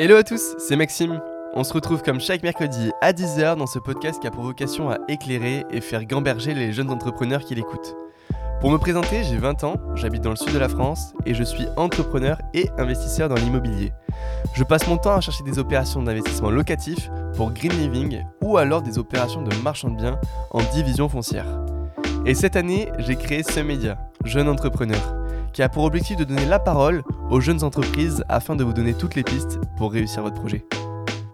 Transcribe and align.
Hello 0.00 0.14
à 0.14 0.22
tous, 0.22 0.54
c'est 0.58 0.76
Maxime. 0.76 1.20
On 1.54 1.64
se 1.64 1.72
retrouve 1.72 2.04
comme 2.04 2.20
chaque 2.20 2.44
mercredi 2.44 2.92
à 3.00 3.12
10h 3.12 3.56
dans 3.56 3.66
ce 3.66 3.80
podcast 3.80 4.20
qui 4.20 4.28
a 4.28 4.30
pour 4.30 4.44
vocation 4.44 4.90
à 4.90 4.98
éclairer 5.08 5.64
et 5.72 5.80
faire 5.80 6.04
gamberger 6.04 6.54
les 6.54 6.72
jeunes 6.72 6.90
entrepreneurs 6.90 7.44
qui 7.44 7.56
l'écoutent. 7.56 7.96
Pour 8.60 8.70
me 8.70 8.78
présenter, 8.78 9.24
j'ai 9.24 9.38
20 9.38 9.64
ans, 9.64 9.74
j'habite 9.96 10.22
dans 10.22 10.30
le 10.30 10.36
sud 10.36 10.52
de 10.52 10.58
la 10.60 10.68
France 10.68 11.14
et 11.26 11.34
je 11.34 11.42
suis 11.42 11.66
entrepreneur 11.76 12.38
et 12.54 12.70
investisseur 12.78 13.28
dans 13.28 13.34
l'immobilier. 13.34 13.90
Je 14.54 14.62
passe 14.62 14.86
mon 14.86 14.98
temps 14.98 15.16
à 15.16 15.20
chercher 15.20 15.42
des 15.42 15.58
opérations 15.58 16.00
d'investissement 16.00 16.50
locatif 16.50 17.10
pour 17.34 17.50
Green 17.50 17.72
Living 17.72 18.22
ou 18.40 18.56
alors 18.56 18.82
des 18.82 19.00
opérations 19.00 19.42
de 19.42 19.52
marchand 19.64 19.90
de 19.90 19.96
biens 19.96 20.20
en 20.52 20.60
division 20.72 21.08
foncière. 21.08 21.48
Et 22.24 22.36
cette 22.36 22.54
année, 22.54 22.88
j'ai 22.98 23.16
créé 23.16 23.42
ce 23.42 23.58
média, 23.58 23.98
Jeune 24.24 24.48
Entrepreneur 24.48 25.17
qui 25.58 25.62
a 25.64 25.68
pour 25.68 25.82
objectif 25.82 26.16
de 26.16 26.22
donner 26.22 26.46
la 26.46 26.60
parole 26.60 27.02
aux 27.32 27.40
jeunes 27.40 27.64
entreprises 27.64 28.22
afin 28.28 28.54
de 28.54 28.62
vous 28.62 28.72
donner 28.72 28.94
toutes 28.94 29.16
les 29.16 29.24
pistes 29.24 29.58
pour 29.76 29.90
réussir 29.90 30.22
votre 30.22 30.36
projet. 30.36 30.64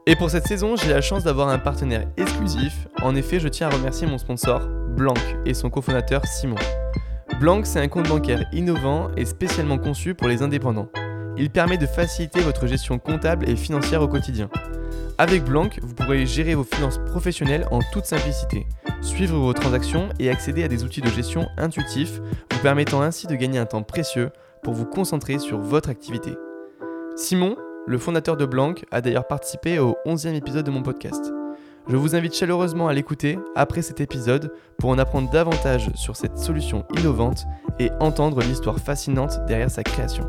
Et 0.07 0.17
pour 0.17 0.31
cette 0.31 0.47
saison, 0.47 0.77
j'ai 0.77 0.89
la 0.89 1.03
chance 1.03 1.25
d'avoir 1.25 1.51
un 1.51 1.59
partenaire 1.59 2.07
exclusif. 2.17 2.89
En 3.03 3.15
effet, 3.17 3.39
je 3.39 3.49
tiens 3.49 3.69
à 3.69 3.71
remercier 3.71 4.07
mon 4.07 4.17
sponsor, 4.17 4.67
Blanc, 4.97 5.13
et 5.45 5.53
son 5.53 5.69
cofondateur, 5.69 6.25
Simon. 6.25 6.57
Blanc, 7.39 7.61
c'est 7.65 7.81
un 7.81 7.89
compte 7.89 8.09
bancaire 8.09 8.47
innovant 8.51 9.11
et 9.15 9.27
spécialement 9.27 9.77
conçu 9.77 10.15
pour 10.15 10.27
les 10.27 10.41
indépendants. 10.41 10.89
Il 11.37 11.51
permet 11.51 11.77
de 11.77 11.85
faciliter 11.85 12.41
votre 12.41 12.67
gestion 12.67 12.99
comptable 12.99 13.47
et 13.47 13.57
financière 13.57 14.01
au 14.01 14.09
quotidien. 14.09 14.49
Avec 15.17 15.45
Blanc, 15.45 15.69
vous 15.81 15.95
pourrez 15.95 16.27
gérer 16.27 16.57
vos 16.57 16.65
finances 16.65 16.99
professionnelles 17.07 17.69
en 17.71 17.79
toute 17.93 18.05
simplicité, 18.05 18.67
suivre 19.01 19.39
vos 19.39 19.53
transactions 19.53 20.09
et 20.19 20.29
accéder 20.29 20.65
à 20.65 20.69
des 20.69 20.83
outils 20.83 21.03
de 21.03 21.09
gestion 21.09 21.47
intuitifs, 21.57 22.21
vous 22.51 22.59
permettant 22.63 23.01
ainsi 23.01 23.29
de 23.29 23.37
gagner 23.37 23.61
un 23.61 23.67
temps 23.67 23.85
précieux 23.85 24.31
pour 24.65 24.75
vous 24.75 24.87
concentrer 24.87 25.39
sur 25.39 25.59
votre 25.61 25.89
activité. 25.89 26.33
Simon, 27.15 27.57
le 27.87 27.99
fondateur 27.99 28.37
de 28.37 28.45
Blanc, 28.45 28.75
a 28.91 29.01
d'ailleurs 29.01 29.29
participé 29.29 29.79
au 29.79 29.97
11e 30.05 30.35
épisode 30.35 30.67
de 30.67 30.73
mon 30.73 30.83
podcast. 30.83 31.33
Je 31.87 31.97
vous 31.97 32.17
invite 32.17 32.35
chaleureusement 32.35 32.89
à 32.89 32.93
l'écouter 32.93 33.39
après 33.55 33.83
cet 33.83 34.01
épisode 34.01 34.53
pour 34.79 34.91
en 34.91 34.99
apprendre 34.99 35.31
davantage 35.31 35.91
sur 35.95 36.17
cette 36.17 36.39
solution 36.39 36.85
innovante 36.99 37.45
et 37.79 37.91
entendre 38.01 38.41
l'histoire 38.41 38.81
fascinante 38.81 39.39
derrière 39.47 39.71
sa 39.71 39.85
création. 39.85 40.25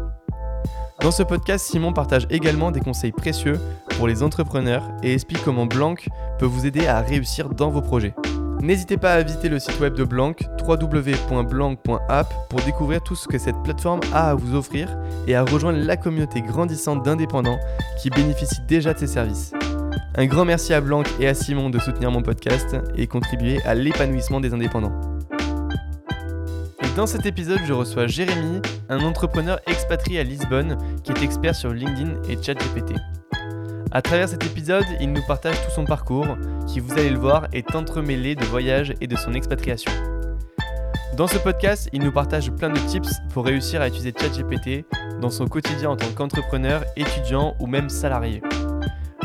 Dans 1.05 1.11
ce 1.11 1.21
podcast, 1.21 1.67
Simon 1.67 1.93
partage 1.93 2.25
également 2.31 2.71
des 2.71 2.79
conseils 2.79 3.11
précieux 3.11 3.59
pour 3.89 4.07
les 4.07 4.23
entrepreneurs 4.23 4.81
et 5.03 5.13
explique 5.13 5.43
comment 5.43 5.67
Blanc 5.67 5.93
peut 6.39 6.47
vous 6.47 6.65
aider 6.65 6.87
à 6.87 7.01
réussir 7.01 7.49
dans 7.49 7.69
vos 7.69 7.83
projets. 7.83 8.15
N'hésitez 8.59 8.97
pas 8.97 9.13
à 9.13 9.21
visiter 9.21 9.47
le 9.47 9.59
site 9.59 9.79
web 9.79 9.93
de 9.93 10.03
Blanc, 10.03 10.33
www.blanc.app, 10.67 12.33
pour 12.49 12.59
découvrir 12.61 13.03
tout 13.03 13.15
ce 13.15 13.27
que 13.27 13.37
cette 13.37 13.61
plateforme 13.63 13.99
a 14.13 14.31
à 14.31 14.33
vous 14.33 14.55
offrir 14.55 14.97
et 15.27 15.35
à 15.35 15.43
rejoindre 15.43 15.77
la 15.77 15.95
communauté 15.95 16.41
grandissante 16.41 17.05
d'indépendants 17.05 17.59
qui 18.01 18.09
bénéficient 18.09 18.65
déjà 18.67 18.95
de 18.95 18.97
ses 18.97 19.05
services. 19.05 19.53
Un 20.15 20.25
grand 20.25 20.45
merci 20.45 20.73
à 20.73 20.81
Blanc 20.81 21.03
et 21.19 21.27
à 21.27 21.35
Simon 21.35 21.69
de 21.69 21.77
soutenir 21.77 22.09
mon 22.09 22.23
podcast 22.23 22.75
et 22.95 23.05
contribuer 23.05 23.61
à 23.61 23.75
l'épanouissement 23.75 24.39
des 24.39 24.55
indépendants. 24.55 25.14
Dans 26.95 27.07
cet 27.07 27.25
épisode, 27.25 27.59
je 27.65 27.73
reçois 27.73 28.07
Jérémy, 28.07 28.61
un 28.87 29.03
entrepreneur 29.03 29.59
expatrié 29.67 30.21
à 30.21 30.23
Lisbonne 30.23 30.77
qui 31.03 31.11
est 31.11 31.23
expert 31.23 31.53
sur 31.53 31.73
LinkedIn 31.73 32.21
et 32.29 32.41
ChatGPT. 32.41 32.93
À 33.91 34.01
travers 34.01 34.29
cet 34.29 34.45
épisode, 34.45 34.85
il 35.01 35.11
nous 35.11 35.21
partage 35.27 35.61
tout 35.61 35.71
son 35.71 35.83
parcours, 35.83 36.37
qui 36.67 36.79
vous 36.79 36.93
allez 36.93 37.09
le 37.09 37.19
voir 37.19 37.47
est 37.51 37.75
entremêlé 37.75 38.35
de 38.35 38.45
voyages 38.45 38.93
et 39.01 39.07
de 39.07 39.15
son 39.17 39.33
expatriation. 39.33 39.91
Dans 41.17 41.27
ce 41.27 41.37
podcast, 41.37 41.89
il 41.91 42.01
nous 42.01 42.13
partage 42.13 42.49
plein 42.51 42.69
de 42.69 42.79
tips 42.87 43.13
pour 43.33 43.43
réussir 43.43 43.81
à 43.81 43.89
utiliser 43.89 44.13
ChatGPT 44.17 44.85
dans 45.19 45.29
son 45.29 45.47
quotidien 45.47 45.89
en 45.89 45.97
tant 45.97 46.11
qu'entrepreneur, 46.15 46.85
étudiant 46.95 47.57
ou 47.59 47.67
même 47.67 47.89
salarié. 47.89 48.41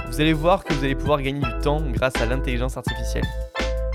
Vous 0.08 0.20
allez 0.20 0.32
voir 0.32 0.64
que 0.64 0.74
vous 0.74 0.84
allez 0.84 0.96
pouvoir 0.96 1.22
gagner 1.22 1.40
du 1.40 1.58
temps 1.62 1.80
grâce 1.92 2.20
à 2.20 2.26
l'intelligence 2.26 2.76
artificielle. 2.76 3.26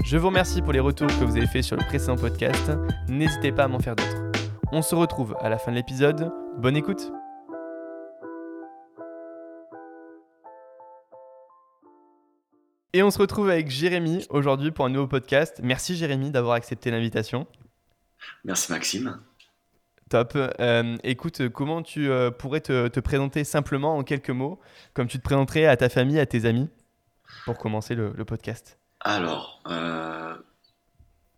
Je 0.05 0.17
vous 0.17 0.27
remercie 0.27 0.61
pour 0.61 0.71
les 0.71 0.79
retours 0.79 1.07
que 1.07 1.25
vous 1.25 1.35
avez 1.35 1.47
fait 1.47 1.63
sur 1.63 1.75
le 1.75 1.83
précédent 1.83 2.15
podcast. 2.15 2.71
N'hésitez 3.07 3.51
pas 3.51 3.63
à 3.63 3.67
m'en 3.67 3.79
faire 3.79 3.95
d'autres. 3.95 4.31
On 4.71 4.83
se 4.83 4.93
retrouve 4.93 5.35
à 5.41 5.49
la 5.49 5.57
fin 5.57 5.71
de 5.71 5.77
l'épisode. 5.77 6.31
Bonne 6.59 6.77
écoute 6.77 7.11
Et 12.93 13.01
on 13.01 13.09
se 13.09 13.17
retrouve 13.17 13.49
avec 13.49 13.71
Jérémy 13.71 14.27
aujourd'hui 14.29 14.69
pour 14.69 14.85
un 14.85 14.89
nouveau 14.89 15.07
podcast. 15.07 15.59
Merci 15.63 15.95
Jérémy 15.95 16.29
d'avoir 16.29 16.53
accepté 16.53 16.91
l'invitation. 16.91 17.47
Merci 18.43 18.71
Maxime. 18.71 19.19
Top. 20.11 20.33
Euh, 20.35 20.97
écoute, 21.03 21.49
comment 21.49 21.81
tu 21.81 22.11
euh, 22.11 22.29
pourrais 22.29 22.61
te, 22.61 22.99
présenter 22.99 23.43
simplement 23.43 23.97
en 23.97 24.03
quelques 24.03 24.29
mots, 24.29 24.59
comme 24.93 25.07
tu 25.07 25.17
te 25.17 25.23
présenterais 25.23 25.65
à 25.65 25.75
ta 25.75 25.89
famille, 25.89 26.19
à 26.19 26.27
tes 26.27 26.45
amis, 26.45 26.69
pour 27.45 27.57
commencer 27.57 27.95
le 27.95 28.13
podcast? 28.23 28.77
Alors, 29.07 29.61
euh, 29.67 30.33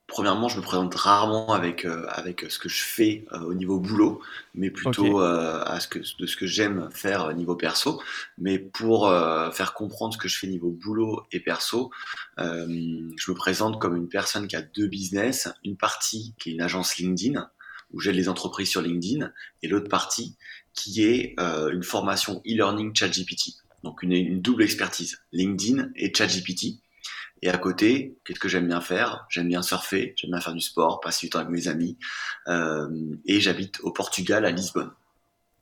premièrement, 0.08 0.48
je 0.48 0.56
me 0.56 0.62
présente 0.62 0.96
rarement 0.96 1.52
avec, 1.52 1.84
euh, 1.84 2.06
avec 2.08 2.46
ce 2.48 2.60
que 2.60 2.70
je 2.70 2.82
fais 2.82 3.26
euh, 3.34 3.42
au 3.42 3.54
niveau 3.54 3.78
boulot, 3.78 4.22
mais 4.56 4.72
plutôt 4.72 5.20
à 5.20 5.78
ce 5.82 5.90
que, 5.90 6.00
de 6.00 6.26
ce 6.26 6.38
que 6.38 6.46
j'aime 6.46 6.90
faire 6.94 7.26
au 7.26 7.34
niveau 7.34 7.58
perso. 7.58 8.02
Mais 8.38 8.58
pour 8.58 9.10
faire 9.54 9.74
comprendre 9.74 10.14
ce 10.14 10.18
que 10.18 10.30
je 10.30 10.40
fais 10.40 10.48
niveau 10.48 10.72
boulot 10.72 11.26
et 11.34 11.42
perso, 11.42 11.92
je 12.38 13.32
me 13.32 13.34
présente 13.34 13.82
comme 13.82 13.98
une 13.98 14.08
personne 14.08 14.48
qui 14.48 14.56
a 14.56 14.62
deux 14.62 14.88
business. 14.88 15.50
Une 15.66 15.76
partie 15.76 16.34
qui 16.40 16.50
est 16.50 16.54
une 16.54 16.62
agence 16.62 16.96
LinkedIn, 16.96 17.50
où 17.92 18.00
j'aide 18.00 18.16
les 18.16 18.30
entreprises 18.30 18.70
sur 18.70 18.82
LinkedIn, 18.82 19.30
et 19.62 19.68
l'autre 19.68 19.90
partie 19.90 20.38
qui 20.74 21.04
est 21.04 21.36
une 21.38 21.84
formation 21.84 22.42
e-learning 22.48 22.96
ChatGPT. 22.96 23.58
Donc 23.84 24.04
une, 24.04 24.14
une 24.14 24.42
double 24.42 24.64
expertise, 24.64 25.20
LinkedIn 25.34 25.90
et 25.98 26.14
ChatGPT. 26.16 26.80
Et 27.42 27.50
à 27.50 27.58
côté, 27.58 28.18
qu'est-ce 28.26 28.40
que 28.40 28.50
j'aime 28.50 28.68
bien 28.68 28.82
faire? 28.82 29.26
J'aime 29.30 29.48
bien 29.48 29.62
surfer, 29.62 30.14
j'aime 30.18 30.32
bien 30.32 30.42
faire 30.42 30.54
du 30.54 30.62
sport, 30.62 31.00
passer 31.00 31.28
du 31.28 31.30
temps 31.30 31.40
avec 31.40 31.52
mes 31.52 31.68
amis. 31.68 31.98
Euh, 32.48 32.88
et 33.26 33.40
j'habite 33.40 33.80
au 33.82 33.92
Portugal, 33.92 34.46
à 34.46 34.52
Lisbonne. 34.52 34.92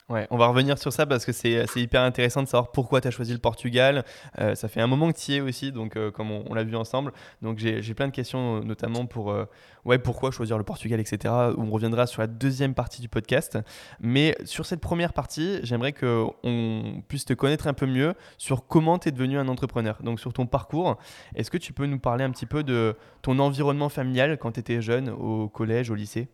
Ouais, 0.07 0.27
on 0.29 0.37
va 0.37 0.45
revenir 0.45 0.77
sur 0.77 0.93
ça 0.93 1.07
parce 1.07 1.25
que 1.25 1.31
c'est 1.31 1.65
hyper 1.75 2.03
intéressant 2.03 2.43
de 2.43 2.47
savoir 2.47 2.71
pourquoi 2.71 3.01
tu 3.01 3.07
as 3.07 3.11
choisi 3.11 3.33
le 3.33 3.39
Portugal. 3.39 4.05
Euh, 4.37 4.53
ça 4.53 4.67
fait 4.67 4.79
un 4.79 4.85
moment 4.85 5.11
que 5.11 5.17
tu 5.17 5.31
y 5.31 5.35
es 5.37 5.41
aussi, 5.41 5.71
donc 5.71 5.97
euh, 5.97 6.11
comme 6.11 6.29
on, 6.29 6.53
l'a 6.53 6.63
vu 6.63 6.75
ensemble. 6.75 7.11
Donc 7.41 7.57
j'ai 7.57 7.81
plein 7.95 8.07
de 8.07 8.11
questions, 8.11 8.59
notamment 8.61 9.07
pour 9.07 9.31
euh, 9.31 9.45
ouais, 9.83 9.97
pourquoi 9.97 10.29
choisir 10.29 10.59
le 10.59 10.63
Portugal, 10.63 10.99
etc. 10.99 11.33
On 11.57 11.71
reviendra 11.71 12.05
sur 12.05 12.21
la 12.21 12.27
deuxième 12.27 12.75
partie 12.75 13.01
du 13.01 13.09
podcast. 13.09 13.57
Mais 13.99 14.37
sur 14.45 14.67
cette 14.67 14.79
première 14.79 15.11
partie, 15.11 15.59
j'aimerais 15.63 15.93
qu'on 15.93 17.03
puisse 17.07 17.25
te 17.25 17.33
connaître 17.33 17.65
un 17.65 17.73
peu 17.73 17.87
mieux 17.87 18.13
sur 18.37 18.67
comment 18.67 18.99
tu 18.99 19.09
es 19.09 19.11
devenu 19.11 19.39
un 19.39 19.47
entrepreneur, 19.47 19.97
donc 20.03 20.19
sur 20.19 20.33
ton 20.33 20.45
parcours. 20.45 20.99
Est-ce 21.33 21.49
que 21.49 21.57
tu 21.57 21.73
peux 21.73 21.87
nous 21.87 21.99
parler 21.99 22.23
un 22.23 22.29
petit 22.29 22.45
peu 22.45 22.61
de 22.61 22.95
ton 23.23 23.39
environnement 23.39 23.89
familial 23.89 24.37
quand 24.37 24.51
tu 24.51 24.59
étais 24.59 24.83
jeune, 24.83 25.09
au 25.09 25.49
collège, 25.49 25.89
au 25.89 25.95
lycée? 25.95 26.27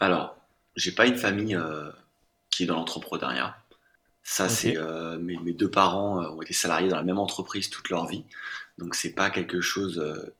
Alors, 0.00 0.38
j'ai 0.76 0.92
pas 0.92 1.04
une 1.06 1.16
famille 1.16 1.58
qui 2.54 2.62
est 2.62 2.66
dans 2.66 2.76
l'entrepreneuriat. 2.76 3.56
Ça, 4.22 4.48
c'est 4.48 4.78
euh, 4.78 5.18
mes, 5.18 5.52
deux 5.52 5.70
parents 5.70 6.22
euh, 6.22 6.30
ont 6.30 6.40
été 6.40 6.54
salariés 6.54 6.88
dans 6.88 6.96
la 6.96 7.02
même 7.02 7.18
entreprise 7.18 7.68
toute 7.68 7.90
leur 7.90 8.06
vie, 8.06 8.24
donc 8.78 8.94
c'est 8.94 9.12
pas 9.12 9.28
quelque 9.28 9.60
chose 9.60 9.98
euh, 9.98 10.34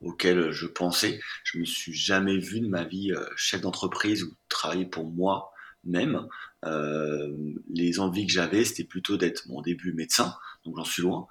auquel 0.00 0.50
je 0.50 0.66
pensais. 0.66 1.20
Je 1.44 1.58
me 1.58 1.64
suis 1.64 1.94
jamais 1.94 2.36
vu 2.36 2.60
de 2.60 2.68
ma 2.68 2.84
vie 2.84 3.12
chef 3.36 3.62
d'entreprise 3.62 4.24
ou 4.24 4.34
travailler 4.48 4.84
pour 4.84 5.10
moi 5.10 5.52
même. 5.84 6.28
les 7.70 8.00
envies 8.00 8.26
que 8.26 8.32
j'avais, 8.32 8.64
c'était 8.64 8.84
plutôt 8.84 9.16
d'être 9.16 9.46
mon 9.48 9.62
début 9.62 9.92
médecin, 9.92 10.34
donc 10.64 10.76
j'en 10.76 10.84
suis 10.84 11.02
loin, 11.02 11.26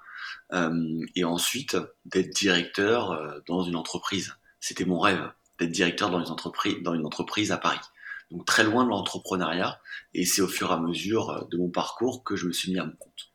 et 1.14 1.24
ensuite 1.24 1.76
d'être 2.06 2.30
directeur 2.30 3.42
dans 3.46 3.62
une 3.62 3.76
entreprise. 3.76 4.34
C'était 4.58 4.84
mon 4.84 4.98
rêve 4.98 5.30
d'être 5.58 5.70
directeur 5.70 6.10
dans 6.10 6.24
une 6.24 6.30
entreprise, 6.30 6.82
dans 6.82 6.94
une 6.94 7.06
entreprise 7.06 7.52
à 7.52 7.58
Paris 7.58 7.80
donc 8.34 8.44
très 8.44 8.64
loin 8.64 8.84
de 8.84 8.90
l'entrepreneuriat. 8.90 9.80
Et 10.12 10.24
c'est 10.24 10.42
au 10.42 10.48
fur 10.48 10.70
et 10.70 10.74
à 10.74 10.78
mesure 10.78 11.30
euh, 11.30 11.40
de 11.50 11.56
mon 11.56 11.68
parcours 11.68 12.24
que 12.24 12.36
je 12.36 12.46
me 12.46 12.52
suis 12.52 12.72
mis 12.72 12.78
à 12.78 12.84
mon 12.84 12.92
compte. 12.92 13.30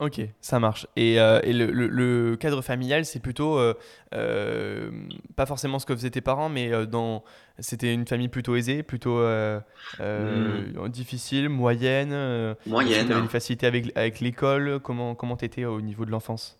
Ok, 0.00 0.20
ça 0.40 0.58
marche. 0.58 0.88
Et, 0.96 1.20
euh, 1.20 1.40
le, 1.44 2.34
cadre 2.34 2.62
familial, 2.62 3.04
c'est 3.04 3.20
plutôt 3.20 3.60
euh, 3.60 4.90
pas 5.36 5.46
forcément 5.46 5.78
ce 5.78 5.86
que 5.86 5.94
faisaient 5.94 6.10
tes 6.10 6.20
parents, 6.20 6.48
mais 6.48 6.84
dans 6.88 7.22
c'était 7.60 7.94
une 7.94 8.04
famille 8.04 8.26
plutôt 8.28 8.56
aisée, 8.56 8.82
plutôt 8.82 9.20
hmm. 9.20 10.88
difficile, 10.88 11.48
moyenne. 11.48 12.56
moyenne. 12.66 13.06
Tu 13.06 13.12
avais 13.12 13.20
une 13.20 13.28
facilité 13.28 13.68
avec, 13.68 13.96
avec 13.96 14.18
l'école. 14.18 14.80
Comment 14.82 15.14
comment 15.14 15.36
étais 15.36 15.64
au 15.64 15.80
niveau 15.80 16.04
de 16.04 16.10
l'enfance? 16.10 16.58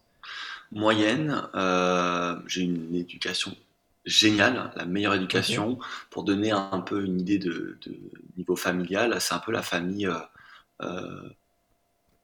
Moyenne. 0.71 1.43
J'ai 2.47 2.63
une 2.63 2.95
éducation 2.95 3.57
génial, 4.05 4.73
la 4.77 4.85
meilleure 4.85 5.15
éducation. 5.15 5.79
Pour 6.11 6.25
donner 6.25 6.51
un 6.51 6.81
peu 6.81 7.05
une 7.05 7.21
idée 7.21 7.39
de, 7.39 7.79
niveau 8.37 8.57
familial, 8.57 9.21
c'est 9.21 9.35
un 9.35 9.39
peu 9.39 9.53
la 9.53 9.63
famille 9.63 10.07
euh, 10.07 10.19
euh, 10.83 11.29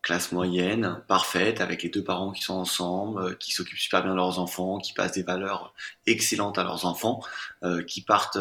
classe 0.02 0.32
moyenne, 0.32 1.02
parfaite, 1.08 1.60
avec 1.60 1.82
les 1.82 1.88
deux 1.88 2.04
parents 2.04 2.32
qui 2.32 2.42
sont 2.42 2.54
ensemble, 2.54 3.22
euh, 3.22 3.34
qui 3.34 3.52
s'occupent 3.52 3.78
super 3.78 4.02
bien 4.02 4.12
de 4.12 4.16
leurs 4.16 4.38
enfants, 4.38 4.78
qui 4.78 4.92
passent 4.92 5.12
des 5.12 5.22
valeurs 5.22 5.74
excellentes 6.06 6.58
à 6.58 6.64
leurs 6.64 6.86
enfants, 6.86 7.20
qui 7.86 8.02
partent 8.02 8.38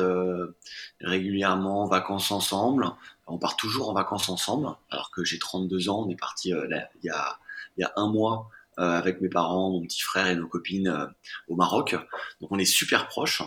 régulièrement 1.02 1.84
en 1.84 1.88
vacances 1.88 2.32
ensemble. 2.32 2.90
On 3.28 3.38
part 3.38 3.58
toujours 3.58 3.90
en 3.90 3.94
vacances 3.94 4.30
ensemble, 4.30 4.70
alors 4.90 5.12
que 5.12 5.24
j'ai 5.24 5.38
32 5.38 5.90
ans. 5.90 6.06
On 6.06 6.10
est 6.10 6.20
parti 6.20 6.50
il, 6.50 6.88
y 7.04 7.10
a, 7.10 7.40
il 7.78 7.82
y 7.82 7.84
a 7.84 7.94
un 7.96 8.08
mois 8.08 8.50
avec 8.80 9.22
mes 9.22 9.30
parents, 9.30 9.72
mon 9.72 9.82
petit 9.82 10.02
frère 10.02 10.28
et 10.28 10.36
nos 10.36 10.48
copines 10.48 11.10
au 11.48 11.56
Maroc. 11.56 11.96
Donc 12.42 12.52
on 12.52 12.58
est 12.58 12.66
super 12.66 13.08
proches. 13.08 13.44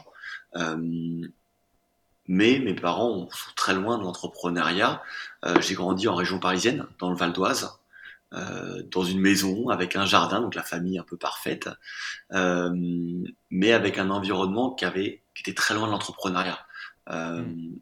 mais 2.29 2.59
mes 2.59 2.75
parents 2.75 3.29
sont 3.31 3.53
très 3.57 3.75
loin 3.75 3.99
de 3.99 4.05
l'entrepreneuriat. 4.05 5.03
j'ai 5.61 5.75
grandi 5.75 6.07
en 6.09 6.15
région 6.15 6.39
parisienne, 6.39 6.87
dans 6.99 7.11
le 7.11 7.17
Val 7.17 7.33
d'Oise. 7.33 7.79
Euh, 8.35 8.83
dans 8.91 9.03
une 9.03 9.21
maison 9.21 9.69
avec 9.69 9.95
un 9.95 10.07
jardin, 10.07 10.41
donc 10.41 10.55
la 10.55 10.63
famille 10.63 10.99
un 10.99 11.03
peu 11.03 11.19
parfaite, 11.19 11.69
euh, 12.33 12.71
mais 13.51 13.73
avec 13.73 13.99
un 13.99 14.09
environnement 14.09 14.71
qui 14.71 14.87
avait 14.87 15.23
qui 15.35 15.43
était 15.43 15.55
très 15.55 15.75
loin 15.75 15.87
de 15.87 15.93
l'entrepreneuriat. 15.93 16.59
Euh, 17.11 17.43
mm. 17.43 17.79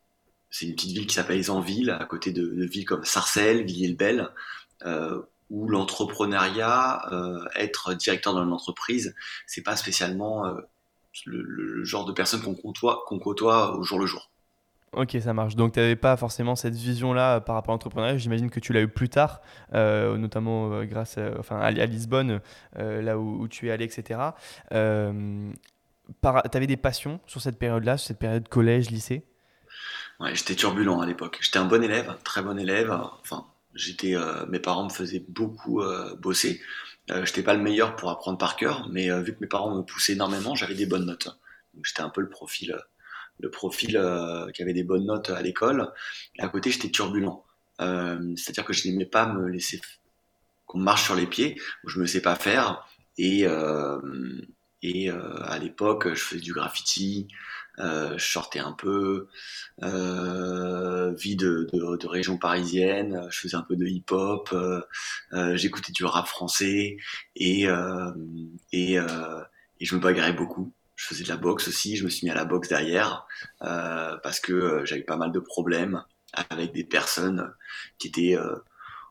C'est 0.51 0.67
une 0.67 0.75
petite 0.75 0.91
ville 0.91 1.07
qui 1.07 1.15
s'appelle 1.15 1.39
Isanville, 1.39 1.91
à 1.91 2.05
côté 2.05 2.33
de, 2.33 2.43
de, 2.43 2.65
villes 2.65 2.85
comme 2.85 3.05
Sarcelles, 3.05 3.65
Villiers-le-Bel, 3.65 4.29
où 5.51 5.69
l'entrepreneuriat, 5.69 7.03
être 7.57 7.95
directeur 7.95 8.35
dans 8.35 8.45
une 8.45 8.53
entreprise, 8.53 9.15
c'est 9.47 9.63
pas 9.63 9.77
spécialement 9.77 10.45
le, 11.27 11.43
le, 11.43 11.85
genre 11.85 12.05
de 12.05 12.13
personne 12.13 12.41
qu'on 12.43 12.55
côtoie, 12.55 13.05
qu'on 13.07 13.19
côtoie 13.19 13.77
au 13.77 13.83
jour 13.83 13.99
le 13.99 14.07
jour. 14.07 14.31
Ok, 14.93 15.17
ça 15.21 15.33
marche. 15.33 15.55
Donc, 15.55 15.73
tu 15.75 15.79
n'avais 15.79 15.95
pas 15.95 16.17
forcément 16.17 16.57
cette 16.57 16.75
vision-là 16.75 17.37
euh, 17.37 17.41
par 17.41 17.55
rapport 17.55 17.73
à 17.73 17.75
l'entrepreneuriat. 17.75 18.17
J'imagine 18.17 18.51
que 18.51 18.59
tu 18.59 18.73
l'as 18.73 18.81
eu 18.81 18.89
plus 18.89 19.09
tard, 19.09 19.41
euh, 19.73 20.17
notamment 20.17 20.73
euh, 20.73 20.85
grâce 20.85 21.17
à, 21.17 21.39
enfin, 21.39 21.61
à, 21.61 21.71
Lisbonne, 21.71 22.41
là 22.77 23.19
où, 23.19 23.47
tu 23.47 23.69
es 23.69 23.71
allé, 23.71 23.85
etc. 23.85 24.21
tu 24.71 24.77
avais 26.27 26.67
des 26.67 26.77
passions 26.77 27.21
sur 27.27 27.41
cette 27.41 27.59
période-là, 27.59 27.99
sur 27.99 28.09
cette 28.09 28.19
période 28.19 28.49
collège, 28.49 28.91
lycée? 28.91 29.25
Ouais, 30.19 30.35
j'étais 30.35 30.57
turbulent 30.57 31.01
à 31.01 31.07
l'époque. 31.07 31.39
J'étais 31.41 31.59
un 31.59 31.65
bon 31.65 31.83
élève, 31.83 32.17
très 32.25 32.43
bon 32.43 32.59
élève. 32.59 32.91
Enfin, 33.23 33.47
j'étais, 33.75 34.15
mes 34.49 34.59
parents 34.59 34.85
me 34.85 34.91
faisaient 34.91 35.25
beaucoup 35.29 35.83
bosser. 36.19 36.61
Je 37.09 37.19
n'étais 37.19 37.43
pas 37.43 37.55
le 37.55 37.63
meilleur 37.63 37.97
pour 37.97 38.11
apprendre 38.11 38.39
par 38.39 38.57
cœur, 38.57 38.89
mais 38.91 39.09
vu 39.23 39.35
que 39.35 39.41
mes 39.41 39.47
parents 39.47 39.75
me 39.75 39.83
poussaient 39.83 40.13
énormément, 40.13 40.55
j'avais 40.55 40.75
des 40.75 40.87
bonnes 40.87 41.07
notes. 41.07 41.29
Donc, 41.75 41.85
j'étais 41.85 42.03
un 42.03 42.11
peu 42.11 42.21
le 42.21 42.29
profil 42.29 42.77
le 43.41 43.51
profil 43.51 43.97
euh, 43.97 44.51
qui 44.51 44.63
avait 44.63 44.73
des 44.73 44.85
bonnes 44.85 45.07
notes 45.07 45.31
à 45.31 45.43
l'école. 45.43 45.93
À 46.39 46.49
côté, 46.49 46.71
j'étais 46.71 46.91
turbulent. 46.91 47.45
Euh, 47.81 48.35
c'est-à-dire 48.37 48.65
que 48.65 48.73
je 48.73 48.89
n'aimais 48.89 49.07
pas 49.07 49.27
me 49.27 49.49
laisser 49.49 49.81
qu'on 50.67 50.79
marche 50.79 51.05
sur 51.05 51.17
les 51.17 51.27
pieds, 51.27 51.61
je 51.85 51.99
me 51.99 52.07
sais 52.07 52.23
pas 52.23 52.37
faire. 52.37 52.87
Et, 53.19 53.45
euh, 53.45 54.01
et 54.83 55.11
à 55.11 55.59
l'époque, 55.59 56.15
je 56.15 56.23
faisais 56.23 56.41
du 56.41 56.53
graffiti, 56.53 57.29
je 57.81 58.25
sortais 58.25 58.59
un 58.59 58.73
peu, 58.73 59.29
vie 59.83 61.37
de, 61.37 61.69
de, 61.73 62.07
région 62.07 62.39
parisienne, 62.39 63.27
je 63.31 63.41
faisais 63.41 63.57
un 63.57 63.63
peu 63.63 63.77
de 63.77 63.87
hip-hop, 63.87 64.55
j'écoutais 65.55 65.93
du 65.93 66.05
rap 66.05 66.27
français 66.27 66.97
et, 67.37 67.67
et, 68.73 68.99
je 69.81 69.95
me 69.97 70.01
bagarrais 70.01 70.35
beaucoup 70.35 70.73
je 71.01 71.07
faisais 71.07 71.25
de 71.25 71.29
la 71.31 71.39
boxe 71.39 71.67
aussi, 71.69 71.97
je 71.97 72.05
me 72.05 72.11
suis 72.11 72.27
mis 72.27 72.31
à 72.31 72.35
la 72.35 72.45
boxe 72.45 72.69
derrière 72.69 73.27
euh, 73.63 74.19
parce 74.23 74.39
que 74.39 74.53
euh, 74.53 74.85
j'avais 74.85 75.03
pas 75.03 75.17
mal 75.17 75.33
de 75.33 75.41
problèmes 75.41 76.05
avec 76.35 76.73
des 76.73 76.85
personnes 76.85 77.55
qui 77.99 78.09
étaient 78.09 78.37
euh, 78.37 78.57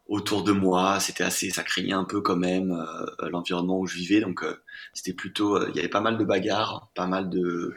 autour 0.05 0.43
de 0.43 0.51
moi. 0.51 0.99
C'était 0.99 1.23
assez, 1.23 1.49
ça 1.49 1.63
craignait 1.63 1.93
un 1.93 2.03
peu 2.03 2.21
quand 2.21 2.35
même 2.35 2.85
l'environnement 3.31 3.79
où 3.79 3.87
je 3.87 3.95
vivais, 3.95 4.21
donc 4.21 4.45
c'était 4.93 5.13
plutôt, 5.13 5.67
il 5.67 5.75
y 5.75 5.79
avait 5.79 5.89
pas 5.89 5.99
mal 5.99 6.19
de 6.19 6.23
bagarres, 6.23 6.91
pas 6.93 7.07
mal 7.07 7.27
de, 7.27 7.73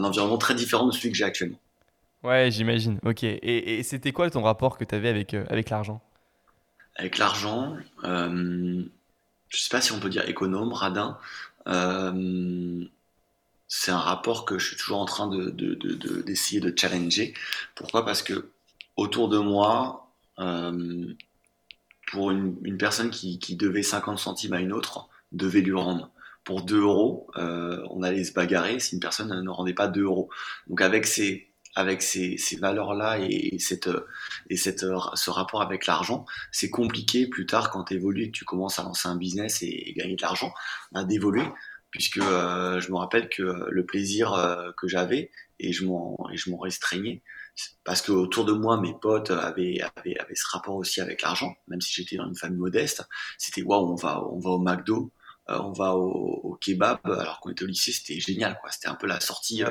un 0.00 0.04
environnement 0.04 0.38
très 0.38 0.54
différent 0.54 0.86
de 0.86 0.92
celui 0.92 1.10
que 1.10 1.16
j'ai 1.16 1.24
actuellement. 1.24 1.58
Ouais, 2.22 2.50
j'imagine. 2.50 2.98
Ok. 3.04 3.22
Et, 3.22 3.82
c'était 3.82 4.12
quoi 4.12 4.28
ton 4.30 4.42
rapport 4.42 4.76
que 4.76 4.84
tu 4.84 4.94
avais 4.94 5.08
avec, 5.08 5.34
avec 5.34 5.70
l'argent? 5.70 6.02
Avec 6.96 7.18
l'argent, 7.18 7.76
euh, 8.04 8.82
je 9.48 9.58
sais 9.58 9.70
pas 9.70 9.80
si 9.80 9.92
on 9.92 10.00
peut 10.00 10.10
dire 10.10 10.28
économe, 10.28 10.72
radin 10.72 11.18
c'est 13.70 13.92
un 13.92 13.98
rapport 13.98 14.44
que 14.44 14.58
je 14.58 14.66
suis 14.66 14.76
toujours 14.76 14.98
en 14.98 15.04
train 15.04 15.28
d'essayer 15.28 16.60
de, 16.60 16.70
de, 16.70 16.76
challenger. 16.76 17.34
Pourquoi? 17.76 18.04
Parce 18.04 18.20
que 18.20 18.50
autour 18.96 19.28
de 19.28 19.38
moi, 19.38 20.10
euh, 20.40 21.14
pour 22.10 22.32
une, 22.32 22.76
personne 22.78 23.10
qui, 23.10 23.38
devait 23.56 23.84
50 23.84 24.18
centimes 24.18 24.54
à 24.54 24.60
une 24.60 24.72
autre, 24.72 25.08
devait 25.30 25.60
lui 25.60 25.72
rendre. 25.72 26.10
Pour 26.44 26.64
2 26.64 26.80
euros, 26.80 27.30
euh, 27.36 27.82
on 27.90 28.02
allait 28.02 28.24
se 28.24 28.32
bagarrer 28.32 28.80
si 28.80 28.94
une 28.94 29.00
personne 29.00 29.28
ne 29.28 29.50
rendait 29.50 29.74
pas 29.74 29.88
2 29.88 30.02
euros. 30.02 30.30
Donc 30.68 30.80
avec 30.80 31.06
ces, 31.06 31.50
avec 31.74 32.02
ces, 32.02 32.36
valeurs-là 32.60 33.18
et, 33.20 33.58
cette, 33.58 33.88
et 34.48 34.56
cette, 34.56 34.80
ce 34.80 35.30
rapport 35.30 35.62
avec 35.62 35.86
l'argent, 35.86 36.24
c'est 36.50 36.70
compliqué 36.70 37.26
plus 37.28 37.46
tard 37.46 37.70
quand 37.70 37.84
tu 37.84 37.94
évolues 37.94 38.24
et 38.24 38.30
que 38.30 38.36
tu 38.36 38.44
commences 38.44 38.78
à 38.78 38.82
lancer 38.82 39.08
un 39.08 39.16
business 39.16 39.62
et, 39.62 39.94
gagner 39.96 40.16
de 40.16 40.22
l'argent, 40.22 40.52
bah, 40.92 41.04
d'évoluer 41.04 41.44
puisque 41.90 42.18
euh, 42.18 42.80
je 42.80 42.90
me 42.90 42.96
rappelle 42.96 43.28
que 43.28 43.66
le 43.68 43.84
plaisir 43.84 44.32
euh, 44.32 44.70
que 44.76 44.86
j'avais 44.86 45.30
et 45.58 45.72
je 45.72 45.84
m'en 45.84 46.16
restreignais 46.60 47.22
parce 47.84 48.00
que 48.00 48.12
autour 48.12 48.44
de 48.44 48.52
moi 48.52 48.80
mes 48.80 48.94
potes 49.00 49.30
avaient, 49.30 49.80
avaient, 49.96 50.16
avaient 50.18 50.34
ce 50.34 50.46
rapport 50.52 50.76
aussi 50.76 51.00
avec 51.00 51.22
l'argent 51.22 51.54
même 51.68 51.80
si 51.80 51.92
j'étais 51.92 52.16
dans 52.16 52.28
une 52.28 52.36
famille 52.36 52.58
modeste 52.58 53.06
c'était 53.38 53.62
waouh 53.62 53.90
on 53.90 53.96
va 53.96 54.24
on 54.24 54.38
va 54.38 54.50
au 54.50 54.58
McDo 54.60 54.96
euh, 55.02 55.19
on 55.50 55.72
va 55.72 55.94
au, 55.96 56.10
au, 56.44 56.54
kebab 56.56 56.98
alors 57.04 57.40
qu'on 57.40 57.50
était 57.50 57.64
au 57.64 57.68
lycée 57.68 57.92
c'était 57.92 58.20
génial 58.20 58.58
quoi. 58.60 58.70
C'était 58.70 58.88
un 58.88 58.94
peu 58.94 59.06
la 59.06 59.20
sortie 59.20 59.62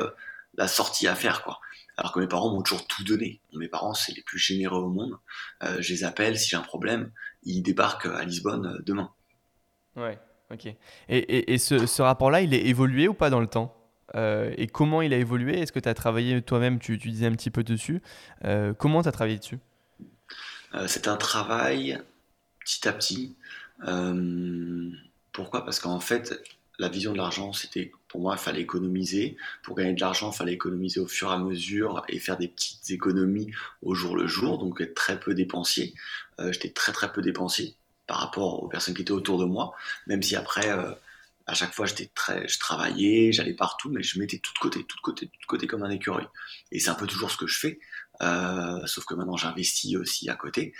la 0.55 0.67
sortie 0.67 1.07
à 1.07 1.15
faire 1.15 1.43
quoi. 1.43 1.59
Alors 1.97 2.11
que 2.11 2.19
mes 2.19 2.27
parents 2.27 2.53
m'ont 2.53 2.61
toujours 2.61 2.87
tout 2.87 3.03
donné. 3.03 3.41
Mes 3.53 3.67
parents 3.67 3.93
c'est 3.93 4.13
les 4.13 4.21
plus 4.21 4.39
généreux 4.39 4.81
au 4.81 4.89
monde. 4.89 5.17
Je 5.61 5.93
les 5.93 6.03
appelle 6.03 6.37
si 6.37 6.49
j'ai 6.49 6.57
un 6.57 6.61
problème 6.61 7.11
ils 7.43 7.61
débarquent 7.61 8.07
à 8.07 8.23
Lisbonne 8.23 8.81
demain. 8.85 9.11
Ouais 9.95 10.19
Ok. 10.51 10.65
Et, 11.09 11.53
et, 11.53 11.57
ce, 11.59 12.01
rapport-là, 12.01 12.41
il 12.41 12.53
est 12.53 12.65
évolué 12.65 13.07
ou 13.07 13.13
pas 13.13 13.29
dans 13.29 13.39
le 13.39 13.47
temps? 13.47 13.75
Euh, 14.15 14.51
Et 14.57 14.67
comment 14.67 15.01
il 15.01 15.13
a 15.13 15.17
évolué? 15.17 15.59
Est-ce 15.59 15.71
que 15.71 15.79
tu 15.79 15.89
as 15.89 15.93
travaillé 15.93 16.41
toi-même? 16.41 16.79
Tu, 16.79 16.97
tu, 16.97 17.09
disais 17.09 17.27
un 17.27 17.33
petit 17.33 17.51
peu 17.51 17.63
dessus. 17.63 18.01
Euh, 18.45 18.73
comment 18.73 19.03
tu 19.03 19.07
as 19.07 19.11
travaillé 19.11 19.37
dessus? 19.37 19.59
Euh, 20.73 20.87
C'est 20.87 21.07
un 21.07 21.17
travail 21.17 22.01
petit 22.65 22.87
à 22.87 22.93
petit. 22.93 23.37
Pourquoi? 25.41 25.65
Parce 25.65 25.79
qu'en 25.79 25.99
fait, 25.99 26.41
la 26.79 26.89
vision 26.89 27.11
de 27.11 27.17
l'argent, 27.17 27.53
c'était 27.53 27.91
pour 28.07 28.21
moi, 28.21 28.35
il 28.37 28.41
fallait 28.41 28.61
économiser. 28.61 29.37
Pour 29.63 29.75
gagner 29.75 29.93
de 29.93 30.01
l'argent, 30.01 30.31
il 30.31 30.35
fallait 30.35 30.53
économiser 30.53 30.99
au 30.99 31.07
fur 31.07 31.31
et 31.31 31.33
à 31.33 31.37
mesure 31.37 32.03
et 32.07 32.19
faire 32.19 32.37
des 32.37 32.47
petites 32.47 32.89
économies 32.89 33.51
au 33.81 33.93
jour 33.95 34.15
le 34.15 34.27
jour, 34.27 34.57
donc 34.57 34.81
être 34.81 34.95
très 34.95 35.19
peu 35.19 35.33
dépensier. 35.33 35.93
J'étais 36.39 36.69
très 36.69 36.91
très 36.91 37.11
peu 37.11 37.21
dépensier 37.21 37.75
par 38.09 38.17
rapport 38.17 38.63
aux 38.63 38.67
personnes 38.67 38.95
qui 38.95 39.03
étaient 39.03 39.11
autour 39.11 39.37
de 39.37 39.45
moi, 39.45 39.75
même 40.07 40.23
si 40.23 40.35
après, 40.35 40.71
euh, 40.71 40.91
à 41.45 41.53
chaque 41.53 41.75
fois, 41.75 41.85
très, 42.15 42.47
je 42.47 42.57
travaillais, 42.57 43.31
j'allais 43.31 43.53
partout, 43.53 43.91
mais 43.91 44.01
je 44.01 44.17
mettais 44.19 44.39
tout 44.39 44.51
de 44.51 44.57
côté, 44.57 44.83
tout 44.83 44.97
de 44.97 45.01
côté, 45.01 45.27
tout 45.27 45.39
de 45.39 45.45
côté 45.45 45.67
comme 45.67 45.83
un 45.83 45.91
écureuil. 45.91 46.25
Et 46.71 46.79
c'est 46.79 46.89
un 46.89 46.95
peu 46.95 47.05
toujours 47.05 47.29
ce 47.29 47.37
que 47.37 47.45
je 47.45 47.59
fais, 47.59 47.79
euh, 48.23 48.83
sauf 48.87 49.05
que 49.05 49.13
maintenant 49.13 49.37
j'investis 49.37 49.95
aussi 49.95 50.27
à 50.27 50.35
côté. 50.35 50.73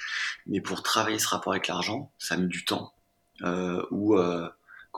Mais 0.48 0.60
pour 0.60 0.82
travailler 0.82 1.20
ce 1.20 1.28
rapport 1.28 1.54
avec 1.54 1.68
l'argent, 1.68 2.12
ça 2.18 2.36
mis 2.36 2.48
du 2.48 2.66
temps. 2.66 2.96
Euh, 3.44 3.86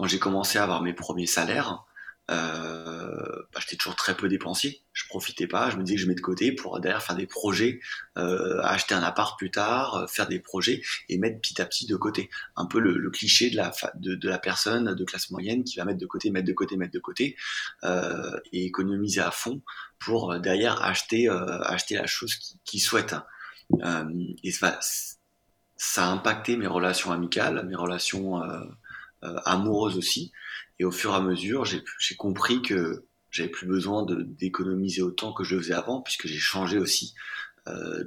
quand 0.01 0.07
j'ai 0.07 0.17
commencé 0.17 0.57
à 0.57 0.63
avoir 0.63 0.81
mes 0.81 0.93
premiers 0.93 1.27
salaires, 1.27 1.85
euh, 2.31 3.43
bah, 3.53 3.59
j'étais 3.59 3.75
toujours 3.75 3.95
très 3.95 4.17
peu 4.17 4.27
dépensier. 4.27 4.81
Je 4.93 5.05
profitais 5.07 5.45
pas. 5.45 5.69
Je 5.69 5.77
me 5.77 5.83
disais 5.83 5.97
que 5.97 6.01
je 6.01 6.07
mets 6.07 6.15
de 6.15 6.21
côté 6.21 6.51
pour 6.53 6.79
derrière 6.79 7.03
faire 7.03 7.15
des 7.15 7.27
projets, 7.27 7.79
euh, 8.17 8.59
acheter 8.63 8.95
un 8.95 9.03
appart 9.03 9.37
plus 9.37 9.51
tard, 9.51 9.93
euh, 9.93 10.07
faire 10.07 10.27
des 10.27 10.39
projets 10.39 10.81
et 11.07 11.19
mettre 11.19 11.39
petit 11.39 11.61
à 11.61 11.65
petit 11.65 11.85
de 11.85 11.95
côté. 11.95 12.31
Un 12.55 12.65
peu 12.65 12.79
le, 12.79 13.11
cliché 13.11 13.51
de 13.51 13.57
la, 13.57 13.71
de, 13.93 14.27
la 14.27 14.39
personne 14.39 14.95
de 14.95 15.05
classe 15.05 15.29
moyenne 15.29 15.63
qui 15.63 15.77
va 15.77 15.85
mettre 15.85 15.99
de 15.99 16.07
côté, 16.07 16.31
mettre 16.31 16.47
de 16.47 16.53
côté, 16.53 16.77
mettre 16.77 16.93
de 16.93 16.99
côté 16.99 17.37
et 18.51 18.65
économiser 18.65 19.21
à 19.21 19.29
fond 19.29 19.61
pour 19.99 20.39
derrière 20.39 20.81
acheter, 20.81 21.29
acheter 21.29 21.93
la 21.93 22.07
chose 22.07 22.33
qu'il 22.65 22.81
souhaite. 22.81 23.13
et 24.43 24.51
ça, 24.51 24.79
ça 25.77 26.07
a 26.07 26.09
impacté 26.09 26.57
mes 26.57 26.65
relations 26.65 27.11
amicales, 27.11 27.63
mes 27.67 27.75
relations 27.75 28.41
amoureuses 29.21 29.97
aussi. 29.97 30.31
Et 30.79 30.83
au 30.83 30.91
fur 30.91 31.11
et 31.11 31.15
à 31.15 31.21
mesure, 31.21 31.65
j'ai 31.65 32.15
compris 32.15 32.61
que 32.61 33.05
j'avais 33.31 33.49
plus 33.49 33.67
besoin 33.67 34.05
d'économiser 34.07 35.01
autant 35.01 35.33
que 35.33 35.43
je 35.43 35.55
le 35.55 35.61
faisais 35.61 35.73
avant, 35.73 36.01
puisque 36.01 36.27
j'ai 36.27 36.37
changé 36.37 36.77
aussi 36.77 37.15
euh, 37.67 38.03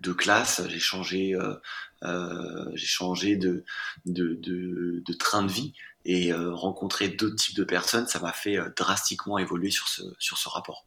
de, 0.00 0.12
classe, 0.12 0.62
j'ai 0.68 0.78
changé, 0.78 1.34
euh, 1.34 1.54
euh, 2.02 2.70
changé 2.76 3.36
de, 3.36 3.64
train 5.18 5.42
de 5.42 5.50
vie 5.50 5.72
et 6.04 6.32
rencontrer 6.34 7.08
d'autres 7.08 7.36
types 7.36 7.56
de 7.56 7.64
personnes, 7.64 8.06
ça 8.06 8.20
m'a 8.20 8.32
fait 8.32 8.58
drastiquement 8.76 9.38
évoluer 9.38 9.70
sur 9.70 9.88
ce, 9.88 10.02
sur 10.18 10.36
ce 10.36 10.48
rapport. 10.50 10.86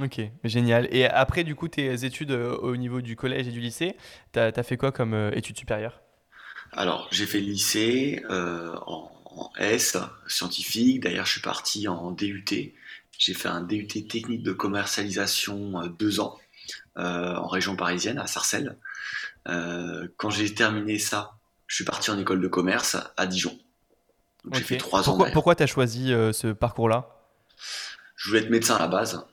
Ok, 0.00 0.20
génial. 0.44 0.88
Et 0.90 1.06
après, 1.06 1.44
du 1.44 1.54
coup, 1.54 1.68
tes 1.68 2.04
études 2.04 2.32
au 2.32 2.76
niveau 2.76 3.00
du 3.00 3.14
collège 3.14 3.46
et 3.46 3.52
du 3.52 3.60
lycée, 3.60 3.96
tu 4.32 4.40
as, 4.40 4.62
fait 4.64 4.76
quoi 4.76 4.90
comme 4.90 5.30
études 5.32 5.56
supérieures? 5.56 6.02
Alors, 6.72 7.08
j'ai 7.10 7.26
fait 7.26 7.40
le 7.40 7.46
lycée 7.46 8.22
en 8.28 9.10
en 9.36 9.50
S, 9.58 9.96
scientifique. 10.26 11.00
D'ailleurs, 11.00 11.26
je 11.26 11.32
suis 11.32 11.40
parti 11.40 11.88
en 11.88 12.10
DUT. 12.10 12.44
J'ai 13.18 13.34
fait 13.34 13.48
un 13.48 13.60
DUT 13.60 13.86
technique 13.86 14.42
de 14.42 14.52
commercialisation 14.52 15.82
euh, 15.82 15.88
deux 15.88 16.20
ans. 16.20 16.38
en 16.96 17.46
région 17.46 17.76
parisienne, 17.76 18.18
à 18.18 18.26
Sarcelles. 18.26 18.76
quand 19.44 20.30
j'ai 20.30 20.54
terminé 20.54 20.98
ça, 20.98 21.32
je 21.66 21.76
suis 21.76 21.84
parti 21.84 22.10
en 22.10 22.18
école 22.18 22.40
de 22.40 22.48
commerce 22.48 22.96
à 23.16 23.26
Dijon. 23.26 23.58
J'ai 24.52 24.62
fait 24.62 24.76
trois 24.76 25.08
ans. 25.08 25.18
Pourquoi 25.32 25.54
tu 25.54 25.62
as 25.62 25.66
choisi 25.66 26.08
ce 26.08 26.52
parcours-là? 26.52 27.08
Je 28.16 28.28
voulais 28.28 28.42
être 28.42 28.50
médecin 28.50 28.76
à 28.76 28.80
la 28.80 28.88
base. 28.88 29.24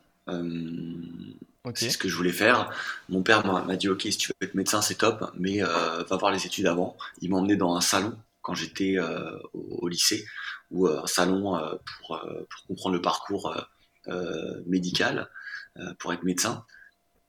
C'est 1.76 1.90
ce 1.90 1.98
que 1.98 2.10
je 2.10 2.16
voulais 2.16 2.32
faire. 2.32 2.72
Mon 3.10 3.24
père 3.24 3.46
m'a 3.46 3.76
dit 3.76 3.90
Ok, 3.90 4.04
si 4.04 4.18
tu 4.18 4.30
veux 4.30 4.48
être 4.48 4.56
médecin, 4.56 4.82
c'est 4.82 4.96
top, 4.96 5.32
mais 5.38 5.60
va 5.60 6.18
voir 6.18 6.32
les 6.32 6.46
études 6.46 6.68
avant. 6.68 6.98
Il 7.22 7.30
m'a 7.30 7.38
emmené 7.38 7.56
dans 7.56 7.76
un 7.76 7.82
salon 7.82 8.18
quand 8.42 8.54
j'étais 8.54 8.98
au, 9.54 9.88
lycée, 9.88 10.26
ou 10.72 10.88
un 10.88 11.08
salon 11.08 11.60
pour, 11.86 12.20
pour, 12.50 12.68
comprendre 12.68 12.96
le 12.96 13.02
parcours 13.02 13.56
médical, 14.66 15.30
pour 16.00 16.14
être 16.14 16.24
médecin. 16.24 16.66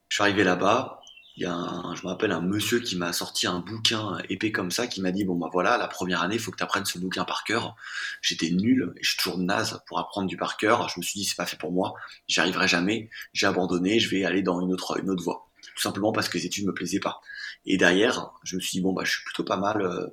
Je 0.09 0.17
suis 0.17 0.23
arrivé 0.23 0.45
là-bas, 0.45 1.01
il 1.39 1.43
y 1.43 1.47
a 1.47 1.55
un, 1.55 1.95
je 1.95 2.03
me 2.03 2.09
rappelle 2.09 2.33
un 2.33 2.41
monsieur 2.41 2.81
qui 2.81 2.97
m'a 2.97 3.13
sorti 3.13 3.47
un 3.47 3.61
bouquin 3.61 4.19
épais 4.29 4.51
comme 4.51 4.73
ça, 4.73 4.89
qui 4.89 5.01
m'a 5.01 5.13
dit 5.13 5.25
bon 5.25 5.37
bah 5.37 5.49
voilà, 5.53 5.79
la 5.79 5.87
première 5.87 6.21
année, 6.21 6.35
il 6.35 6.41
faut 6.41 6.51
que 6.51 6.57
tu 6.57 6.65
apprennes 6.65 6.85
ce 6.85 6.99
bouquin 6.99 7.25
par 7.25 7.45
cœur. 7.45 7.77
J'étais 8.23 8.51
nul 8.51 8.93
et 8.97 9.05
je 9.05 9.11
suis 9.11 9.19
toujours 9.19 9.39
naze 9.39 9.81
pour 9.87 10.01
apprendre 10.01 10.27
du 10.27 10.37
par 10.37 10.57
cœur. 10.57 10.89
Je 10.89 10.99
me 10.99 11.05
suis 11.05 11.21
dit 11.21 11.25
c'est 11.25 11.37
pas 11.37 11.47
fait 11.47 11.57
pour 11.57 11.71
moi, 11.71 11.95
j'y 12.27 12.41
arriverai 12.41 12.67
jamais. 12.67 13.09
J'ai 13.35 13.47
abandonné, 13.47 14.01
je 14.01 14.11
vais 14.11 14.25
aller 14.25 14.43
dans 14.43 14.61
une 14.61 14.73
autre 14.73 14.99
une 15.01 15.11
autre 15.11 15.23
voie, 15.23 15.49
tout 15.77 15.81
simplement 15.81 16.11
parce 16.11 16.29
que 16.29 16.39
les 16.39 16.45
études 16.45 16.67
me 16.67 16.75
plaisaient 16.75 16.99
pas. 16.99 17.21
Et 17.67 17.77
derrière, 17.77 18.33
je 18.43 18.57
me 18.57 18.61
suis 18.61 18.79
dit 18.79 18.81
bon 18.81 18.93
bah 18.93 19.05
je 19.05 19.13
suis 19.13 19.23
plutôt 19.25 19.45
pas 19.45 19.59
mal 19.59 19.81
euh, 19.81 20.09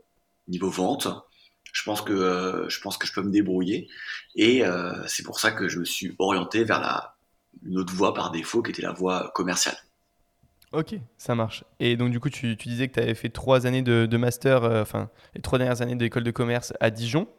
niveau 0.47 0.69
vente. 0.69 1.07
Je 1.73 1.83
pense 1.83 2.03
que 2.03 2.13
euh, 2.13 2.69
je 2.69 2.79
pense 2.81 2.99
que 2.99 3.07
je 3.07 3.13
peux 3.13 3.23
me 3.23 3.31
débrouiller 3.31 3.89
et 4.35 4.63
euh, 4.63 4.93
c'est 5.07 5.23
pour 5.23 5.39
ça 5.39 5.51
que 5.51 5.67
je 5.69 5.79
me 5.79 5.85
suis 5.85 6.13
orienté 6.19 6.63
vers 6.65 6.79
la 6.81 7.15
une 7.63 7.79
autre 7.79 7.93
voie 7.95 8.13
par 8.13 8.29
défaut 8.29 8.61
qui 8.61 8.69
était 8.69 8.83
la 8.83 8.91
voie 8.91 9.31
commerciale. 9.33 9.77
Ok, 10.75 10.95
ça 11.17 11.35
marche. 11.35 11.63
Et 11.79 11.95
donc, 11.95 12.11
du 12.11 12.19
coup, 12.19 12.29
tu, 12.29 12.53
disais 12.57 12.89
que 12.89 12.95
tu 12.95 12.99
avais 12.99 13.15
fait 13.15 13.29
trois 13.29 13.65
années 13.65 13.81
de, 13.81 14.17
master, 14.17 14.65
euh, 14.65 14.81
enfin, 14.81 15.09
les 15.33 15.41
trois 15.41 15.57
dernières 15.57 15.81
années 15.81 15.95
d'école 15.95 16.23
de 16.23 16.31
commerce 16.31 16.73
à 16.81 16.89
Dijon, 16.89 17.29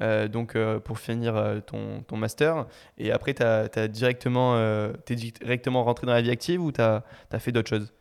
euh, 0.00 0.26
donc 0.26 0.56
euh, 0.56 0.80
pour 0.80 0.98
finir 0.98 1.62
ton, 1.66 2.16
master. 2.16 2.66
Et 2.98 3.12
après, 3.12 3.32
tu 3.34 3.88
directement, 3.88 4.58
es 4.58 5.14
directement 5.14 5.84
rentré 5.84 6.08
dans 6.08 6.14
la 6.14 6.20
vie 6.20 6.32
active 6.32 6.60
ou 6.60 6.72
tu 6.72 6.80
as, 6.80 7.04
fait 7.38 7.52
d'autres 7.52 7.68
choses? 7.68 7.92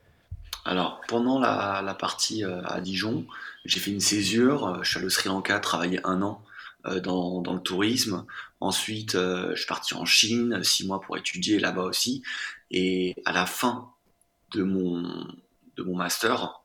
Alors, 0.65 1.01
pendant 1.07 1.39
la, 1.39 1.83
la 1.85 1.93
partie 1.93 2.43
à 2.43 2.81
Dijon, 2.81 3.27
j'ai 3.65 3.79
fait 3.79 3.91
une 3.91 3.99
césure. 3.99 4.79
Je 4.81 4.89
suis 4.89 4.97
allé 4.97 5.05
au 5.05 5.11
Sri 5.11 5.29
Lanka 5.29 5.59
travailler 5.59 5.99
un 6.03 6.23
an 6.23 6.41
dans, 7.03 7.41
dans, 7.41 7.53
le 7.53 7.61
tourisme. 7.61 8.25
Ensuite, 8.59 9.11
je 9.13 9.55
suis 9.55 9.67
parti 9.67 9.93
en 9.93 10.05
Chine, 10.05 10.63
six 10.63 10.87
mois 10.87 10.99
pour 10.99 11.15
étudier 11.15 11.59
là-bas 11.59 11.83
aussi. 11.83 12.23
Et 12.71 13.15
à 13.25 13.33
la 13.33 13.45
fin 13.45 13.93
de 14.51 14.63
mon, 14.63 15.27
de 15.75 15.83
mon 15.83 15.95
master, 15.95 16.61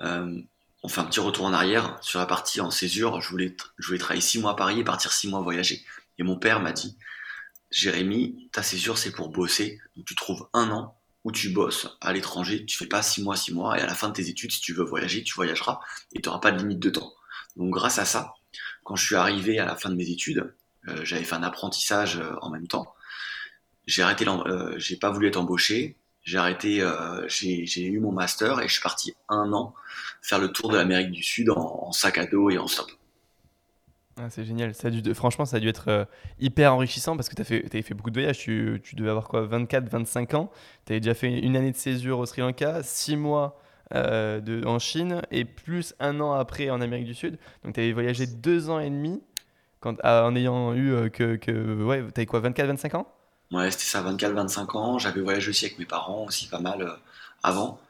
euh, 0.00 0.40
on 0.82 0.88
fait 0.88 1.00
un 1.00 1.04
petit 1.04 1.20
retour 1.20 1.46
en 1.46 1.52
arrière 1.52 1.96
sur 2.02 2.18
la 2.18 2.26
partie 2.26 2.60
en 2.60 2.70
césure. 2.70 3.20
Je 3.20 3.30
voulais, 3.30 3.56
je 3.78 3.86
voulais 3.86 3.98
travailler 3.98 4.20
six 4.20 4.38
mois 4.38 4.52
à 4.52 4.54
Paris 4.54 4.80
et 4.80 4.84
partir 4.84 5.12
six 5.12 5.28
mois 5.28 5.40
voyager. 5.40 5.84
Et 6.18 6.22
mon 6.22 6.36
père 6.36 6.60
m'a 6.60 6.72
dit, 6.72 6.96
Jérémy, 7.70 8.50
ta 8.52 8.62
césure 8.62 8.98
c'est 8.98 9.10
pour 9.10 9.30
bosser. 9.30 9.80
Donc 9.96 10.06
tu 10.06 10.14
trouves 10.14 10.48
un 10.52 10.70
an 10.70 10.98
où 11.24 11.32
tu 11.32 11.48
bosses 11.48 11.88
à 12.00 12.12
l'étranger. 12.12 12.66
Tu 12.66 12.76
fais 12.76 12.86
pas 12.86 13.02
six 13.02 13.22
mois, 13.22 13.36
six 13.36 13.54
mois. 13.54 13.78
Et 13.78 13.82
à 13.82 13.86
la 13.86 13.94
fin 13.94 14.08
de 14.08 14.12
tes 14.12 14.28
études, 14.28 14.52
si 14.52 14.60
tu 14.60 14.74
veux 14.74 14.84
voyager, 14.84 15.22
tu 15.24 15.34
voyageras 15.34 15.80
et 16.12 16.20
tu 16.20 16.28
n'auras 16.28 16.40
pas 16.40 16.52
de 16.52 16.58
limite 16.58 16.80
de 16.80 16.90
temps. 16.90 17.12
Donc 17.56 17.70
grâce 17.70 17.98
à 17.98 18.04
ça, 18.04 18.34
quand 18.82 18.96
je 18.96 19.06
suis 19.06 19.16
arrivé 19.16 19.58
à 19.58 19.64
la 19.64 19.76
fin 19.76 19.88
de 19.88 19.94
mes 19.94 20.10
études, 20.10 20.54
euh, 20.88 21.02
j'avais 21.02 21.24
fait 21.24 21.34
un 21.34 21.42
apprentissage 21.42 22.18
euh, 22.18 22.34
en 22.42 22.50
même 22.50 22.68
temps. 22.68 22.94
J'ai 23.86 24.02
arrêté, 24.02 24.26
j'ai 24.76 24.96
pas 24.96 25.10
voulu 25.10 25.28
être 25.28 25.36
embauché 25.36 25.98
j'ai 26.24 26.38
arrêté, 26.38 26.80
euh, 26.80 27.28
j'ai 27.28 27.84
eu 27.84 28.00
mon 28.00 28.10
master 28.10 28.60
et 28.60 28.66
je 28.66 28.72
suis 28.72 28.82
parti 28.82 29.14
un 29.28 29.52
an 29.52 29.74
faire 30.22 30.38
le 30.38 30.48
tour 30.48 30.70
de 30.70 30.76
l'Amérique 30.76 31.10
du 31.10 31.22
Sud 31.22 31.50
en, 31.50 31.92
sac 31.92 32.16
à 32.16 32.26
dos 32.26 32.48
et 32.48 32.56
en 32.56 32.66
stop. 32.66 32.90
Ah, 34.16 34.30
c'est 34.30 34.44
génial. 34.44 34.74
Ça 34.74 34.88
a 34.88 34.90
dû, 34.90 35.14
franchement, 35.14 35.44
ça 35.44 35.58
a 35.58 35.60
dû 35.60 35.68
être 35.68 35.88
euh, 35.88 36.04
hyper 36.40 36.72
enrichissant 36.72 37.16
parce 37.16 37.28
que 37.28 37.34
tu 37.34 37.42
as 37.42 37.44
fait, 37.44 37.82
fait 37.82 37.94
beaucoup 37.94 38.10
de 38.10 38.18
voyages. 38.18 38.38
Tu, 38.38 38.80
devais 38.94 39.10
avoir 39.10 39.28
quoi 39.28 39.42
24, 39.42 39.88
25 39.88 40.34
ans. 40.34 40.50
Tu 40.86 40.92
avais 40.92 41.00
déjà 41.00 41.14
fait 41.14 41.30
une 41.30 41.56
année 41.56 41.72
de 41.72 41.76
césure 41.76 42.20
au 42.20 42.26
Sri 42.26 42.40
Lanka, 42.40 42.82
six 42.82 43.16
mois 43.16 43.60
euh, 43.92 44.62
en 44.64 44.78
Chine 44.78 45.20
et 45.30 45.44
plus 45.44 45.94
un 46.00 46.20
an 46.20 46.32
après 46.32 46.70
en 46.70 46.80
Amérique 46.80 47.06
du 47.06 47.14
Sud. 47.14 47.38
Donc 47.64 47.74
tu 47.74 47.80
avais 47.80 47.92
voyagé 47.92 48.26
deux 48.26 48.70
ans 48.70 48.78
et 48.78 48.88
demi 48.88 49.20
quand, 49.80 50.02
en 50.02 50.34
ayant 50.36 50.74
eu 50.74 51.10
que. 51.10 51.82
Ouais, 51.82 52.02
tu 52.14 52.24
quoi 52.24 52.40
24, 52.40 52.68
25 52.68 52.94
ans? 52.94 53.13
Ouais, 53.54 53.70
c'était 53.70 53.84
ça, 53.84 54.02
24-25 54.02 54.76
ans. 54.76 54.98
J'avais 54.98 55.20
voyagé 55.20 55.50
aussi 55.50 55.64
avec 55.66 55.78
mes 55.78 55.84
parents, 55.84 56.24
aussi 56.24 56.48
pas 56.48 56.58
mal 56.58 56.82
euh, 56.82 56.92
avant. 57.44 57.80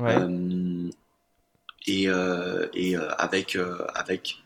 Euh, 0.00 0.90
et, 1.86 2.08
euh, 2.08 2.68
et 2.74 2.96
avec, 2.96 3.56
avec 3.94 4.42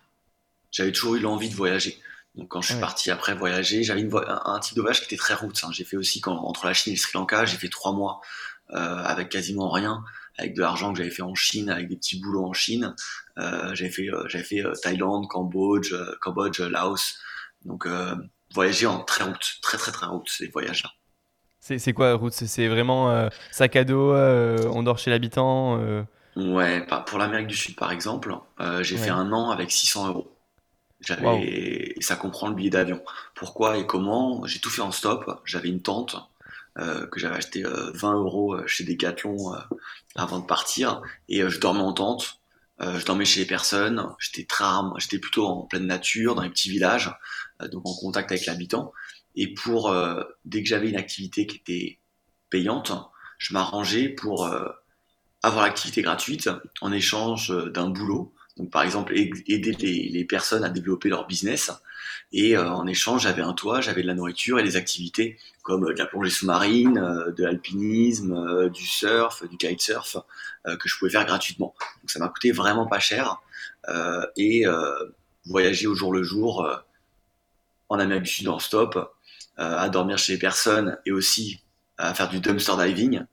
j'avais 0.71 0.93
toujours 0.93 1.17
eu 1.17 1.19
l'envie 1.19 1.49
de 1.49 1.57
voyager. 1.57 1.99
Donc 2.37 2.47
quand 2.49 2.61
je 2.62 2.69
suis 2.69 2.81
parti 2.81 3.11
après 3.11 3.35
voyager, 3.35 3.83
j'avais 3.83 4.09
un, 4.15 4.43
un, 4.45 4.61
type 4.61 4.77
de 4.77 4.81
voyage 4.81 5.00
qui 5.00 5.07
était 5.07 5.17
très 5.17 5.35
route. 5.35 5.59
Hein. 5.65 5.71
J'ai 5.73 5.83
fait 5.83 5.97
aussi 5.97 6.21
quand, 6.21 6.37
entre 6.37 6.67
la 6.67 6.73
Chine 6.73 6.93
et 6.93 6.97
le 6.97 7.00
Sri 7.00 7.19
Lanka, 7.19 7.45
j'ai 7.47 7.57
fait 7.57 7.69
trois 7.69 7.93
mois 7.93 8.21
avec 8.69 9.31
quasiment 9.31 9.69
rien, 9.71 10.05
avec 10.39 10.55
de 10.55 10.61
l'argent 10.61 10.93
que 10.93 10.99
j'avais 10.99 11.11
fait 11.11 11.23
en 11.23 11.35
Chine, 11.35 11.69
avec 11.69 11.89
des 11.89 11.97
petits 11.97 12.21
boulots 12.21 12.47
en 12.47 12.53
Chine. 12.53 12.95
j'avais 13.37 13.91
fait, 13.91 14.07
j'avais 14.27 14.45
fait 14.45 14.62
Thaïlande, 14.81 15.27
Cambodge, 15.27 15.93
Cambodge, 16.21 16.61
Laos. 16.61 17.19
Donc 17.65 17.89
voyager 18.54 18.87
en 18.87 19.00
très 19.00 19.25
route, 19.25 19.59
très 19.62 19.78
très 19.78 19.92
très 19.92 20.07
route, 20.07 20.28
ces 20.28 20.49
voyages-là. 20.49 20.90
C'est 21.61 21.92
quoi 21.92 22.14
route? 22.14 22.33
C'est 22.33 22.69
vraiment 22.69 23.11
euh, 23.11 23.28
sac 23.50 23.76
à 23.76 23.85
dos, 23.85 24.12
euh, 24.12 24.66
on 24.73 24.83
dort 24.83 24.99
chez 24.99 25.11
l'habitant 25.11 25.78
euh? 25.78 26.02
Ouais, 26.37 26.87
pour 27.07 27.19
l'Amérique 27.19 27.49
du 27.49 27.57
Sud 27.57 27.76
par 27.76 27.92
exemple, 27.92 28.35
j'ai 28.80 28.97
fait 28.97 29.11
un 29.11 29.33
an 29.33 29.50
avec 29.50 29.71
600 29.71 30.09
euros. 30.09 30.33
Ça 32.00 32.16
comprend 32.16 32.49
le 32.49 32.54
billet 32.54 32.71
d'avion. 32.71 33.02
Pourquoi 33.35 33.78
et 33.78 33.87
comment? 33.87 34.47
J'ai 34.47 34.61
tout 34.61 34.71
fait 34.71 34.80
en 34.80 34.92
stop. 34.92 35.40
J'avais 35.45 35.69
une 35.69 35.83
tente 35.83 36.16
que 36.76 37.19
j'avais 37.19 37.37
acheté 37.37 37.64
20 37.64 38.14
euros 38.14 38.57
chez 38.66 38.85
Decathlon 38.85 39.54
avant 40.14 40.38
de 40.38 40.47
partir, 40.47 41.02
et 41.28 41.42
je 41.47 41.59
dormais 41.59 41.80
en 41.80 41.92
tente. 41.92 42.40
je 42.80 43.04
dormais 43.04 43.25
chez 43.25 43.40
les 43.40 43.47
personnes. 43.47 44.07
J'étais 44.19 44.47
très, 44.47 44.64
j'étais 44.99 45.19
plutôt 45.19 45.47
en 45.47 45.62
pleine 45.62 45.87
nature, 45.87 46.37
dans 46.37 46.42
les 46.42 46.50
petits 46.50 46.71
villages. 46.71 47.12
Euh, 47.62 47.69
donc 47.69 47.87
en 47.87 47.95
contact 47.95 48.31
avec 48.33 48.47
l'habitant. 48.47 48.93
Et 49.37 49.52
pour 49.55 49.90
euh, 49.90 50.23
dès 50.45 50.62
que 50.62 50.69
j'avais 50.69 50.88
une 50.88 50.97
activité 50.97 51.47
qui 51.47 51.57
était 51.57 51.99
payante, 52.50 52.93
je 53.38 53.55
m'arrangeais 53.55 54.09
pour 54.09 54.47
euh, 54.47 54.69
avoir 55.43 55.64
l'activité 55.64 56.02
gratuite 56.02 56.50
en 56.81 56.93
échange 56.93 57.52
d'un 57.73 57.88
boulot. 57.88 58.33
Donc 58.57 58.71
par 58.71 58.83
exemple 58.83 59.17
aider 59.17 59.73
les, 59.81 60.25
personnes 60.25 60.64
à 60.64 60.69
développer 60.69 61.09
leur 61.09 61.26
business. 61.26 61.71
Et 62.33 62.59
en 62.59 62.87
échange, 62.87 63.23
j'avais 63.23 63.43
un 63.43 63.55
toit, 63.55 63.81
j'avais 63.81 64.02
de 64.02 64.07
la 64.07 64.14
nourriture 64.14 64.59
et 64.59 64.62
des 64.62 64.76
activités 64.76 65.38
comme 65.62 65.87
de 65.87 65.99
la 65.99 66.07
plongée 66.07 66.31
sous-marine, 66.31 66.95
de 67.37 67.45
l'alpinisme, 67.45 68.69
du 68.69 68.87
surf, 68.87 69.49
du 69.49 69.57
kitesurf, 69.57 70.19
que 70.64 70.88
je 70.88 70.99
pouvais 70.99 71.11
faire 71.11 71.25
gratuitement. 71.25 71.75
Donc 72.02 72.11
ça 72.11 72.19
m'a 72.19 72.29
coûté 72.29 72.52
vraiment 72.52 72.87
pas 72.87 72.99
cher. 72.99 73.40
et 74.37 74.64
voyager 75.47 75.87
au 75.87 75.95
jour 75.95 76.12
le 76.12 76.23
jour 76.23 76.69
en 77.91 77.99
Amérique 77.99 78.25
du 78.25 78.31
Sud 78.31 78.49
en 78.49 78.59
stop, 78.59 78.97
euh, 79.59 79.77
à 79.77 79.89
dormir 79.91 80.17
chez 80.17 80.33
les 80.33 80.39
personnes 80.39 80.97
et 81.05 81.13
aussi 81.13 81.61
à 81.99 82.15
faire 82.15 82.29
du 82.29 82.41
dumpster 82.41 82.73
diving. 82.79 83.25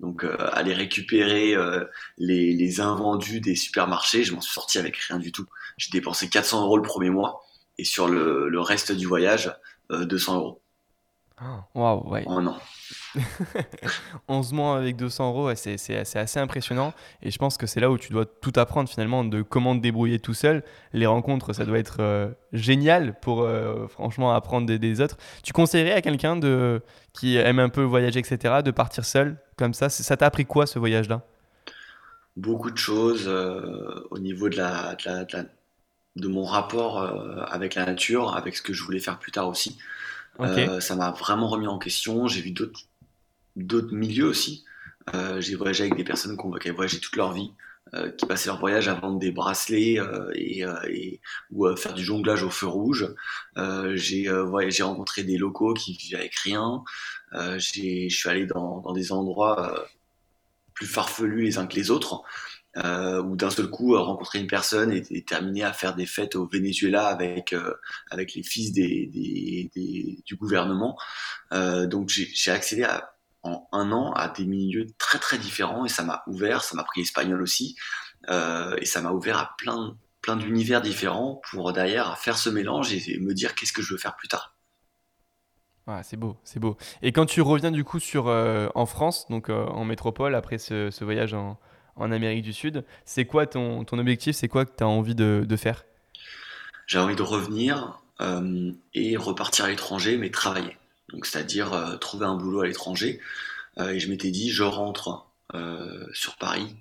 Donc 0.00 0.24
euh, 0.24 0.36
aller 0.52 0.74
récupérer 0.74 1.54
euh, 1.54 1.84
les, 2.18 2.52
les, 2.52 2.80
invendus 2.80 3.40
des 3.40 3.54
supermarchés, 3.54 4.24
je 4.24 4.34
m'en 4.34 4.40
suis 4.40 4.52
sorti 4.52 4.78
avec 4.78 4.96
rien 4.96 5.18
du 5.18 5.32
tout. 5.32 5.46
J'ai 5.76 5.90
dépensé 5.90 6.28
400 6.28 6.64
euros 6.64 6.76
le 6.76 6.82
premier 6.82 7.10
mois 7.10 7.44
et 7.78 7.84
sur 7.84 8.08
le, 8.08 8.48
le 8.48 8.60
reste 8.60 8.90
du 8.92 9.06
voyage, 9.06 9.54
200 9.90 10.36
euros. 10.36 10.62
Waouh, 11.74 12.10
ouais. 12.10 12.24
Oh 12.26 12.40
non. 12.40 12.56
11 14.28 14.52
mois 14.52 14.78
avec 14.78 14.96
200 14.96 15.28
euros, 15.30 15.54
c'est 15.54 15.96
assez 15.96 16.38
impressionnant. 16.38 16.92
Et 17.22 17.30
je 17.30 17.38
pense 17.38 17.56
que 17.56 17.66
c'est 17.66 17.80
là 17.80 17.90
où 17.90 17.98
tu 17.98 18.12
dois 18.12 18.26
tout 18.26 18.52
apprendre 18.56 18.88
finalement 18.88 19.24
de 19.24 19.42
comment 19.42 19.76
te 19.76 19.80
débrouiller 19.80 20.18
tout 20.18 20.34
seul. 20.34 20.62
Les 20.92 21.06
rencontres, 21.06 21.52
ça 21.52 21.64
doit 21.64 21.78
être 21.78 21.98
euh, 22.00 22.28
génial 22.52 23.18
pour 23.20 23.42
euh, 23.42 23.86
franchement 23.88 24.34
apprendre 24.34 24.66
des, 24.66 25.00
autres. 25.00 25.16
Tu 25.42 25.52
conseillerais 25.52 25.92
à 25.92 26.02
quelqu'un 26.02 26.38
qui 27.12 27.36
aime 27.36 27.58
un 27.58 27.68
peu 27.68 27.82
voyager, 27.82 28.20
etc., 28.20 28.62
de 28.64 28.70
partir 28.70 29.04
seul 29.04 29.36
comme 29.56 29.74
ça? 29.74 29.88
Ça 29.88 30.16
t'a 30.16 30.26
appris 30.26 30.44
quoi 30.44 30.66
ce 30.66 30.78
voyage-là? 30.78 31.22
Beaucoup 32.36 32.70
de 32.70 32.76
choses 32.76 33.24
euh, 33.26 34.06
au 34.10 34.18
niveau 34.18 34.48
de, 34.48 34.56
la, 34.56 34.94
de, 36.16 36.28
mon 36.28 36.44
rapport 36.44 37.00
avec 37.50 37.74
la 37.74 37.86
nature, 37.86 38.36
avec 38.36 38.56
ce 38.56 38.62
que 38.62 38.72
je 38.72 38.82
voulais 38.82 39.00
faire 39.00 39.18
plus 39.18 39.32
tard 39.32 39.48
aussi. 39.48 39.78
ça 40.80 40.96
m'a 40.96 41.10
vraiment 41.12 41.48
remis 41.48 41.66
en 41.66 41.78
question. 41.78 42.28
J'ai 42.28 42.42
vu 42.42 42.50
d'autres 42.50 42.80
d'autres 43.56 43.94
milieux 43.94 44.26
aussi. 44.26 44.64
Euh, 45.14 45.40
j'ai 45.40 45.54
voyagé 45.54 45.84
avec 45.84 45.96
des 45.96 46.04
personnes 46.04 46.36
qui 46.36 46.44
ont 46.44 46.74
voyagé 46.74 47.00
toute 47.00 47.16
leur 47.16 47.32
vie, 47.32 47.52
qui 48.18 48.26
passaient 48.26 48.48
leur 48.48 48.58
voyage 48.58 48.88
à 48.88 48.94
vendre 48.94 49.20
des 49.20 49.30
bracelets 49.30 50.00
et, 50.34 50.64
ou 51.52 51.66
à 51.66 51.76
faire 51.76 51.94
du 51.94 52.04
jonglage 52.04 52.42
au 52.42 52.50
feu 52.50 52.66
rouge. 52.66 53.14
j'ai 53.94 54.28
j'ai 54.68 54.82
rencontré 54.82 55.22
des 55.22 55.38
locaux 55.38 55.72
qui 55.72 55.96
vivaient 55.96 56.18
avec 56.18 56.34
rien. 56.34 56.82
je 57.32 58.08
suis 58.08 58.28
allé 58.28 58.46
dans, 58.46 58.80
dans 58.80 58.92
des 58.92 59.12
endroits 59.12 59.86
plus 60.74 60.86
farfelus 60.86 61.42
les 61.42 61.58
uns 61.58 61.66
que 61.66 61.76
les 61.76 61.90
autres 61.92 62.24
euh, 62.76 63.22
ou 63.22 63.36
d'un 63.36 63.50
seul 63.50 63.68
coup 63.68 63.94
euh, 63.94 64.00
rencontrer 64.00 64.38
une 64.38 64.46
personne 64.46 64.92
et, 64.92 65.02
et, 65.10 65.24
terminer 65.24 65.64
à 65.64 65.72
faire 65.72 65.94
des 65.94 66.06
fêtes 66.06 66.36
au 66.36 66.46
Venezuela 66.46 67.06
avec 67.06 67.52
euh, 67.52 67.74
avec 68.10 68.34
les 68.34 68.42
fils 68.42 68.72
des, 68.72 69.06
des, 69.06 69.70
des 69.74 70.18
du 70.24 70.36
gouvernement. 70.36 70.98
Euh, 71.52 71.86
donc 71.86 72.10
j'ai 72.10 72.50
accédé 72.50 72.82
à, 72.82 73.15
en 73.46 73.68
un 73.72 73.92
an 73.92 74.12
à 74.12 74.28
des 74.28 74.44
milieux 74.44 74.86
très 74.98 75.18
très 75.18 75.38
différents 75.38 75.84
et 75.84 75.88
ça 75.88 76.02
m'a 76.02 76.22
ouvert, 76.26 76.62
ça 76.62 76.76
m'a 76.76 76.84
pris 76.84 77.00
l'espagnol 77.00 77.40
aussi 77.42 77.76
euh, 78.28 78.76
et 78.78 78.84
ça 78.84 79.00
m'a 79.00 79.12
ouvert 79.12 79.38
à 79.38 79.54
plein 79.58 79.96
plein 80.20 80.36
d'univers 80.36 80.82
différents 80.82 81.40
pour 81.50 81.72
derrière 81.72 82.18
faire 82.18 82.36
ce 82.36 82.50
mélange 82.50 82.92
et, 82.92 83.18
me 83.20 83.32
dire 83.32 83.54
qu'est-ce 83.54 83.72
que 83.72 83.82
je 83.82 83.92
veux 83.92 83.98
faire 83.98 84.16
plus 84.16 84.26
tard. 84.26 84.56
Ah, 85.86 86.02
c'est 86.02 86.16
beau, 86.16 86.36
c'est 86.42 86.58
beau. 86.58 86.76
Et 87.00 87.12
quand 87.12 87.26
tu 87.26 87.40
reviens 87.40 87.70
du 87.70 87.84
coup 87.84 88.00
sur 88.00 88.26
en 88.26 88.86
France, 88.86 89.28
donc 89.30 89.50
en 89.50 89.84
métropole 89.84 90.34
après 90.34 90.58
ce, 90.58 90.90
ce 90.90 91.04
voyage 91.04 91.32
en, 91.32 91.60
en 91.96 92.12
Amérique 92.12 92.42
du 92.42 92.52
Sud. 92.52 92.84
C'est 93.04 93.24
quoi 93.24 93.46
ton, 93.46 93.84
ton 93.84 93.98
objectif 93.98 94.36
C'est 94.36 94.48
quoi 94.48 94.64
que 94.64 94.72
tu 94.76 94.84
as 94.84 94.88
envie 94.88 95.14
de, 95.14 95.44
de 95.46 95.56
faire? 95.56 95.84
J'ai 96.86 96.98
envie 96.98 97.16
de 97.16 97.22
revenir 97.22 98.00
euh, 98.20 98.72
et 98.94 99.16
repartir 99.16 99.64
à 99.64 99.68
l'étranger, 99.68 100.16
mais 100.16 100.30
travailler. 100.30 100.76
Donc, 101.12 101.26
c'est-à-dire 101.26 101.72
euh, 101.72 101.96
trouver 101.96 102.26
un 102.26 102.34
boulot 102.34 102.60
à 102.60 102.66
l'étranger. 102.66 103.20
Euh, 103.78 103.90
et 103.90 104.00
je 104.00 104.08
m'étais 104.08 104.30
dit, 104.30 104.50
je 104.50 104.62
rentre 104.62 105.26
sur 106.12 106.36
Paris. 106.36 106.76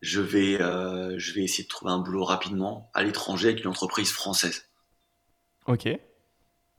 Je 0.00 0.20
vais, 0.20 0.56
je 0.58 1.32
vais 1.32 1.42
essayer 1.42 1.64
de 1.64 1.68
trouver 1.68 1.90
un 1.90 1.98
boulot 1.98 2.24
rapidement 2.24 2.90
à 2.94 3.02
l'étranger 3.02 3.48
avec 3.48 3.60
une 3.62 3.68
entreprise 3.68 4.10
française. 4.10 4.64
Ok. 5.66 5.88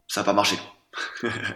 Ça 0.07 0.21
n'a 0.21 0.23
pas 0.23 0.33
marché 0.33 0.57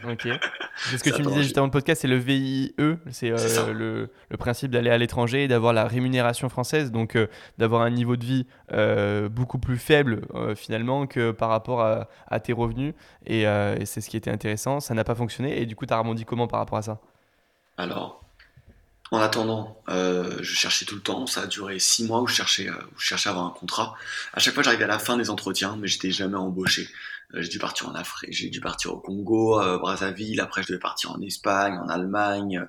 ok. 0.09 0.27
Ce 0.75 1.03
que 1.03 1.09
tu 1.09 1.23
me 1.23 1.27
disais 1.29 1.43
juste 1.43 1.57
avant 1.57 1.67
le 1.67 1.71
podcast, 1.71 2.01
c'est 2.01 2.07
le 2.07 2.17
VIE, 2.17 2.73
c'est 3.11 3.31
euh, 3.31 3.73
le, 3.73 4.09
le, 4.29 4.37
principe 4.37 4.71
d'aller 4.71 4.89
à 4.89 4.97
l'étranger 4.97 5.43
et 5.43 5.47
d'avoir 5.47 5.73
la 5.73 5.85
rémunération 5.85 6.49
française, 6.49 6.91
donc 6.91 7.15
euh, 7.15 7.27
d'avoir 7.57 7.81
un 7.81 7.89
niveau 7.89 8.15
de 8.15 8.25
vie 8.25 8.45
euh, 8.73 9.29
beaucoup 9.29 9.59
plus 9.59 9.77
faible 9.77 10.21
finalement 10.55 11.07
que 11.07 11.31
par 11.31 11.49
rapport 11.49 11.81
à, 11.81 12.07
à 12.27 12.39
tes 12.39 12.53
revenus. 12.53 12.93
Et, 13.25 13.41
et 13.41 13.85
c'est 13.85 14.01
ce 14.01 14.09
qui 14.09 14.17
était 14.17 14.31
intéressant. 14.31 14.79
Ça 14.79 14.93
n'a 14.93 15.03
pas 15.03 15.15
fonctionné. 15.15 15.61
Et 15.61 15.65
du 15.65 15.75
coup, 15.75 15.85
tu 15.85 15.93
as 15.93 15.97
rebondi 15.97 16.25
comment 16.25 16.47
par 16.47 16.59
rapport 16.59 16.77
à 16.77 16.81
ça? 16.81 16.99
Alors, 17.77 18.23
en 19.11 19.19
attendant, 19.19 19.81
je 19.87 20.41
cherchais 20.43 20.85
tout 20.85 20.95
le 20.95 21.01
temps. 21.01 21.25
Ça 21.27 21.41
a 21.41 21.45
duré 21.47 21.79
six 21.79 22.05
mois 22.05 22.21
où 22.21 22.27
je 22.27 22.35
cherchais, 22.35 22.69
où 22.69 22.99
je 22.99 23.05
cherchais 23.05 23.29
à 23.29 23.31
avoir 23.31 23.45
un 23.45 23.51
contrat. 23.51 23.95
À 24.33 24.39
chaque 24.39 24.53
fois, 24.53 24.63
j'arrivais 24.63 24.85
à 24.85 24.87
la 24.87 24.99
fin 24.99 25.17
des 25.17 25.29
entretiens, 25.29 25.77
mais 25.79 25.87
j'étais 25.87 26.11
jamais 26.11 26.37
embauché. 26.37 26.87
Euh, 27.33 27.41
j'ai 27.41 27.49
dû 27.49 27.59
partir 27.59 27.89
en 27.89 27.95
Afrique, 27.95 28.33
j'ai 28.33 28.49
dû 28.49 28.59
partir 28.59 28.93
au 28.93 28.99
Congo, 28.99 29.59
euh, 29.59 29.77
Brazzaville, 29.77 30.39
après 30.39 30.63
je 30.63 30.67
devais 30.67 30.79
partir 30.79 31.11
en 31.11 31.21
Espagne, 31.21 31.77
en 31.77 31.87
Allemagne. 31.87 32.65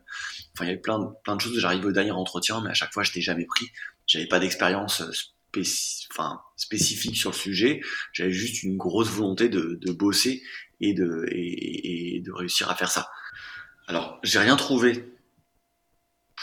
Enfin, 0.54 0.64
il 0.64 0.68
y 0.68 0.70
avait 0.70 0.80
plein 0.80 0.98
de, 0.98 1.06
plein 1.24 1.36
de 1.36 1.40
choses. 1.40 1.58
J'arrivais 1.58 1.86
au 1.86 1.92
dernier 1.92 2.12
entretien, 2.12 2.60
mais 2.60 2.70
à 2.70 2.74
chaque 2.74 2.92
fois, 2.92 3.02
je 3.02 3.10
n'étais 3.10 3.20
jamais 3.20 3.44
pris. 3.46 3.70
J'avais 4.06 4.26
pas 4.26 4.38
d'expérience 4.38 5.02
euh, 5.02 5.62
enfin, 6.10 6.40
spécifique 6.56 7.16
sur 7.16 7.30
le 7.30 7.36
sujet. 7.36 7.80
J'avais 8.12 8.32
juste 8.32 8.62
une 8.62 8.76
grosse 8.76 9.08
volonté 9.08 9.48
de, 9.48 9.78
de 9.80 9.92
bosser 9.92 10.42
et 10.80 10.94
de, 10.94 11.26
et, 11.30 12.16
et, 12.16 12.20
de 12.20 12.32
réussir 12.32 12.70
à 12.70 12.74
faire 12.74 12.90
ça. 12.90 13.10
Alors, 13.86 14.18
j'ai 14.22 14.38
rien 14.38 14.56
trouvé 14.56 15.04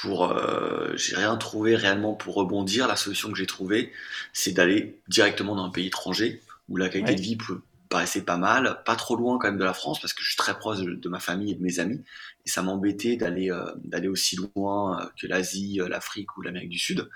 pour, 0.01 0.31
euh, 0.31 0.95
j'ai 0.95 1.15
rien 1.15 1.35
trouvé 1.37 1.75
réellement 1.75 2.13
pour 2.13 2.35
rebondir. 2.35 2.87
La 2.87 2.95
solution 2.95 3.31
que 3.31 3.37
j'ai 3.37 3.45
trouvée, 3.45 3.91
c'est 4.33 4.51
d'aller 4.51 5.01
directement 5.07 5.55
dans 5.55 5.65
un 5.65 5.69
pays 5.69 5.87
étranger 5.87 6.41
où 6.69 6.77
la 6.77 6.89
qualité 6.89 7.15
de 7.15 7.21
vie 7.21 7.35
peut, 7.35 7.61
paraissait 7.89 8.21
pas 8.21 8.37
mal, 8.37 8.81
pas 8.85 8.95
trop 8.95 9.15
loin 9.15 9.39
quand 9.39 9.47
même 9.47 9.57
de 9.57 9.63
la 9.63 9.73
France 9.73 9.99
parce 9.99 10.13
que 10.13 10.21
je 10.21 10.29
suis 10.29 10.37
très 10.37 10.57
proche 10.57 10.79
de, 10.79 11.09
ma 11.09 11.19
famille 11.19 11.51
et 11.51 11.55
de 11.55 11.61
mes 11.61 11.79
amis 11.79 12.01
et 12.45 12.49
ça 12.49 12.61
m'embêtait 12.61 13.17
d'aller 13.17 13.51
euh, 13.51 13.65
d'aller 13.83 14.07
aussi 14.07 14.37
loin 14.55 15.01
euh, 15.01 15.05
que 15.19 15.25
l'Asie, 15.25 15.81
euh, 15.81 15.89
l'Afrique 15.89 16.37
ou 16.37 16.41
l'Amérique 16.43 16.69
du 16.69 16.77
Sud. 16.77 17.09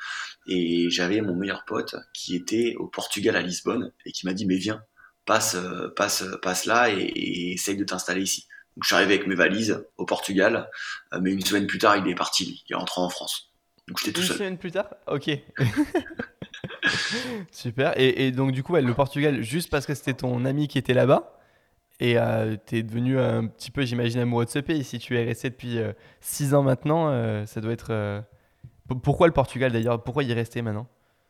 Et 0.48 0.90
j'avais 0.90 1.22
mon 1.22 1.36
meilleur 1.36 1.64
pote 1.66 1.96
qui 2.14 2.36
était 2.36 2.76
au 2.78 2.88
Portugal 2.88 3.36
à 3.36 3.42
Lisbonne 3.42 3.92
et 4.06 4.12
qui 4.12 4.26
m'a 4.26 4.34
dit 4.34 4.48
mais 4.48 4.58
viens, 4.58 4.84
passe 5.26 5.56
passe 5.96 6.26
passe 6.42 6.66
là 6.66 6.90
et, 6.90 7.02
et 7.02 7.54
essaye 7.54 7.78
de 7.78 7.84
t'installer 7.84 8.24
ici. 8.24 8.48
Donc 8.76 8.84
je 8.84 8.88
suis 8.88 8.96
arrivé 8.96 9.14
avec 9.14 9.28
mes 9.28 9.36
valises 9.36 9.86
au 9.98 10.06
Portugal, 10.06 10.70
mais 11.22 11.32
une 11.32 11.46
semaine 11.46 11.68
plus 11.68 11.78
tard 11.78 11.96
il 11.98 12.08
est 12.08 12.16
parti, 12.16 12.64
il 12.68 12.74
est 12.74 12.76
rentré 12.76 13.00
en 13.00 13.10
France. 13.10 13.54
Donc 13.88 14.00
j'étais 14.00 14.14
tout 14.14 14.22
seul. 14.22 14.32
Une 14.32 14.38
semaine 14.38 14.58
plus 14.58 14.72
tard, 14.72 14.90
ok. 15.08 15.30
Super. 17.52 17.94
Et, 17.98 18.32
donc, 18.32 18.52
du 18.52 18.64
coup, 18.64 18.76
le 18.76 18.94
Portugal, 18.94 19.42
juste 19.42 19.70
parce 19.70 19.86
que 19.86 19.94
c'était 19.94 20.14
ton 20.14 20.46
ami 20.46 20.68
qui 20.68 20.78
était 20.78 20.94
là-bas, 20.94 21.40
et 22.00 22.18
euh, 22.18 22.56
tu 22.66 22.78
es 22.78 22.84
devenu 22.84 23.20
un 23.20 23.48
petit 23.48 23.72
peu, 23.72 23.86
j'imagine, 23.86 24.20
amoureux 24.20 24.46
de 24.46 24.50
ce 24.50 24.60
pays. 24.60 24.84
Si 24.84 25.00
tu 25.00 25.18
es 25.18 25.24
resté 25.24 25.50
depuis 25.50 25.80
6 26.22 26.54
euh, 26.54 26.58
ans 26.58 26.64
maintenant, 26.64 27.10
euh, 27.10 27.46
ça 27.46 27.62
doit 27.62 27.72
être. 27.72 27.92
Euh, 27.92 28.22
pourquoi 29.04 29.28
le 29.28 29.34
Portugal 29.34 29.72
d'ailleurs? 29.72 30.04
Pourquoi 30.04 30.24
y 30.24 30.34
rester 30.34 30.62
maintenant? 30.62 30.88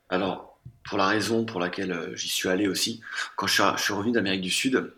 Alors, 0.09 0.59
pour 0.83 0.97
la 0.97 1.07
raison 1.07 1.45
pour 1.45 1.59
laquelle 1.59 2.11
j'y 2.15 2.29
suis 2.29 2.49
allé 2.49 2.67
aussi, 2.67 3.01
quand 3.35 3.47
je 3.47 3.53
suis, 3.53 3.63
je 3.77 3.81
suis 3.81 3.93
revenu 3.93 4.11
d'Amérique 4.11 4.41
du 4.41 4.49
Sud, 4.49 4.93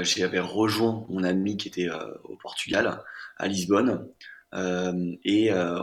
j'avais 0.00 0.40
rejoint 0.40 1.04
mon 1.08 1.22
ami 1.22 1.56
qui 1.56 1.68
était 1.68 1.88
au 2.24 2.36
Portugal, 2.36 3.02
à 3.36 3.46
Lisbonne. 3.46 4.08
Euh, 4.54 5.16
et 5.24 5.52
euh, 5.52 5.82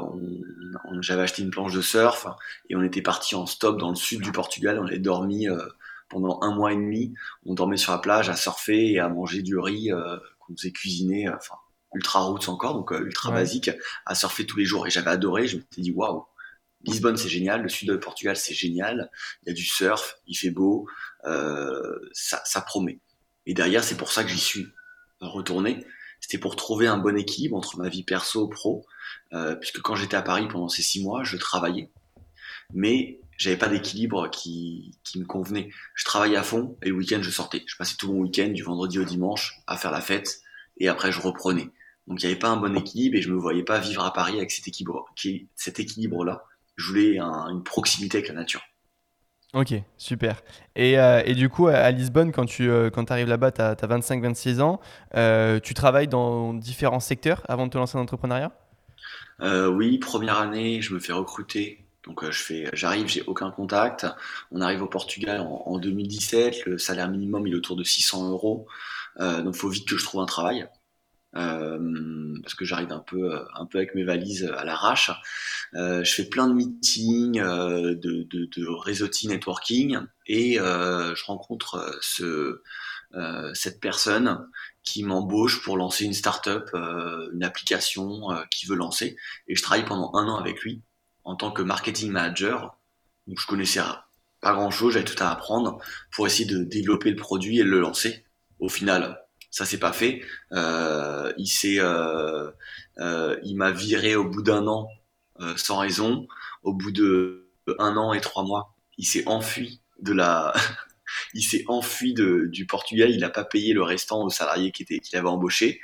j'avais 1.01 1.23
acheté 1.23 1.41
une 1.41 1.51
planche 1.51 1.73
de 1.73 1.81
surf 1.81 2.27
et 2.69 2.75
on 2.75 2.84
était 2.84 3.01
parti 3.01 3.36
en 3.36 3.45
stop 3.45 3.77
dans 3.79 3.89
le 3.89 3.95
sud 3.95 4.21
du 4.21 4.31
Portugal. 4.31 4.79
On 4.79 4.86
avait 4.86 4.99
dormi 4.99 5.49
euh, 5.49 5.57
pendant 6.10 6.39
un 6.41 6.55
mois 6.55 6.71
et 6.71 6.75
demi. 6.75 7.13
On 7.45 7.53
dormait 7.53 7.77
sur 7.77 7.91
la 7.91 7.99
plage 7.99 8.29
à 8.29 8.36
surfer 8.36 8.93
et 8.93 8.99
à 8.99 9.10
manger 9.10 9.41
du 9.41 9.57
riz 9.57 9.89
qu'on 10.39 10.55
faisait 10.55 10.71
cuisiner, 10.71 11.29
enfin 11.29 11.55
ultra 11.93 12.21
roots 12.21 12.47
encore, 12.47 12.73
donc 12.73 12.91
ultra 12.91 13.31
basique, 13.31 13.69
à 14.05 14.15
surfer 14.15 14.45
tous 14.45 14.57
les 14.57 14.65
jours. 14.65 14.88
Et 14.88 14.89
j'avais 14.89 15.10
adoré. 15.10 15.47
Je 15.47 15.57
m'étais 15.57 15.81
dit 15.81 15.91
waouh, 15.91 16.25
Lisbonne 16.84 17.17
c'est 17.17 17.29
génial, 17.29 17.63
le 17.63 17.69
sud 17.69 17.91
du 17.91 17.99
Portugal 17.99 18.38
c'est 18.38 18.53
génial. 18.53 19.12
Il 19.43 19.49
y 19.49 19.51
a 19.51 19.53
du 19.53 19.65
surf, 19.65 20.17
il 20.27 20.36
fait 20.36 20.51
beau, 20.51 20.88
ça, 21.23 22.41
ça 22.45 22.62
promet. 22.62 22.99
Et 23.45 23.53
derrière 23.53 23.84
c'est 23.84 23.97
pour 23.97 24.12
ça 24.12 24.23
que 24.23 24.29
j'y 24.29 24.39
suis 24.39 24.67
retourné 25.19 25.86
c'était 26.31 26.39
pour 26.39 26.55
trouver 26.55 26.87
un 26.87 26.97
bon 26.97 27.17
équilibre 27.17 27.57
entre 27.57 27.77
ma 27.77 27.89
vie 27.89 28.03
perso 28.03 28.47
pro, 28.47 28.85
euh, 29.33 29.53
puisque 29.55 29.81
quand 29.81 29.95
j'étais 29.95 30.15
à 30.15 30.21
Paris 30.21 30.47
pendant 30.47 30.69
ces 30.69 30.81
six 30.81 31.03
mois, 31.03 31.25
je 31.25 31.35
travaillais, 31.35 31.91
mais 32.73 33.19
j'avais 33.35 33.57
pas 33.57 33.67
d'équilibre 33.67 34.29
qui, 34.29 34.97
qui 35.03 35.19
me 35.19 35.25
convenait. 35.25 35.71
Je 35.93 36.05
travaillais 36.05 36.37
à 36.37 36.43
fond 36.43 36.77
et 36.83 36.87
le 36.87 36.95
week-end 36.95 37.19
je 37.21 37.29
sortais. 37.29 37.63
Je 37.67 37.75
passais 37.75 37.97
tout 37.97 38.13
mon 38.13 38.19
week-end 38.19 38.47
du 38.47 38.63
vendredi 38.63 38.97
au 38.97 39.03
dimanche 39.03 39.59
à 39.67 39.75
faire 39.75 39.91
la 39.91 39.99
fête 39.99 40.39
et 40.77 40.87
après 40.87 41.11
je 41.11 41.19
reprenais. 41.19 41.69
Donc 42.07 42.23
il 42.23 42.25
n'y 42.25 42.31
avait 42.31 42.39
pas 42.39 42.47
un 42.47 42.57
bon 42.57 42.77
équilibre 42.77 43.17
et 43.17 43.21
je 43.21 43.29
me 43.29 43.37
voyais 43.37 43.63
pas 43.63 43.79
vivre 43.79 44.05
à 44.05 44.13
Paris 44.13 44.37
avec 44.37 44.51
cet 44.51 44.69
équilibre, 44.69 45.13
cet 45.55 45.81
équilibre-là. 45.81 46.45
Je 46.77 46.87
voulais 46.87 47.19
une 47.19 47.63
proximité 47.63 48.19
avec 48.19 48.29
la 48.29 48.35
nature. 48.35 48.61
Ok, 49.53 49.73
super. 49.97 50.41
Et, 50.77 50.97
euh, 50.97 51.21
et, 51.25 51.35
du 51.35 51.49
coup, 51.49 51.67
à 51.67 51.91
Lisbonne, 51.91 52.31
quand 52.31 52.45
tu 52.45 52.69
euh, 52.69 52.89
quand 52.89 53.11
arrives 53.11 53.27
là-bas, 53.27 53.51
tu 53.51 53.61
as, 53.61 53.75
25-26 53.75 54.61
ans, 54.61 54.79
euh, 55.15 55.59
tu 55.59 55.73
travailles 55.73 56.07
dans 56.07 56.53
différents 56.53 57.01
secteurs 57.01 57.41
avant 57.49 57.65
de 57.65 57.71
te 57.71 57.77
lancer 57.77 57.93
dans 57.93 57.99
l'entrepreneuriat 57.99 58.53
Oui, 59.41 59.97
première 59.97 60.37
année, 60.37 60.81
je 60.81 60.93
me 60.93 60.99
fais 60.99 61.11
recruter. 61.11 61.83
Donc 62.05 62.23
je 62.23 62.41
fais, 62.41 62.69
j'arrive, 62.73 63.07
j'ai 63.07 63.23
aucun 63.23 63.51
contact. 63.51 64.07
On 64.51 64.61
arrive 64.61 64.83
au 64.83 64.87
Portugal 64.87 65.41
en, 65.41 65.63
en, 65.65 65.77
2017, 65.79 66.65
le 66.65 66.77
salaire 66.77 67.09
minimum 67.09 67.45
il 67.45 67.53
est 67.53 67.57
autour 67.57 67.75
de 67.75 67.83
600 67.83 68.29
euros. 68.29 68.67
donc 69.19 69.53
il 69.53 69.59
faut 69.59 69.69
vite 69.69 69.87
que 69.87 69.97
je 69.97 70.03
trouve 70.05 70.21
un 70.21 70.25
travail. 70.25 70.67
Euh, 71.35 72.37
parce 72.41 72.55
que 72.55 72.65
j'arrive 72.65 72.91
un 72.91 72.99
peu, 72.99 73.39
un 73.55 73.65
peu 73.65 73.77
avec 73.77 73.95
mes 73.95 74.03
valises 74.03 74.51
à 74.57 74.65
l'arrache. 74.65 75.11
Euh, 75.75 76.03
je 76.03 76.13
fais 76.13 76.25
plein 76.25 76.47
de 76.47 76.53
meetings, 76.53 77.39
euh, 77.39 77.95
de, 77.95 78.23
de, 78.23 78.45
de 78.45 79.27
networking, 79.27 79.99
et 80.27 80.55
je 80.55 81.25
rencontre 81.25 81.99
ce, 82.01 82.61
cette 83.53 83.79
personne 83.79 84.47
qui 84.83 85.03
m'embauche 85.03 85.61
pour 85.63 85.77
lancer 85.77 86.05
une 86.05 86.13
startup, 86.13 86.69
une 86.73 87.43
application 87.43 88.29
qui 88.49 88.65
veut 88.65 88.75
lancer, 88.75 89.17
et 89.47 89.55
je 89.55 89.61
travaille 89.61 89.85
pendant 89.85 90.11
un 90.15 90.27
an 90.27 90.37
avec 90.37 90.61
lui 90.61 90.81
en 91.23 91.35
tant 91.35 91.51
que 91.51 91.61
marketing 91.61 92.11
manager. 92.11 92.77
Donc 93.27 93.39
je 93.39 93.47
connaissais 93.47 93.81
pas 94.41 94.53
grand 94.53 94.71
chose, 94.71 94.93
j'avais 94.93 95.05
tout 95.05 95.21
à 95.21 95.29
apprendre 95.29 95.79
pour 96.11 96.25
essayer 96.25 96.45
de 96.45 96.63
développer 96.63 97.09
le 97.09 97.15
produit 97.15 97.59
et 97.59 97.63
le 97.63 97.79
lancer. 97.79 98.25
Au 98.59 98.69
final, 98.69 99.20
ça 99.51 99.65
s'est 99.65 99.77
pas 99.77 99.91
fait. 99.91 100.23
Euh, 100.53 101.31
il 101.37 101.47
s'est, 101.47 101.79
euh, 101.79 102.49
euh, 102.99 103.37
il 103.43 103.55
m'a 103.57 103.71
viré 103.71 104.15
au 104.15 104.23
bout 104.23 104.41
d'un 104.41 104.65
an 104.65 104.87
sans 105.57 105.79
raison. 105.79 106.27
Au 106.63 106.73
bout 106.73 106.91
de 106.91 107.49
un 107.79 107.97
an 107.97 108.13
et 108.13 108.21
trois 108.21 108.43
mois, 108.43 108.75
il 108.97 109.05
s'est 109.05 109.23
enfui 109.27 109.81
de 109.99 110.13
la, 110.13 110.53
il 111.33 111.41
s'est 111.41 111.65
enfui 111.67 112.13
de, 112.13 112.47
du 112.47 112.65
Portugal. 112.65 113.09
Il 113.09 113.19
n'a 113.19 113.29
pas 113.29 113.43
payé 113.43 113.73
le 113.73 113.83
restant 113.83 114.23
aux 114.23 114.29
salariés 114.29 114.71
qui 114.71 114.83
étaient, 114.83 114.99
qu'il 114.99 115.17
avait 115.17 115.27
embauché. 115.27 115.81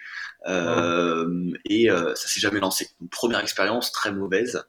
Euh, 0.47 1.51
et 1.65 1.89
ça 1.89 2.27
s'est 2.27 2.39
jamais 2.39 2.59
lancé. 2.59 2.89
Donc, 3.01 3.09
première 3.09 3.39
expérience 3.39 3.91
très 3.91 4.11
mauvaise. 4.11 4.63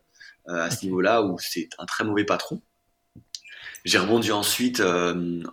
à 0.49 0.71
ce 0.71 0.85
niveau-là 0.87 1.23
où 1.23 1.39
c'est 1.39 1.69
un 1.79 1.85
très 1.85 2.05
mauvais 2.05 2.25
patron. 2.25 2.63
J'ai 3.85 3.99
rebondi 3.99 4.33
ensuite 4.33 4.83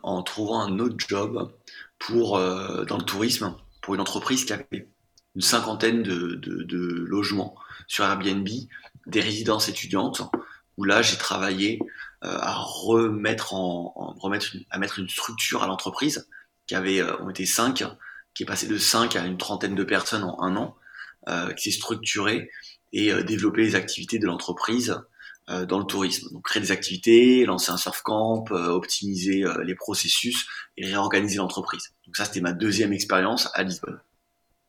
en 0.02 0.24
trouvant 0.24 0.62
un 0.62 0.80
autre 0.80 0.96
job 0.98 1.52
pour 2.00 2.38
dans 2.38 2.98
le 2.98 3.04
tourisme 3.04 3.56
pour 3.82 3.96
une 3.96 4.02
entreprise 4.02 4.46
qui 4.46 4.54
avait 4.54 4.90
une 5.36 5.42
cinquantaine 5.42 6.02
de, 6.02 7.06
logements 7.08 7.56
sur 7.88 8.06
Airbnb, 8.06 8.48
des 9.06 9.22
résidences 9.22 9.70
étudiantes, 9.70 10.22
où 10.78 10.84
là 10.84 11.02
j'ai 11.02 11.18
travaillé 11.18 11.80
euh, 12.24 12.38
à 12.40 12.56
remettre 12.56 13.54
en, 13.54 14.16
remettre 14.20 14.56
à 14.72 14.80
mettre 14.80 15.00
une 15.00 15.10
structure 15.10 15.62
à 15.64 15.68
l'entreprise 15.68 16.28
qui 16.68 16.74
avait 16.74 17.02
euh, 17.02 17.16
on 17.20 17.30
était 17.30 17.46
cinq, 17.46 17.84
qui 18.34 18.44
est 18.44 18.46
passé 18.46 18.68
de 18.68 18.78
5 18.78 19.16
à 19.16 19.26
une 19.26 19.38
trentaine 19.38 19.76
de 19.76 19.84
personnes 19.84 20.24
en 20.24 20.42
un 20.42 20.56
an, 20.56 20.76
euh, 21.30 21.54
qui 21.54 21.72
s'est 21.72 21.78
structuré 21.78 22.50
et 22.92 23.12
développer 23.24 23.62
les 23.62 23.76
activités 23.76 24.20
de 24.20 24.26
l'entreprise 24.26 25.02
dans 25.48 25.78
le 25.80 25.86
tourisme. 25.86 26.30
Donc 26.32 26.44
créer 26.46 26.62
des 26.62 26.72
activités, 26.72 27.46
lancer 27.46 27.72
un 27.72 27.78
surf 27.78 28.02
camp, 28.02 28.46
optimiser 28.52 29.44
les 29.64 29.76
processus 29.76 30.48
et 30.78 30.86
réorganiser 30.88 31.38
l'entreprise. 31.38 31.94
Donc 32.06 32.18
ça 32.18 32.26
c'était 32.26 32.42
ma 32.42 32.54
deuxième 32.54 32.94
expérience 32.94 33.50
à 33.54 33.64
Lisbonne. 33.64 34.00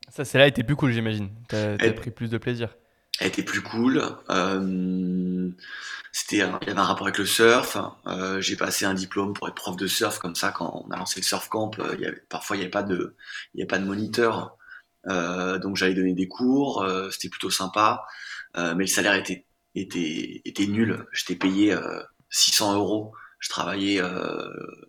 Ça, 0.08 0.24
c'est 0.24 0.38
là 0.38 0.46
était 0.46 0.62
plus 0.62 0.76
cool, 0.76 0.92
j'imagine. 0.92 1.30
Tu 1.48 1.56
as, 1.56 1.92
pris 1.92 2.10
plus 2.10 2.30
de 2.30 2.38
plaisir. 2.38 2.76
Elle 3.18 3.28
était 3.28 3.42
plus 3.42 3.62
cool. 3.62 4.02
Euh, 4.30 5.50
c'était, 6.12 6.36
il 6.36 6.40
y 6.40 6.42
avait 6.42 6.78
un 6.78 6.84
rapport 6.84 7.06
avec 7.06 7.18
le 7.18 7.26
surf. 7.26 7.76
Euh, 8.06 8.40
j'ai 8.40 8.56
passé 8.56 8.84
un 8.84 8.94
diplôme 8.94 9.32
pour 9.32 9.48
être 9.48 9.54
prof 9.54 9.76
de 9.76 9.86
surf, 9.86 10.18
comme 10.18 10.34
ça, 10.34 10.52
quand 10.52 10.84
on 10.86 10.90
a 10.90 10.96
lancé 10.96 11.20
le 11.20 11.24
surf 11.24 11.48
camp, 11.48 11.78
euh, 11.78 11.94
il 11.94 12.00
y 12.00 12.06
avait, 12.06 12.22
parfois 12.28 12.56
il 12.56 12.60
n'y 12.60 12.64
avait 12.64 12.70
pas 12.70 12.82
de, 12.82 13.16
il 13.54 13.58
y 13.58 13.62
avait 13.62 13.68
pas 13.68 13.78
de 13.78 13.84
moniteur. 13.84 14.56
Euh, 15.08 15.58
donc 15.58 15.76
j'allais 15.76 15.94
donner 15.94 16.14
des 16.14 16.28
cours. 16.28 16.82
Euh, 16.82 17.10
c'était 17.10 17.28
plutôt 17.28 17.50
sympa, 17.50 18.04
euh, 18.56 18.74
mais 18.74 18.84
le 18.84 18.88
salaire 18.88 19.14
était 19.14 19.45
était 19.80 20.42
était 20.44 20.66
nul. 20.66 21.06
J'étais 21.12 21.36
payé 21.36 21.76
600 22.30 22.74
euros. 22.76 23.12
Je 23.38 23.48
travaillais 23.48 24.00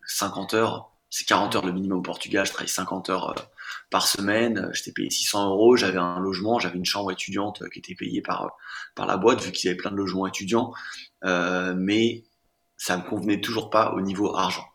50 0.05 0.53
heures. 0.53 0.91
C'est 1.09 1.25
40 1.25 1.55
heures 1.55 1.65
le 1.65 1.71
minimum 1.71 1.99
au 1.99 2.01
Portugal. 2.01 2.45
Je 2.45 2.51
travaillais 2.51 2.71
50 2.71 3.09
heures 3.09 3.49
par 3.89 4.07
semaine. 4.07 4.69
J'étais 4.73 4.91
payé 4.91 5.09
600 5.09 5.49
euros. 5.49 5.75
J'avais 5.75 5.97
un 5.97 6.19
logement, 6.19 6.59
j'avais 6.59 6.77
une 6.77 6.85
chambre 6.85 7.11
étudiante 7.11 7.63
qui 7.69 7.79
était 7.79 7.95
payée 7.95 8.21
par, 8.21 8.51
par 8.95 9.05
la 9.05 9.17
boîte, 9.17 9.41
vu 9.41 9.51
qu'ils 9.51 9.69
avaient 9.69 9.77
plein 9.77 9.91
de 9.91 9.95
logements 9.95 10.27
étudiants. 10.27 10.73
Euh, 11.23 11.73
mais 11.77 12.23
ça 12.75 12.97
me 12.97 13.03
convenait 13.03 13.41
toujours 13.41 13.69
pas 13.69 13.93
au 13.93 14.01
niveau 14.01 14.35
argent. 14.35 14.65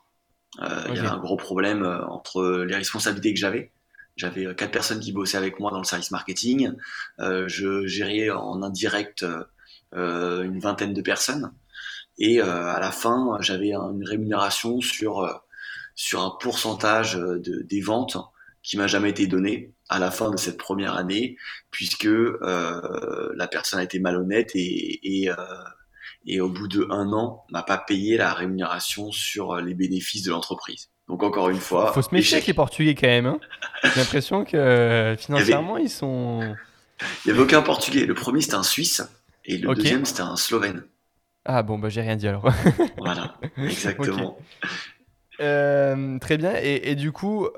Euh, 0.60 0.84
il 0.88 0.96
y 0.96 0.98
avait 0.98 1.08
un 1.08 1.18
gros 1.18 1.36
problème 1.36 1.82
euh, 1.82 2.04
entre 2.08 2.64
les 2.66 2.76
responsabilités 2.76 3.32
que 3.32 3.40
j'avais. 3.40 3.72
J'avais 4.16 4.54
quatre 4.54 4.72
personnes 4.72 5.00
qui 5.00 5.12
bossaient 5.12 5.38
avec 5.38 5.58
moi 5.58 5.70
dans 5.70 5.78
le 5.78 5.84
service 5.84 6.10
marketing. 6.10 6.72
je 7.18 7.86
gérais 7.86 8.28
en 8.28 8.62
indirect 8.62 9.24
une 9.92 10.58
vingtaine 10.58 10.94
de 10.94 11.02
personnes. 11.02 11.52
Et 12.18 12.40
à 12.40 12.78
la 12.80 12.90
fin, 12.90 13.36
j'avais 13.40 13.72
une 13.72 14.04
rémunération 14.04 14.80
sur 14.80 15.42
sur 15.94 16.22
un 16.22 16.30
pourcentage 16.40 17.14
de, 17.14 17.62
des 17.62 17.80
ventes 17.80 18.16
qui 18.62 18.76
m'a 18.76 18.86
jamais 18.86 19.10
été 19.10 19.26
donné 19.26 19.72
à 19.88 19.98
la 19.98 20.10
fin 20.10 20.30
de 20.30 20.36
cette 20.36 20.56
première 20.56 20.96
année, 20.96 21.36
puisque 21.70 22.06
euh, 22.06 23.32
la 23.34 23.46
personne 23.46 23.80
a 23.80 23.82
été 23.82 23.98
malhonnête 23.98 24.52
et, 24.54 25.22
et, 25.22 25.30
euh, 25.30 25.34
et 26.26 26.40
au 26.40 26.48
bout 26.48 26.68
de 26.68 26.86
un 26.90 27.12
an 27.12 27.44
m'a 27.50 27.62
pas 27.62 27.78
payé 27.78 28.16
la 28.16 28.32
rémunération 28.32 29.10
sur 29.10 29.56
les 29.56 29.74
bénéfices 29.74 30.22
de 30.22 30.30
l'entreprise. 30.30 30.90
Donc 31.08 31.22
encore 31.24 31.50
une 31.50 31.58
fois, 31.58 31.92
faut 31.92 32.00
se 32.00 32.14
méfier 32.14 32.36
avec 32.36 32.46
les 32.46 32.54
Portugais 32.54 32.94
quand 32.94 33.08
même. 33.08 33.26
Hein. 33.26 33.40
J'ai 33.82 34.00
l'impression 34.00 34.44
que 34.44 34.56
euh, 34.56 35.16
financièrement 35.16 35.76
ils 35.76 35.90
sont. 35.90 36.54
Il 37.24 37.28
y 37.28 37.30
avait 37.32 37.42
aucun 37.42 37.60
Portugais. 37.60 38.06
Le 38.06 38.14
premier 38.14 38.40
c'était 38.40 38.54
un 38.54 38.62
Suisse 38.62 39.02
et 39.44 39.58
le 39.58 39.74
deuxième 39.74 40.04
c'était 40.04 40.22
un 40.22 40.36
Slovène. 40.36 40.84
Ah 41.44 41.62
bon 41.62 41.78
bah 41.78 41.88
j'ai 41.88 42.02
rien 42.02 42.16
dit 42.16 42.28
alors. 42.28 42.48
voilà, 42.98 43.34
exactement. 43.56 44.38
Euh, 45.40 46.18
très 46.18 46.36
bien. 46.36 46.54
Et, 46.60 46.90
et, 46.90 46.94
du 46.94 47.10
coup, 47.10 47.48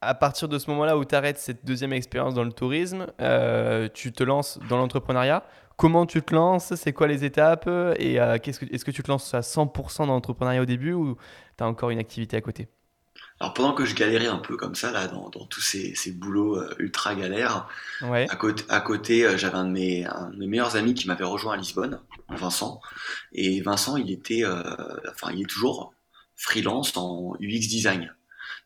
à 0.00 0.14
partir 0.14 0.48
de 0.48 0.58
ce 0.58 0.70
moment-là 0.70 0.96
où 0.96 1.04
tu 1.04 1.14
arrêtes 1.14 1.38
cette 1.38 1.64
deuxième 1.64 1.92
expérience 1.92 2.34
dans 2.34 2.44
le 2.44 2.52
tourisme, 2.52 3.06
euh, 3.20 3.88
tu 3.92 4.12
te 4.12 4.22
lances 4.22 4.58
dans 4.68 4.76
l'entrepreneuriat. 4.76 5.44
Comment 5.76 6.06
tu 6.06 6.22
te 6.22 6.34
lances? 6.34 6.74
C'est 6.74 6.92
quoi 6.92 7.06
les 7.06 7.24
étapes? 7.24 7.68
Et 7.98 8.20
euh, 8.20 8.36
est-ce 8.42 8.84
que, 8.84 8.90
tu 8.90 9.02
te 9.02 9.10
lances 9.10 9.32
à 9.34 9.40
100% 9.40 9.98
dans 9.98 10.06
l'entrepreneuriat 10.06 10.62
au 10.62 10.66
début 10.66 10.92
ou 10.92 11.16
tu 11.56 11.64
as 11.64 11.66
encore 11.66 11.90
une 11.90 11.98
activité 11.98 12.36
à 12.36 12.40
côté? 12.40 12.68
Alors 13.40 13.54
pendant 13.54 13.72
que 13.72 13.86
je 13.86 13.94
galérais 13.94 14.26
un 14.26 14.38
peu 14.38 14.56
comme 14.56 14.74
ça 14.74 14.92
là 14.92 15.08
dans, 15.08 15.30
tous 15.30 15.60
ces, 15.60 16.12
boulots 16.12 16.56
euh, 16.56 16.74
ultra 16.78 17.14
galères, 17.14 17.66
à 18.02 18.36
côté, 18.36 18.64
à 18.68 18.80
côté 18.80 19.38
j'avais 19.38 19.56
un, 19.56 19.64
de 19.64 19.70
mes, 19.70 20.06
meilleurs 20.46 20.76
amis 20.76 20.94
qui 20.94 21.08
m'avait 21.08 21.24
rejoint 21.24 21.54
à 21.54 21.56
Lisbonne, 21.56 22.00
Vincent. 22.28 22.80
Et 23.32 23.60
Vincent, 23.62 23.96
il 23.96 24.10
était, 24.10 24.44
enfin 25.10 25.32
il 25.32 25.42
est 25.42 25.50
toujours 25.50 25.94
freelance 26.36 26.96
en 26.96 27.34
UX 27.40 27.66
design. 27.68 28.14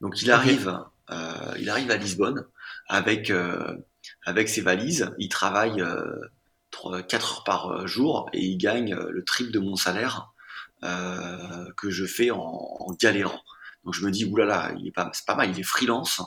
Donc 0.00 0.20
il 0.22 0.30
arrive 0.30 0.76
euh, 1.10 1.54
il 1.58 1.68
arrive 1.68 1.90
à 1.90 1.96
Lisbonne 1.96 2.46
avec 2.88 3.30
euh, 3.30 3.76
avec 4.24 4.48
ses 4.48 4.60
valises. 4.60 5.10
Il 5.18 5.28
travaille 5.28 5.82
4 6.70 6.86
euh, 6.86 7.02
heures 7.14 7.44
par 7.44 7.86
jour 7.86 8.28
et 8.32 8.44
il 8.44 8.56
gagne 8.56 8.94
le 8.94 9.24
triple 9.24 9.50
de 9.50 9.58
mon 9.58 9.76
salaire 9.76 10.30
que 11.78 11.88
je 11.88 12.04
fais 12.04 12.30
en, 12.30 12.94
galérant. 13.00 13.40
Donc 13.84 13.94
je 13.94 14.04
me 14.04 14.10
dis 14.10 14.24
oulala, 14.24 14.72
il 14.78 14.86
est 14.88 14.92
pas 14.92 15.10
c'est 15.12 15.26
pas 15.26 15.34
mal, 15.34 15.50
il 15.50 15.58
est 15.58 15.64
freelance, 15.64 16.22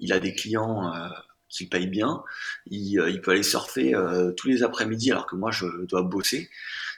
il 0.00 0.12
a 0.12 0.20
des 0.20 0.34
clients 0.34 0.92
qui 1.48 1.66
payent 1.66 1.86
bien, 1.86 2.22
il, 2.66 3.02
il 3.08 3.20
peut 3.20 3.32
aller 3.32 3.42
surfer 3.42 3.92
tous 4.36 4.48
les 4.48 4.62
après-midi 4.62 5.12
alors 5.12 5.26
que 5.26 5.36
moi 5.36 5.50
je 5.50 5.66
dois 5.86 6.02
bosser. 6.02 6.50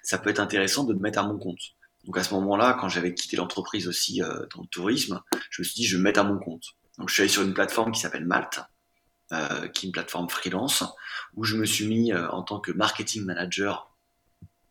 Ça 0.03 0.19
peut 0.19 0.31
être 0.31 0.41
intéressant 0.41 0.85
de 0.85 0.95
me 0.95 1.01
mettre 1.01 1.19
à 1.19 1.25
mon 1.25 1.39
compte. 1.39 1.61
Donc 2.05 2.17
à 2.19 2.23
ce 2.23 2.33
moment-là, 2.35 2.77
quand 2.81 2.89
j'avais 2.89 3.15
quitté 3.15 3.37
l'entreprise 3.37 3.89
aussi 3.89 4.21
dans 4.21 4.63
le 4.63 4.69
tourisme, 4.69 5.21
je 5.51 5.63
me 5.63 5.65
suis 5.65 5.75
dit 5.75 5.87
je 5.87 5.97
vais 5.97 5.99
me 5.99 6.05
mettre 6.05 6.21
à 6.21 6.25
mon 6.25 6.39
compte. 6.39 6.77
Donc 6.99 7.09
je 7.09 7.15
suis 7.15 7.23
allé 7.23 7.29
sur 7.29 7.43
une 7.43 7.55
plateforme 7.55 7.93
qui 7.93 8.01
s'appelle 8.01 8.25
Malte, 8.25 8.61
euh, 9.33 9.69
qui 9.69 9.87
est 9.87 9.89
une 9.89 9.93
plateforme 9.93 10.29
freelance, 10.29 10.85
où 11.35 11.45
je 11.45 11.57
me 11.57 11.67
suis 11.67 11.87
mis 11.87 12.13
euh, 12.13 12.29
en 12.31 12.43
tant 12.43 12.61
que 12.61 12.73
marketing 12.73 13.25
manager 13.25 13.93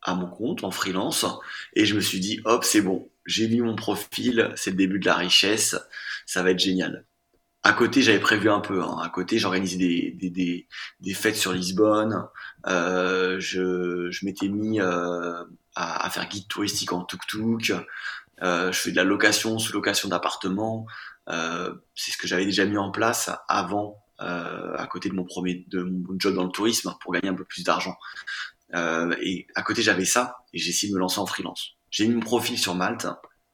à 0.01 0.15
mon 0.15 0.27
compte 0.27 0.63
en 0.63 0.71
freelance, 0.71 1.25
et 1.73 1.85
je 1.85 1.95
me 1.95 1.99
suis 1.99 2.19
dit, 2.19 2.39
hop, 2.45 2.63
c'est 2.63 2.81
bon, 2.81 3.09
j'ai 3.25 3.47
mis 3.47 3.61
mon 3.61 3.75
profil, 3.75 4.51
c'est 4.55 4.71
le 4.71 4.77
début 4.77 4.99
de 4.99 5.05
la 5.05 5.15
richesse, 5.15 5.75
ça 6.25 6.43
va 6.43 6.51
être 6.51 6.59
génial. 6.59 7.05
À 7.63 7.73
côté, 7.73 8.03
j'avais 8.03 8.19
prévu 8.19 8.49
un 8.49 8.59
peu. 8.59 8.83
Hein. 8.83 8.99
À 9.01 9.09
côté, 9.09 9.39
j'organisais 9.39 9.77
des, 9.77 10.11
des, 10.11 10.29
des, 10.29 10.67
des, 10.99 11.13
fêtes 11.15 11.35
sur 11.35 11.51
Lisbonne. 11.51 12.23
Euh, 12.67 13.39
je, 13.39 14.11
je 14.11 14.25
m'étais 14.25 14.49
mis 14.49 14.79
euh, 14.79 15.43
à, 15.73 16.05
à, 16.05 16.09
faire 16.11 16.29
guide 16.29 16.47
touristique 16.47 16.93
en 16.93 17.03
tuk-tuk. 17.03 17.73
Euh, 18.43 18.71
je 18.71 18.79
fais 18.79 18.91
de 18.91 18.95
la 18.95 19.03
location, 19.03 19.57
sous-location 19.57 20.09
d'appartements. 20.09 20.85
Euh, 21.29 21.73
c'est 21.95 22.11
ce 22.11 22.17
que 22.17 22.27
j'avais 22.27 22.45
déjà 22.45 22.65
mis 22.65 22.77
en 22.77 22.91
place 22.91 23.31
avant, 23.47 24.03
euh, 24.21 24.75
à 24.77 24.85
côté 24.87 25.09
de 25.09 25.15
mon 25.15 25.23
premier 25.23 25.65
de 25.69 25.81
mon 25.81 26.15
job 26.19 26.35
dans 26.35 26.43
le 26.43 26.51
tourisme, 26.51 26.93
pour 27.01 27.13
gagner 27.13 27.29
un 27.29 27.35
peu 27.35 27.45
plus 27.45 27.63
d'argent. 27.63 27.95
Euh, 28.73 29.15
et 29.21 29.47
à 29.55 29.61
côté, 29.63 29.81
j'avais 29.81 30.05
ça, 30.05 30.37
et 30.53 30.59
j'ai 30.59 30.69
essayé 30.69 30.91
de 30.91 30.95
me 30.95 30.99
lancer 30.99 31.19
en 31.19 31.25
freelance. 31.25 31.74
J'ai 31.95 32.09
mis 32.09 32.15
mon 32.15 32.19
profil 32.19 32.59
sur 32.59 32.75
Malte, 32.75 33.07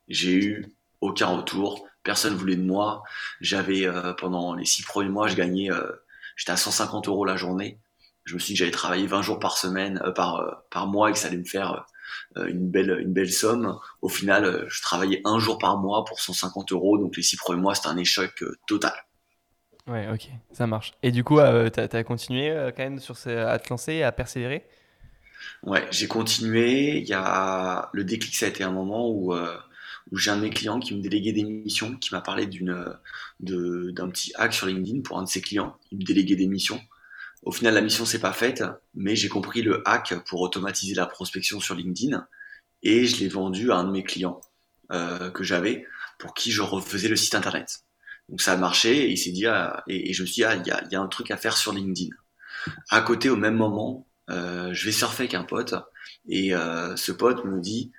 j'ai 0.08 0.34
eu 0.34 0.65
aucun 0.99 1.27
retour, 1.27 1.88
personne 2.01 2.34
voulait 2.34 2.56
de 2.56 2.63
moi. 2.63 3.04
J'avais 3.39 3.88
pendant 4.17 4.56
les 4.56 4.65
six 4.65 4.82
premiers 4.82 5.10
mois, 5.10 5.27
je 5.27 5.36
gagnais, 5.36 5.69
j'étais 6.36 6.51
à 6.51 6.58
150 6.58 7.08
euros 7.08 7.23
la 7.23 7.36
journée. 7.36 7.77
Je 8.23 8.34
me 8.34 8.39
suis 8.39 8.47
dit 8.47 8.54
que 8.54 8.60
j'allais 8.65 8.71
travailler 8.71 9.06
20 9.06 9.21
jours 9.21 9.38
par 9.38 9.60
semaine, 9.60 10.01
par 10.15 10.63
par 10.71 10.88
mois, 10.88 11.12
et 11.12 11.13
que 11.13 11.19
ça 11.19 11.27
allait 11.27 11.38
me 11.38 11.43
faire 11.43 11.86
euh, 12.36 12.47
une 12.47 12.67
belle 12.67 12.97
une 12.99 13.13
belle 13.13 13.32
somme. 13.32 13.77
Au 14.01 14.10
final, 14.10 14.45
euh, 14.45 14.65
je 14.69 14.82
travaillais 14.82 15.21
un 15.23 15.38
jour 15.38 15.60
par 15.60 15.77
mois 15.77 16.04
pour 16.04 16.19
150 16.19 16.71
euros, 16.71 16.97
donc 16.97 17.15
les 17.15 17.21
six 17.21 17.38
premiers 17.38 17.62
mois, 17.62 17.75
c'était 17.75 17.89
un 17.89 17.97
échec 17.97 18.41
euh, 18.41 18.58
total. 18.65 18.93
Ouais, 19.86 20.08
ok, 20.12 20.30
ça 20.51 20.65
marche. 20.65 20.93
Et 21.04 21.12
du 21.12 21.23
coup, 21.23 21.38
tu 21.38 21.80
as, 21.80 22.04
continué 22.04 22.51
quand 22.75 22.84
même 22.84 22.99
sur 22.99 23.15
à 23.27 23.60
te 23.60 23.69
lancer, 23.69 24.01
à 24.01 24.12
persévérer? 24.12 24.65
Ouais, 25.63 25.88
j'ai 25.91 26.08
continué. 26.08 26.99
Il 26.99 27.08
y 27.08 27.13
a 27.13 27.89
le 27.93 28.04
déclic, 28.04 28.36
ça 28.36 28.45
a 28.45 28.49
été 28.49 28.63
un 28.63 28.71
moment 28.71 29.10
où, 29.10 29.34
où 29.34 30.17
j'ai 30.17 30.32
un 30.32 30.38
de 30.38 30.41
mes 30.41 30.49
clients 30.49 30.80
qui 30.80 30.95
me 30.95 31.01
déléguait 31.01 31.34
des 31.34 31.43
missions, 31.43 31.95
qui 31.97 32.13
m'a 32.13 32.21
parlé 32.21 32.45
d'une 32.47 32.97
d'un 33.39 34.10
petit 34.10 34.32
hack 34.36 34.54
sur 34.54 34.67
LinkedIn 34.67 35.01
pour 35.01 35.19
un 35.19 35.23
de 35.23 35.30
ses 35.30 35.41
clients. 35.41 35.77
Il 35.91 35.99
me 35.99 36.04
déléguait 36.04 36.36
des 36.36 36.47
missions. 36.47 36.82
Au 37.43 37.51
final, 37.51 37.73
la 37.73 37.82
mission 37.82 38.06
s'est 38.06 38.19
pas 38.19 38.34
faite, 38.34 38.63
mais 38.93 39.15
j'ai 39.15 39.30
compris 39.30 39.62
le 39.62 39.82
hack 39.88 40.13
pour 40.25 40.41
automatiser 40.41 40.93
la 40.93 41.08
prospection 41.08 41.60
sur 41.60 41.75
LinkedIn 41.75 42.27
et 42.84 43.06
je 43.06 43.19
l'ai 43.19 43.27
vendu 43.27 43.71
à 43.71 43.77
un 43.77 43.84
de 43.84 43.91
mes 43.91 44.04
clients 44.04 44.41
euh, 44.91 45.32
que 45.32 45.43
j'avais 45.43 45.86
pour 46.19 46.34
qui 46.34 46.51
je 46.51 46.62
refaisais 46.62 47.08
le 47.08 47.15
site 47.15 47.36
internet. 47.36 47.84
Donc 48.30 48.41
ça 48.41 48.54
a 48.54 48.58
marché 48.58 49.06
et 49.06 49.12
il 49.12 49.17
s'est 49.17 49.32
dit 49.32 49.47
ah, 49.47 49.84
et, 49.88 50.13
je 50.13 50.21
me 50.21 50.27
suis 50.27 50.36
dit 50.36 50.43
ah 50.43 50.56
il 50.56 50.67
y 50.67 50.95
a, 50.95 51.01
un 51.01 51.08
truc 51.08 51.32
à 51.32 51.38
faire 51.38 51.58
sur 51.58 51.73
LinkedIn. 51.73 52.15
À 52.89 53.01
côté 53.01 53.30
au 53.30 53.36
même 53.36 53.56
moment, 53.56 54.06
euh, 54.06 54.11
je 54.29 54.86
vais 54.86 54.91
surfer 54.91 55.23
avec 55.23 55.34
un 55.34 55.43
pote 55.43 55.73
et 56.27 56.53
euh, 56.55 56.95
ce 56.95 57.12
pote 57.12 57.45
me 57.45 57.60
dit 57.60 57.91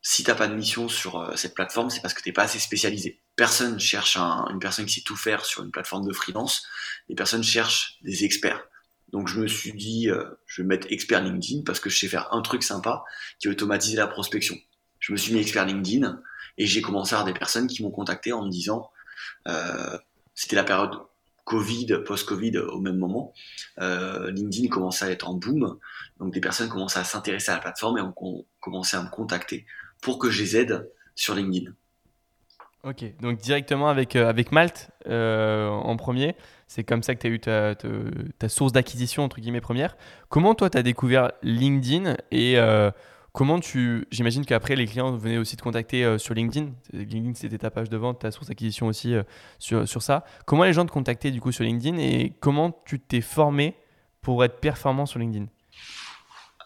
si 0.00 0.22
t'as 0.22 0.34
pas 0.34 0.48
de 0.48 0.54
mission 0.54 0.88
sur 0.88 1.20
euh, 1.20 1.36
cette 1.36 1.54
plateforme, 1.54 1.90
c'est 1.90 2.00
parce 2.00 2.14
que 2.14 2.22
t'es 2.22 2.32
pas 2.32 2.44
assez 2.44 2.58
spécialisé. 2.58 3.20
Personne 3.36 3.78
cherche 3.80 4.16
un, 4.16 4.46
une 4.50 4.58
personne 4.58 4.86
qui 4.86 4.94
sait 4.94 5.02
tout 5.02 5.16
faire 5.16 5.44
sur 5.44 5.62
une 5.62 5.70
plateforme 5.70 6.06
de 6.06 6.12
freelance. 6.12 6.66
Les 7.08 7.14
personnes 7.14 7.42
cherchent 7.42 7.98
des 8.02 8.24
experts. 8.24 8.64
Donc 9.08 9.28
je 9.28 9.40
me 9.40 9.46
suis 9.46 9.72
dit, 9.72 10.08
euh, 10.08 10.24
je 10.46 10.62
vais 10.62 10.68
mettre 10.68 10.86
expert 10.90 11.22
LinkedIn 11.22 11.62
parce 11.64 11.80
que 11.80 11.90
je 11.90 11.98
sais 11.98 12.08
faire 12.08 12.32
un 12.32 12.42
truc 12.42 12.62
sympa 12.62 13.04
qui 13.38 13.48
est 13.48 13.50
automatiser 13.50 13.96
la 13.96 14.06
prospection. 14.06 14.56
Je 14.98 15.12
me 15.12 15.16
suis 15.16 15.32
mis 15.32 15.40
expert 15.40 15.64
LinkedIn 15.64 16.20
et 16.58 16.66
j'ai 16.66 16.82
commencé 16.82 17.14
à 17.14 17.18
avoir 17.18 17.32
des 17.32 17.38
personnes 17.38 17.66
qui 17.66 17.82
m'ont 17.82 17.90
contacté 17.90 18.32
en 18.32 18.44
me 18.44 18.50
disant, 18.50 18.90
euh, 19.46 19.98
c'était 20.34 20.56
la 20.56 20.64
période 20.64 20.92
Covid, 21.48 22.02
post-Covid 22.04 22.58
au 22.58 22.78
même 22.78 22.98
moment, 22.98 23.32
euh, 23.80 24.30
LinkedIn 24.30 24.68
commençait 24.68 25.06
à 25.06 25.10
être 25.10 25.30
en 25.30 25.34
boom, 25.34 25.78
donc 26.20 26.34
des 26.34 26.40
personnes 26.40 26.68
commençaient 26.68 27.00
à 27.00 27.04
s'intéresser 27.04 27.50
à 27.50 27.54
la 27.54 27.60
plateforme 27.60 27.96
et 27.96 28.02
ont 28.02 28.44
commencé 28.60 28.98
à 28.98 29.02
me 29.02 29.08
contacter 29.08 29.64
pour 30.02 30.18
que 30.18 30.28
je 30.28 30.42
les 30.42 30.56
aide 30.58 30.90
sur 31.14 31.34
LinkedIn. 31.34 31.72
Ok, 32.84 33.02
donc 33.22 33.38
directement 33.38 33.88
avec, 33.88 34.14
euh, 34.14 34.30
Malte 34.52 34.90
euh, 35.06 35.68
en 35.68 35.96
premier, 35.96 36.36
c'est 36.66 36.84
comme 36.84 37.02
ça 37.02 37.14
que 37.14 37.20
tu 37.20 37.26
as 37.26 37.30
eu 37.30 37.40
ta, 37.40 38.48
source 38.50 38.72
d'acquisition, 38.72 39.24
entre 39.24 39.40
guillemets, 39.40 39.62
première. 39.62 39.96
Comment 40.28 40.54
toi, 40.54 40.68
tu 40.68 40.76
as 40.76 40.82
découvert 40.82 41.32
LinkedIn 41.42 42.16
et 42.30 42.58
comment 43.38 43.60
tu... 43.60 44.04
J'imagine 44.10 44.44
qu'après, 44.44 44.74
les 44.74 44.86
clients 44.86 45.16
venaient 45.16 45.38
aussi 45.38 45.56
te 45.56 45.62
contacter 45.62 46.18
sur 46.18 46.34
LinkedIn. 46.34 46.72
LinkedIn, 46.92 47.34
c'était 47.34 47.58
ta 47.58 47.70
page 47.70 47.88
de 47.88 47.96
vente, 47.96 48.18
ta 48.18 48.32
source 48.32 48.48
d'acquisition 48.48 48.88
aussi 48.88 49.14
sur, 49.60 49.86
sur 49.86 50.02
ça. 50.02 50.24
Comment 50.44 50.64
les 50.64 50.72
gens 50.72 50.84
te 50.84 50.90
contactaient 50.90 51.30
du 51.30 51.40
coup 51.40 51.52
sur 51.52 51.62
LinkedIn 51.62 51.98
et 51.98 52.32
comment 52.40 52.82
tu 52.84 52.98
t'es 52.98 53.20
formé 53.20 53.76
pour 54.22 54.44
être 54.44 54.58
performant 54.58 55.06
sur 55.06 55.20
LinkedIn? 55.20 55.46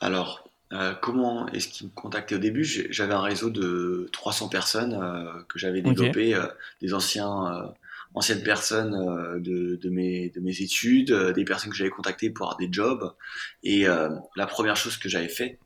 Alors, 0.01 0.49
euh, 0.73 0.95
comment 0.95 1.47
est-ce 1.49 1.69
qu'ils 1.69 1.89
me 1.89 1.93
contactaient? 1.93 2.35
Au 2.35 2.39
début 2.39 2.65
J'avais 2.65 3.13
un 3.13 3.21
réseau 3.21 3.51
de 3.51 4.09
300 4.13 4.49
personnes 4.49 4.95
euh, 4.95 5.43
que 5.49 5.59
j'avais 5.59 5.83
développé, 5.83 6.35
euh, 6.35 6.47
des 6.81 6.95
anciens, 6.95 7.73
anciennes 8.15 8.43
personnes 8.43 9.41
de, 9.41 9.77
de, 9.77 9.91
mes, 9.91 10.31
de 10.31 10.41
mes 10.41 10.63
études, 10.63 11.13
des 11.13 11.45
personnes 11.45 11.71
que 11.71 11.77
j'avais 11.77 11.91
contactées 11.91 12.31
pour 12.31 12.47
avoir 12.47 12.59
des 12.59 12.69
jobs. 12.73 13.15
Et 13.63 13.85
la 13.85 14.47
première 14.47 14.77
chose 14.77 14.97
que 14.97 15.09
j'avais 15.09 15.29
fait, 15.29 15.59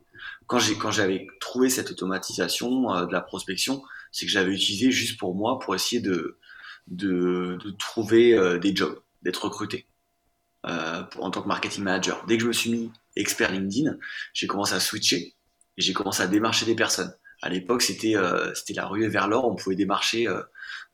quand 0.47 0.59
j'ai 0.59 0.77
quand 0.77 0.91
j'avais 0.91 1.27
trouvé 1.39 1.69
cette 1.69 1.91
automatisation 1.91 3.05
de 3.05 3.11
la 3.11 3.21
prospection, 3.21 3.83
c'est 4.11 4.25
que 4.25 4.31
j'avais 4.31 4.53
utilisé 4.53 4.91
juste 4.91 5.19
pour 5.19 5.35
moi 5.35 5.59
pour 5.59 5.75
essayer 5.75 6.01
de 6.01 6.39
de, 6.87 7.57
de 7.63 7.71
trouver 7.71 8.59
des 8.59 8.75
jobs, 8.75 8.99
d'être 9.21 9.45
recruté 9.45 9.87
en 10.63 11.31
tant 11.31 11.41
que 11.41 11.47
marketing 11.47 11.83
manager. 11.83 12.25
Dès 12.27 12.37
que 12.37 12.43
je 12.43 12.47
me 12.47 12.53
suis 12.53 12.71
mis 12.71 12.91
expert 13.15 13.51
LinkedIn, 13.51 13.97
j'ai 14.33 14.47
commencé 14.47 14.73
à 14.73 14.79
switcher 14.79 15.35
et 15.77 15.81
j'ai 15.81 15.93
commencé 15.93 16.23
à 16.23 16.27
démarcher 16.27 16.65
des 16.65 16.75
personnes. 16.75 17.13
À 17.41 17.49
l'époque, 17.49 17.81
c'était 17.81 18.15
euh, 18.15 18.53
c'était 18.55 18.73
la 18.73 18.87
ruée 18.87 19.07
vers 19.07 19.27
l'or. 19.27 19.45
On 19.45 19.55
pouvait 19.55 19.75
démarcher 19.75 20.27
euh, 20.27 20.41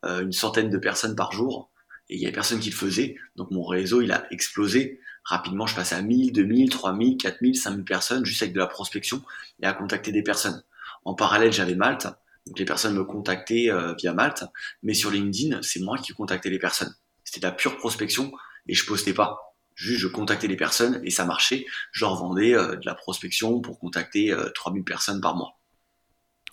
euh, 0.05 0.21
une 0.21 0.33
centaine 0.33 0.69
de 0.69 0.77
personnes 0.77 1.15
par 1.15 1.31
jour 1.31 1.71
et 2.09 2.15
il 2.15 2.21
y 2.21 2.25
avait 2.25 2.33
personne 2.33 2.59
qui 2.59 2.69
le 2.69 2.75
faisait. 2.75 3.15
Donc 3.35 3.51
mon 3.51 3.63
réseau, 3.63 4.01
il 4.01 4.11
a 4.11 4.27
explosé. 4.31 4.99
Rapidement, 5.23 5.67
je 5.67 5.75
passais 5.75 5.95
à 5.95 6.01
1000, 6.01 6.33
2000, 6.33 6.69
3000, 6.69 7.17
4000, 7.17 7.55
5000 7.55 7.85
personnes 7.85 8.25
juste 8.25 8.41
avec 8.41 8.53
de 8.53 8.59
la 8.59 8.67
prospection 8.67 9.21
et 9.61 9.65
à 9.65 9.73
contacter 9.73 10.11
des 10.11 10.23
personnes. 10.23 10.63
En 11.05 11.13
parallèle, 11.13 11.53
j'avais 11.53 11.75
Malte. 11.75 12.07
Donc 12.45 12.59
les 12.59 12.65
personnes 12.65 12.95
me 12.95 13.05
contactaient 13.05 13.69
via 13.97 14.13
Malte. 14.13 14.43
Mais 14.83 14.93
sur 14.93 15.11
LinkedIn, 15.11 15.61
c'est 15.61 15.79
moi 15.79 15.97
qui 15.97 16.11
contactais 16.11 16.49
les 16.49 16.59
personnes. 16.59 16.93
C'était 17.23 17.39
de 17.39 17.45
la 17.45 17.53
pure 17.53 17.77
prospection 17.77 18.31
et 18.67 18.73
je 18.73 18.85
postais 18.85 19.13
pas. 19.13 19.53
Juste, 19.75 20.01
je 20.01 20.07
contactais 20.07 20.47
les 20.47 20.55
personnes 20.55 21.01
et 21.03 21.09
ça 21.09 21.25
marchait. 21.25 21.65
Je 21.91 22.05
leur 22.05 22.15
vendais 22.15 22.53
euh, 22.53 22.75
de 22.75 22.85
la 22.85 22.93
prospection 22.93 23.59
pour 23.59 23.79
contacter 23.79 24.35
3000 24.55 24.81
euh, 24.81 24.83
personnes 24.83 25.21
par 25.21 25.35
mois. 25.35 25.57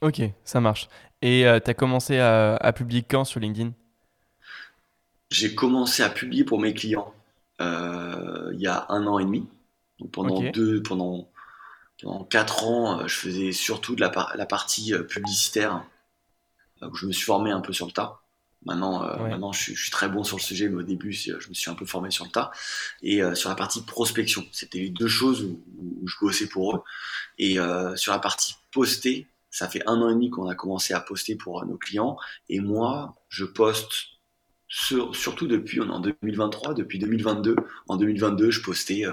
Ok, 0.00 0.22
ça 0.44 0.60
marche. 0.60 0.88
Et 1.20 1.46
euh, 1.46 1.60
tu 1.62 1.70
as 1.70 1.74
commencé 1.74 2.18
à, 2.18 2.72
publier 2.74 3.02
quand 3.02 3.24
sur 3.24 3.40
LinkedIn? 3.40 3.72
J'ai 5.30 5.54
commencé 5.54 6.02
à 6.02 6.08
publier 6.08 6.44
pour 6.44 6.58
mes 6.58 6.72
clients 6.72 7.12
il 7.60 8.60
y 8.60 8.66
a 8.66 8.86
un 8.88 9.06
an 9.06 9.18
et 9.18 9.24
demi. 9.24 9.46
Donc 9.98 10.10
pendant 10.12 10.50
deux, 10.50 10.82
pendant, 10.82 11.30
pendant 12.02 12.24
quatre 12.24 12.64
ans, 12.64 13.06
je 13.06 13.14
faisais 13.14 13.52
surtout 13.52 13.94
de 13.94 14.00
la, 14.00 14.10
la 14.34 14.46
partie 14.46 14.94
publicitaire. 15.08 15.84
où 16.82 16.94
je 16.94 17.06
me 17.06 17.12
suis 17.12 17.24
formé 17.24 17.50
un 17.50 17.60
peu 17.60 17.72
sur 17.72 17.86
le 17.86 17.92
tas. 17.92 18.20
Maintenant, 18.66 19.02
euh, 19.04 19.16
maintenant 19.16 19.52
je, 19.52 19.72
suis 19.72 19.90
très 19.90 20.08
bon 20.08 20.22
sur 20.22 20.36
le 20.36 20.42
sujet, 20.42 20.68
mais 20.68 20.76
au 20.76 20.82
début, 20.82 21.12
je 21.12 21.48
me 21.48 21.54
suis 21.54 21.70
un 21.70 21.74
peu 21.74 21.86
formé 21.86 22.10
sur 22.10 22.26
le 22.26 22.30
tas. 22.30 22.50
Et 23.02 23.22
euh, 23.22 23.34
sur 23.34 23.48
la 23.48 23.54
partie 23.54 23.82
prospection, 23.82 24.44
c'était 24.52 24.80
les 24.80 24.90
deux 24.90 25.08
choses 25.08 25.44
où, 25.44 26.06
je 26.06 26.16
bossais 26.20 26.46
pour 26.46 26.76
eux. 26.76 26.82
Et 27.38 27.58
euh, 27.58 27.96
sur 27.96 28.12
la 28.12 28.18
partie 28.18 28.56
poster, 28.70 29.26
ça 29.50 29.68
fait 29.68 29.82
un 29.86 30.00
an 30.02 30.10
et 30.10 30.14
demi 30.14 30.28
qu'on 30.28 30.46
a 30.46 30.54
commencé 30.54 30.92
à 30.92 31.00
poster 31.00 31.36
pour 31.36 31.64
nos 31.64 31.78
clients. 31.78 32.18
Et 32.48 32.60
moi, 32.60 33.14
je 33.28 33.44
poste 33.44 33.92
surtout 34.70 35.46
depuis, 35.46 35.80
on 35.80 35.90
en 35.90 36.00
2023, 36.00 36.74
depuis 36.74 36.98
2022. 36.98 37.56
En 37.88 37.96
2022, 37.96 38.50
je 38.50 38.62
postais, 38.62 39.04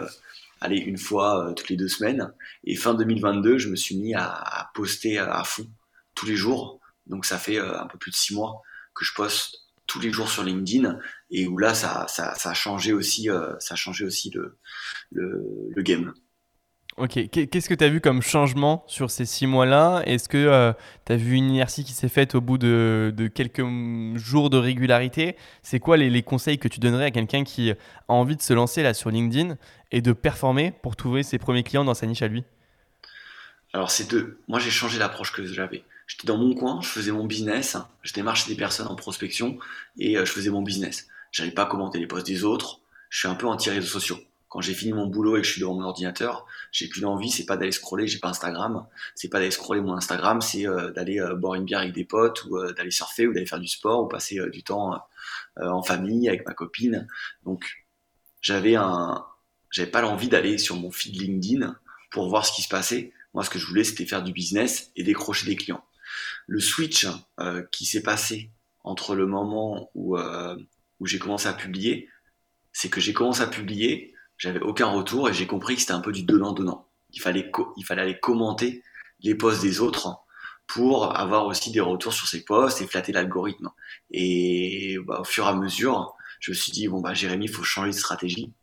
allez, 0.62 0.78
une 0.78 0.98
fois 0.98 1.54
toutes 1.56 1.70
les 1.70 1.76
deux 1.76 1.88
semaines. 1.88 2.32
Et 2.64 2.76
fin 2.76 2.94
2022, 2.94 3.58
je 3.58 3.70
me 3.70 3.76
suis 3.76 3.98
mis 3.98 4.14
à, 4.16 4.70
poster 4.74 5.18
à 5.18 5.44
fond 5.44 5.68
tous 6.16 6.26
les 6.26 6.36
jours. 6.36 6.80
Donc 7.08 7.26
ça 7.26 7.38
fait 7.38 7.58
un 7.58 7.88
peu 7.88 7.98
plus 7.98 8.12
de 8.12 8.16
six 8.16 8.34
mois 8.34 8.62
que 8.94 9.04
je 9.04 9.14
poste 9.14 9.68
tous 9.88 10.00
les 10.02 10.12
jours 10.12 10.30
sur 10.30 10.44
LinkedIn 10.44 11.00
et 11.32 11.48
là 11.58 11.74
ça, 11.74 12.06
ça, 12.10 12.36
ça 12.36 12.52
a 12.52 12.54
changé 12.54 12.94
aussi 12.94 13.30
euh, 13.30 13.54
ça 13.60 13.74
a 13.74 13.78
changé 13.78 14.06
aussi 14.06 14.30
le, 14.32 14.58
le, 15.12 15.82
game. 15.82 16.14
Ok, 16.98 17.30
qu'est-ce 17.30 17.70
que 17.70 17.76
tu 17.76 17.84
as 17.84 17.90
vu 17.90 18.02
comme 18.02 18.24
changement 18.24 18.84
sur 18.88 19.12
ces 19.12 19.26
six 19.26 19.46
mois-là? 19.46 20.02
Est-ce 20.06 20.28
que 20.28 20.38
euh, 20.38 20.74
tu 21.06 21.14
as 21.14 21.16
vu 21.16 21.36
une 21.36 21.52
inertie 21.52 21.84
qui 21.84 21.94
s'est 21.94 22.10
faite 22.10 22.34
au 22.34 22.42
bout 22.42 22.58
de, 22.58 23.32
quelques 23.36 23.64
jours 24.16 24.50
de 24.50 24.58
régularité? 24.58 25.36
C'est 25.62 25.80
quoi 25.80 25.96
les, 25.96 26.24
conseils 26.24 26.58
que 26.58 26.68
tu 26.68 26.80
donnerais 26.80 27.06
à 27.06 27.12
quelqu'un 27.12 27.44
qui 27.44 27.70
a 27.72 27.76
envie 28.08 28.36
de 28.36 28.42
se 28.42 28.54
lancer 28.54 28.82
là 28.82 28.96
sur 28.96 29.12
LinkedIn 29.12 29.58
et 29.92 30.02
de 30.02 30.12
performer 30.12 30.74
pour 30.82 30.96
trouver 30.96 31.22
ses 31.22 31.38
premiers 31.38 31.64
clients 31.64 31.86
dans 31.86 31.94
sa 31.94 32.08
niche 32.08 32.24
à 32.24 32.28
lui? 32.28 32.44
Alors 33.74 33.92
c'est 33.92 34.10
deux. 34.10 34.40
Moi 34.48 34.58
j'ai 34.58 34.72
changé 34.72 34.98
l'approche 34.98 35.32
que 35.32 35.46
j'avais 35.46 35.84
j'étais 36.08 36.26
dans 36.26 36.38
mon 36.38 36.56
coin, 36.56 36.82
je 36.82 36.88
faisais 36.88 37.12
mon 37.12 37.26
business, 37.26 37.78
je 38.02 38.14
démarchais 38.14 38.50
des 38.50 38.58
personnes 38.58 38.88
en 38.88 38.96
prospection 38.96 39.60
et 40.00 40.18
euh, 40.18 40.26
je 40.26 40.32
faisais 40.32 40.50
mon 40.50 40.62
business. 40.62 41.08
J'arrive 41.32 41.54
pas 41.54 41.66
commenter 41.66 42.00
les 42.00 42.08
posts 42.08 42.26
des 42.26 42.44
autres, 42.44 42.80
je 43.10 43.20
suis 43.20 43.28
un 43.28 43.36
peu 43.36 43.46
anti-réseaux 43.46 43.88
sociaux. 43.88 44.18
Quand 44.50 44.62
j'ai 44.62 44.74
fini 44.74 44.94
mon 44.94 45.08
boulot 45.08 45.38
et 45.38 45.42
que 45.42 45.48
je 45.48 45.52
suis 45.54 45.62
devant 45.62 45.74
mon 45.74 45.84
ordinateur, 45.84 46.46
j'ai 46.72 46.88
plus 46.88 47.02
d'envie, 47.02 47.30
c'est 47.30 47.46
pas 47.46 47.58
d'aller 47.58 47.72
scroller, 47.72 48.08
j'ai 48.08 48.20
pas 48.20 48.30
Instagram, 48.30 48.88
c'est 49.16 49.28
pas 49.28 49.40
d'aller 49.40 49.52
scroller 49.52 49.82
mon 49.82 49.94
Instagram, 49.94 50.42
c'est 50.42 50.68
euh, 50.68 50.92
d'aller 50.92 51.20
euh, 51.20 51.36
boire 51.36 51.56
une 51.56 51.66
bière 51.66 51.80
avec 51.80 51.94
des 51.94 52.06
potes 52.06 52.46
ou 52.46 52.62
d'aller 52.74 52.92
surfer 52.92 53.28
ou 53.28 53.34
d'aller 53.34 53.46
faire 53.46 53.60
du 53.60 53.68
sport 53.68 54.04
ou 54.04 54.08
passer 54.08 54.40
du 54.52 54.64
temps 54.64 55.02
en 55.60 55.84
famille 55.84 56.30
avec 56.30 56.46
ma 56.46 56.54
copine. 56.54 57.08
Donc 57.46 57.86
j'avais 58.42 58.76
un 58.76 59.26
j'avais 59.70 59.92
pas 59.92 60.02
l'envie 60.02 60.30
d'aller 60.30 60.58
sur 60.58 60.78
mon 60.78 60.92
feed 60.92 61.20
LinkedIn 61.20 61.76
pour 62.12 62.30
voir 62.30 62.46
ce 62.46 62.54
qui 62.54 62.62
se 62.62 62.70
passait. 62.70 63.12
Moi, 63.34 63.44
ce 63.44 63.50
que 63.50 63.60
je 63.60 63.68
voulais, 63.68 63.84
c'était 63.84 64.06
faire 64.06 64.24
du 64.24 64.32
business 64.32 64.92
et 64.96 65.04
décrocher 65.04 65.46
des 65.46 65.58
clients 65.58 65.84
le 66.48 66.60
switch 66.60 67.08
euh, 67.40 67.64
qui 67.72 67.86
s'est 67.86 68.02
passé 68.02 68.52
entre 68.84 69.16
le 69.16 69.28
moment 69.28 69.92
où, 69.94 70.18
euh, 70.18 70.56
où 71.00 71.06
j'ai 71.06 71.20
commencé 71.20 71.48
à 71.48 71.54
publier, 71.54 72.10
c'est 72.72 72.90
que 72.90 73.02
j'ai 73.02 73.14
commencé 73.14 73.42
à 73.42 73.48
publier, 73.48 74.14
j'avais 74.38 74.60
aucun 74.60 74.88
retour 74.88 75.30
et 75.30 75.34
j'ai 75.34 75.48
compris 75.48 75.76
que 75.76 75.82
c'était 75.82 75.94
un 75.94 76.02
peu 76.02 76.12
du 76.12 76.24
donnant-donnant. 76.24 76.88
Il 77.12 77.22
fallait, 77.22 77.52
il 77.78 77.86
fallait 77.86 78.02
aller 78.02 78.20
commenter 78.20 78.84
les 79.22 79.36
posts 79.36 79.62
des 79.62 79.80
autres 79.80 80.20
pour 80.68 81.18
avoir 81.18 81.46
aussi 81.46 81.72
des 81.72 81.80
retours 81.80 82.14
sur 82.14 82.28
ces 82.28 82.44
posts 82.44 82.82
et 82.82 82.88
flatter 82.88 83.14
l'algorithme. 83.14 83.70
Et 84.12 84.98
bah, 85.06 85.22
au 85.22 85.24
fur 85.24 85.46
et 85.46 85.50
à 85.50 85.54
mesure, 85.54 86.16
je 86.40 86.52
me 86.52 86.56
suis 86.56 86.72
dit, 86.72 86.88
bon, 86.88 87.00
bah, 87.00 87.14
Jérémy, 87.14 87.46
il 87.46 87.52
faut 87.52 87.64
changer 87.64 87.92
de 87.92 87.96
stratégie. 87.96 88.54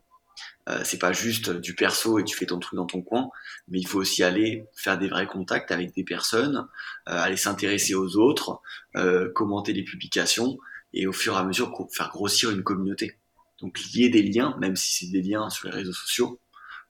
Euh, 0.67 0.81
c'est 0.83 0.97
pas 0.97 1.13
juste 1.13 1.51
du 1.51 1.75
perso 1.75 2.17
et 2.17 2.23
tu 2.23 2.35
fais 2.35 2.47
ton 2.47 2.59
truc 2.59 2.75
dans 2.75 2.87
ton 2.87 3.01
coin, 3.01 3.29
mais 3.67 3.79
il 3.79 3.87
faut 3.87 3.99
aussi 3.99 4.23
aller 4.23 4.65
faire 4.75 4.97
des 4.97 5.07
vrais 5.07 5.27
contacts 5.27 5.71
avec 5.71 5.93
des 5.93 6.03
personnes, 6.03 6.67
euh, 7.07 7.19
aller 7.19 7.37
s'intéresser 7.37 7.93
aux 7.93 8.17
autres, 8.17 8.61
euh, 8.95 9.31
commenter 9.33 9.73
les 9.73 9.83
publications 9.83 10.57
et 10.93 11.05
au 11.05 11.11
fur 11.11 11.35
et 11.35 11.37
à 11.37 11.43
mesure 11.43 11.71
faire 11.91 12.09
grossir 12.09 12.49
une 12.49 12.63
communauté. 12.63 13.19
Donc 13.65 13.79
lier 13.95 14.09
des 14.09 14.21
liens, 14.21 14.55
même 14.59 14.75
si 14.75 14.93
c'est 14.93 15.11
des 15.11 15.23
liens 15.23 15.49
sur 15.49 15.67
les 15.67 15.73
réseaux 15.73 15.91
sociaux, 15.91 16.39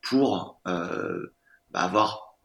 pour 0.02 0.60
euh, 0.66 1.32
bah, 1.70 1.80
avoir 1.80 2.36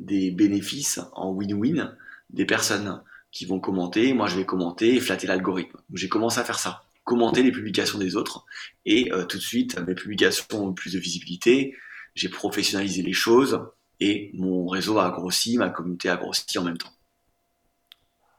des 0.00 0.32
bénéfices 0.32 0.98
en 1.12 1.32
win-win 1.32 1.96
des 2.30 2.44
personnes 2.44 3.00
qui 3.30 3.46
vont 3.46 3.60
commenter, 3.60 4.14
moi 4.14 4.26
je 4.26 4.34
vais 4.34 4.44
commenter 4.44 4.96
et 4.96 5.00
flatter 5.00 5.28
l'algorithme. 5.28 5.78
J'ai 5.94 6.08
commencé 6.08 6.40
à 6.40 6.44
faire 6.44 6.58
ça 6.58 6.82
commenter 7.04 7.44
les 7.44 7.52
publications 7.52 8.00
des 8.00 8.16
autres. 8.16 8.44
Et 8.84 9.12
euh, 9.12 9.24
tout 9.24 9.36
de 9.36 9.42
suite, 9.42 9.78
mes 9.86 9.94
publications 9.94 10.44
ont 10.52 10.72
plus 10.72 10.94
de 10.94 10.98
visibilité, 10.98 11.76
j'ai 12.16 12.28
professionnalisé 12.28 13.00
les 13.00 13.12
choses 13.12 13.64
et 14.00 14.32
mon 14.34 14.66
réseau 14.66 14.98
a 14.98 15.08
grossi, 15.10 15.56
ma 15.56 15.70
communauté 15.70 16.08
a 16.08 16.16
grossi 16.16 16.58
en 16.58 16.64
même 16.64 16.76
temps. 16.76 16.92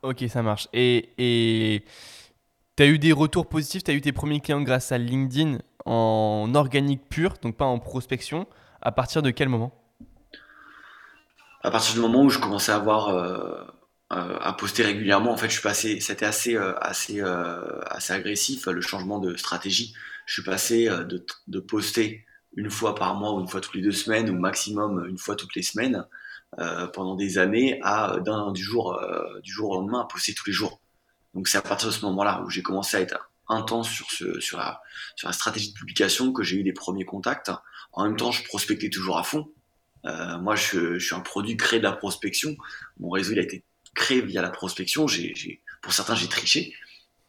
Ok, 0.04 0.26
ça 0.28 0.44
marche. 0.44 0.68
Et 0.74 1.84
tu 2.80 2.84
as 2.84 2.88
eu 2.88 2.98
des 2.98 3.12
retours 3.12 3.50
positifs, 3.50 3.84
tu 3.84 3.92
as 3.92 3.94
eu 3.94 4.00
tes 4.00 4.14
premiers 4.14 4.40
clients 4.40 4.62
grâce 4.62 4.94
à 4.94 4.98
LinkedIn 4.98 5.58
en 5.86 6.50
organique 6.56 7.10
pur, 7.10 7.34
donc 7.42 7.58
pas 7.58 7.66
en 7.66 7.78
prospection. 7.78 8.48
À 8.82 8.94
partir 8.94 9.22
de 9.22 9.32
quel 9.32 9.50
moment? 9.50 9.74
À 11.62 11.72
partir 11.72 11.94
du 11.94 12.00
moment 12.00 12.24
où 12.24 12.30
je 12.30 12.40
commençais 12.40 12.72
à 12.72 12.78
avoir 12.78 13.10
euh, 13.10 13.66
euh, 14.14 14.38
à 14.40 14.54
poster 14.54 14.84
régulièrement. 14.84 15.34
En 15.34 15.36
fait, 15.36 15.48
je 15.48 15.56
suis 15.56 15.62
passé, 15.62 16.00
c'était 16.00 16.26
assez, 16.26 16.56
euh, 16.56 17.82
agressif 18.08 18.68
le 18.68 18.80
changement 18.80 19.20
de 19.20 19.36
stratégie. 19.36 19.94
Je 20.26 20.36
suis 20.36 20.44
passé 20.44 20.88
de, 20.88 21.60
poster 21.60 22.26
une 22.56 22.70
fois 22.70 22.96
par 22.96 23.14
mois 23.16 23.34
ou 23.34 23.42
une 23.42 23.50
fois 23.50 23.60
toutes 23.60 23.76
les 23.76 23.82
deux 23.82 23.92
semaines 23.92 24.30
ou 24.30 24.40
maximum 24.40 25.06
une 25.06 25.18
fois 25.18 25.36
toutes 25.36 25.56
les 25.56 25.64
semaines 25.64 26.06
pendant 26.94 27.16
des 27.16 27.40
années 27.40 27.82
à 27.84 28.20
du 28.54 28.64
jour 28.64 28.96
au 29.64 29.74
lendemain 29.74 30.00
à 30.00 30.06
poster 30.06 30.34
tous 30.34 30.48
les 30.48 30.54
jours. 30.54 30.80
Donc 31.34 31.48
c'est 31.48 31.58
à 31.58 31.62
partir 31.62 31.90
de 31.90 31.94
ce 31.94 32.06
moment-là 32.06 32.42
où 32.46 32.50
j'ai 32.50 32.62
commencé 32.62 32.98
à 32.98 33.02
être 33.02 33.32
intense 33.48 33.90
sur 33.90 34.10
ce 34.12 34.40
sur 34.40 34.58
la 34.58 34.82
sur 35.16 35.28
la 35.28 35.34
stratégie 35.34 35.72
de 35.72 35.78
publication 35.78 36.34
que 36.34 36.44
j'ai 36.44 36.58
eu 36.58 36.64
les 36.64 36.74
premiers 36.74 37.06
contacts. 37.06 37.52
En 37.94 38.04
même 38.04 38.16
temps, 38.16 38.32
je 38.32 38.44
prospectais 38.44 38.90
toujours 38.90 39.18
à 39.18 39.24
fond. 39.24 39.52
moi, 40.04 40.56
je, 40.56 41.00
je, 41.00 41.06
suis 41.06 41.16
un 41.16 41.20
produit 41.22 41.58
créé 41.58 41.80
de 41.80 41.84
la 41.84 41.92
prospection. 41.92 42.56
Mon 43.00 43.10
réseau, 43.10 43.34
il 43.34 43.40
a 43.40 43.44
été 43.44 43.64
créé 43.96 44.22
via 44.22 44.42
la 44.42 44.50
prospection. 44.50 45.08
J'ai, 45.08 45.62
pour 45.82 45.94
certains, 45.94 46.16
j'ai 46.16 46.28
triché 46.28 46.74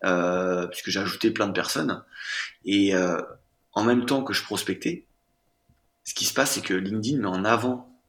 euh, 0.05 0.67
puisque 0.69 0.91
j'ai 0.91 1.01
ajouté 1.01 1.31
plein 1.31 1.47
de 1.47 1.53
personnes. 1.53 2.03
Et 2.65 2.95
euh, 2.95 3.21
en 3.73 3.85
même 3.85 4.07
temps 4.07 4.23
que 4.23 4.33
je 4.33 4.43
prospectais, 4.43 5.05
ce 6.05 6.15
qui 6.15 6.25
se 6.25 6.33
passe, 6.33 6.53
c'est 6.53 6.63
que 6.63 6.75
LinkedIn 6.75 7.19
met 7.19 7.27
en 7.27 7.45
avant 7.45 8.01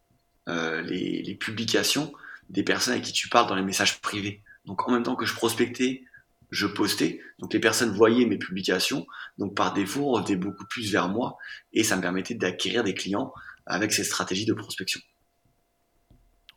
euh, 0.47 0.81
les, 0.81 1.21
les, 1.21 1.35
publications 1.35 2.13
des 2.49 2.63
personnes 2.63 2.93
avec 2.93 3.05
qui 3.05 3.13
tu 3.13 3.29
parles 3.29 3.47
dans 3.47 3.55
les 3.55 3.61
messages 3.61 3.99
privés. 4.01 4.41
Donc 4.65 4.87
en 4.87 4.91
même 4.91 5.03
temps 5.03 5.15
que 5.15 5.25
je 5.25 5.33
prospectais, 5.33 6.03
je 6.49 6.67
postais. 6.67 7.21
Donc 7.39 7.53
les 7.53 7.59
personnes 7.59 7.91
voyaient 7.91 8.25
mes 8.25 8.37
publications. 8.37 9.05
Donc 9.37 9.55
par 9.55 9.73
défaut, 9.73 10.15
on 10.15 10.21
était 10.21 10.35
beaucoup 10.35 10.65
plus 10.65 10.91
vers 10.91 11.09
moi 11.09 11.37
et 11.73 11.83
ça 11.83 11.95
me 11.95 12.01
permettait 12.01 12.35
d'acquérir 12.35 12.83
des 12.83 12.93
clients 12.93 13.33
avec 13.65 13.93
ces 13.93 14.03
stratégies 14.03 14.45
de 14.45 14.53
prospection. 14.53 14.99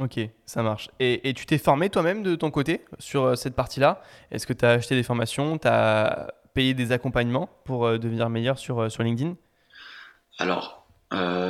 Ok, 0.00 0.18
ça 0.44 0.62
marche. 0.62 0.90
Et, 0.98 1.32
tu 1.34 1.46
t'es 1.46 1.58
formé 1.58 1.88
toi-même 1.88 2.24
de 2.24 2.34
ton 2.34 2.50
côté 2.50 2.84
sur 2.98 3.22
euh, 3.22 3.34
cette 3.36 3.54
partie-là? 3.54 4.02
Est-ce 4.32 4.46
que 4.46 4.52
tu 4.52 4.64
as 4.64 4.70
acheté 4.70 4.96
des 4.96 5.04
formations? 5.04 5.56
Tu 5.56 5.68
as 5.68 6.34
payé 6.52 6.74
des 6.74 6.90
accompagnements 6.90 7.48
pour 7.64 7.86
euh, 7.86 7.98
devenir 7.98 8.28
meilleur 8.28 8.58
sur, 8.58 8.80
euh, 8.80 8.88
sur 8.88 9.04
LinkedIn? 9.04 9.36
Alors, 10.38 10.84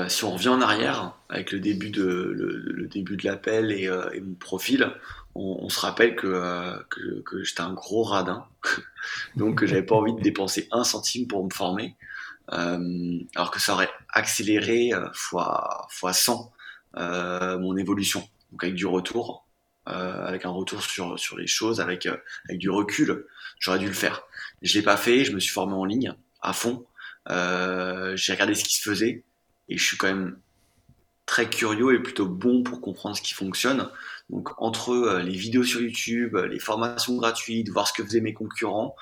si 0.09 0.25
on 0.25 0.33
revient 0.33 0.51
en 0.51 0.61
arrière, 0.61 1.17
avec 1.31 1.51
le 1.51 1.59
début 1.59 1.89
de, 1.89 2.05
le, 2.05 2.87
début 2.87 3.17
de 3.17 3.25
l'appel 3.25 3.73
et, 3.73 3.89
mon 4.21 4.35
profil, 4.35 4.93
on, 5.35 5.69
se 5.69 5.81
rappelle 5.81 6.15
que, 6.17 6.85
que, 6.89 7.43
j'étais 7.43 7.61
un 7.61 7.73
gros 7.73 8.05
radin, 8.05 8.47
donc 9.37 9.59
que 9.59 9.67
j'avais 9.67 9.83
pas 9.83 9.97
envie 9.97 10.15
de 10.15 10.21
dépenser 10.21 10.69
un 10.71 10.85
centime 10.85 11.27
pour 11.27 11.45
me 11.45 11.51
former, 11.51 11.97
alors 12.49 13.51
que 13.51 13.61
ça 13.61 13.73
aurait 13.73 13.91
accéléré 14.11 14.93
fois, 15.13 15.87
fois 15.91 16.13
100 16.13 16.53
mon 16.97 17.77
évolution 17.77 18.29
donc 18.55 18.63
avec 18.63 18.77
du 18.77 18.87
retour, 18.87 19.49
euh, 19.89 20.27
avec 20.27 20.45
un 20.45 20.51
retour 20.51 20.81
sur, 20.81 21.19
sur 21.19 21.37
les 21.37 21.49
choses, 21.49 21.81
avec, 21.81 22.07
euh, 22.07 22.17
avec 22.49 22.59
du 22.59 22.71
recul, 22.71 23.27
j'aurais 23.59 23.81
dû 23.81 23.89
le 23.89 23.93
faire. 23.93 24.23
Je 24.63 24.75
l'ai 24.75 24.83
pas 24.83 24.97
fait, 24.97 25.25
je 25.25 25.33
me 25.33 25.41
suis 25.41 25.53
formé 25.53 25.75
en 25.75 25.85
ligne 25.85 26.15
à 26.41 26.53
fond, 26.53 26.87
euh, 27.31 28.17
j'ai 28.17 28.33
regardé 28.33 28.55
ce 28.55 28.63
qui 28.63 28.77
se 28.77 28.89
faisait 28.89 29.25
et 29.69 29.77
je 29.77 29.85
suis 29.85 29.97
quand 29.97 30.07
même 30.07 30.39
très 31.27 31.51
curieux 31.51 31.95
et 31.95 31.99
plutôt 31.99 32.27
bon 32.27 32.63
pour 32.63 32.81
comprendre 32.81 33.17
ce 33.17 33.23
qui 33.23 33.35
fonctionne. 33.35 33.91
Donc 34.31 34.51
entre 34.59 35.21
les 35.25 35.37
vidéos 35.37 35.65
sur 35.65 35.81
YouTube, 35.81 36.37
les 36.37 36.59
formations 36.59 37.17
gratuites, 37.17 37.69
voir 37.69 37.87
ce 37.87 37.93
que 37.93 38.03
faisaient 38.05 38.21
mes 38.21 38.33
concurrents, 38.33 38.97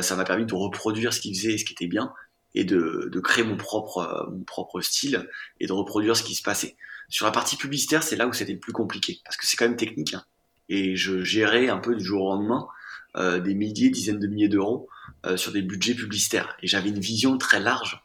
ça 0.00 0.14
m'a 0.14 0.24
permis 0.24 0.46
de 0.46 0.54
reproduire 0.54 1.12
ce 1.12 1.20
qu'ils 1.20 1.36
faisaient 1.36 1.54
et 1.54 1.58
ce 1.58 1.64
qui 1.64 1.72
était 1.72 1.88
bien 1.88 2.12
et 2.54 2.64
de, 2.64 3.08
de 3.12 3.20
créer 3.20 3.44
mon 3.44 3.56
propre, 3.56 4.28
mon 4.32 4.44
propre 4.44 4.80
style 4.80 5.28
et 5.58 5.66
de 5.66 5.72
reproduire 5.72 6.16
ce 6.16 6.22
qui 6.22 6.34
se 6.34 6.42
passait. 6.42 6.76
Sur 7.08 7.26
la 7.26 7.32
partie 7.32 7.56
publicitaire, 7.56 8.04
c'est 8.04 8.16
là 8.16 8.28
où 8.28 8.32
c'était 8.32 8.52
le 8.52 8.60
plus 8.60 8.72
compliqué, 8.72 9.20
parce 9.24 9.36
que 9.36 9.46
c'est 9.46 9.56
quand 9.56 9.66
même 9.66 9.76
technique. 9.76 10.14
Hein. 10.14 10.24
et 10.68 10.94
je 10.94 11.22
gérais 11.22 11.68
un 11.68 11.78
peu 11.78 11.96
du 11.96 12.04
jour 12.04 12.22
au 12.22 12.34
lendemain 12.34 12.68
euh, 13.16 13.40
des 13.40 13.54
milliers, 13.54 13.90
dizaines 13.90 14.20
de 14.20 14.28
milliers 14.28 14.48
d'euros 14.48 14.88
euh, 15.26 15.36
sur 15.36 15.50
des 15.50 15.62
budgets 15.62 15.94
publicitaires. 15.94 16.56
Et 16.62 16.68
j'avais 16.68 16.90
une 16.90 17.00
vision 17.00 17.38
très 17.38 17.58
large 17.58 18.00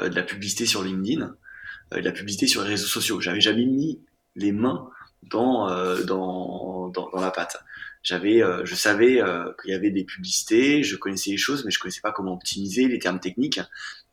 euh, 0.00 0.08
de 0.08 0.16
la 0.16 0.24
publicité 0.24 0.66
sur 0.66 0.82
LinkedIn, 0.82 1.36
de 1.92 2.00
la 2.00 2.10
publicité 2.10 2.48
sur 2.48 2.62
les 2.62 2.70
réseaux 2.70 2.88
sociaux. 2.88 3.20
J'avais 3.20 3.40
jamais 3.40 3.64
mis 3.64 4.00
les 4.34 4.50
mains 4.50 4.90
dans, 5.22 5.68
dans, 6.04 6.88
dans, 6.88 7.10
dans 7.10 7.20
la 7.20 7.30
pâte. 7.30 7.58
J'avais, 8.02 8.42
je 8.64 8.74
savais 8.74 9.22
qu'il 9.60 9.72
y 9.72 9.74
avait 9.74 9.90
des 9.90 10.04
publicités, 10.04 10.82
je 10.82 10.96
connaissais 10.96 11.30
les 11.30 11.36
choses, 11.36 11.64
mais 11.64 11.70
je 11.70 11.78
connaissais 11.78 12.00
pas 12.00 12.12
comment 12.12 12.34
optimiser 12.34 12.88
les 12.88 12.98
termes 12.98 13.20
techniques. 13.20 13.60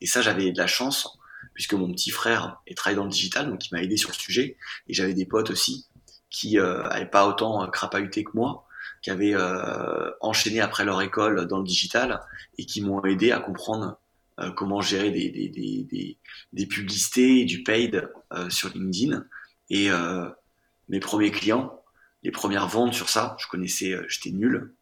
Et 0.02 0.08
ça, 0.08 0.22
j'avais 0.22 0.52
de 0.52 0.58
la 0.58 0.68
chance 0.68 1.18
puisque 1.54 1.74
mon 1.74 1.92
petit 1.92 2.12
frère 2.12 2.62
est 2.68 2.76
travaillé 2.76 2.98
dans 2.98 3.06
le 3.06 3.10
digital, 3.10 3.50
donc 3.50 3.66
il 3.66 3.74
m'a 3.74 3.82
aidé 3.82 3.98
sur 3.98 4.10
le 4.10 4.16
sujet. 4.16 4.58
Et 4.88 4.94
j'avais 4.94 5.14
des 5.14 5.26
potes 5.26 5.50
aussi 5.50 5.88
qui 6.30 6.60
euh, 6.60 6.84
pas 7.06 7.28
autant 7.28 7.64
euh, 7.64 7.68
crapahuté 7.68 8.24
que 8.24 8.32
moi, 8.34 8.68
qui 9.02 9.10
avaient 9.10 9.34
euh, 9.34 10.12
enchaîné 10.20 10.60
après 10.60 10.84
leur 10.84 11.02
école 11.02 11.48
dans 11.48 11.60
le 11.60 11.64
digital 11.64 12.22
et 12.58 12.66
qui 12.66 12.82
m'ont 12.82 13.04
aidé 13.06 13.32
à 13.32 13.40
comprendre 13.40 13.98
euh, 14.40 14.52
comment 14.52 14.82
gérer 14.82 15.12
des, 15.12 15.30
des, 15.30 15.48
des, 15.50 16.18
des, 16.52 16.66
publicités 16.66 17.46
du 17.46 17.64
paid 17.64 18.10
sur 18.50 18.70
LinkedIn. 18.70 19.26
Et 19.70 19.90
mes 20.90 21.00
premiers 21.00 21.32
clients, 21.32 21.82
les 22.24 22.32
premières 22.32 22.68
ventes 22.68 22.94
sur 22.94 23.10
ça, 23.10 23.36
je 23.40 23.48
connaissais, 23.48 23.98
j'étais 24.08 24.32
nul. 24.32 24.74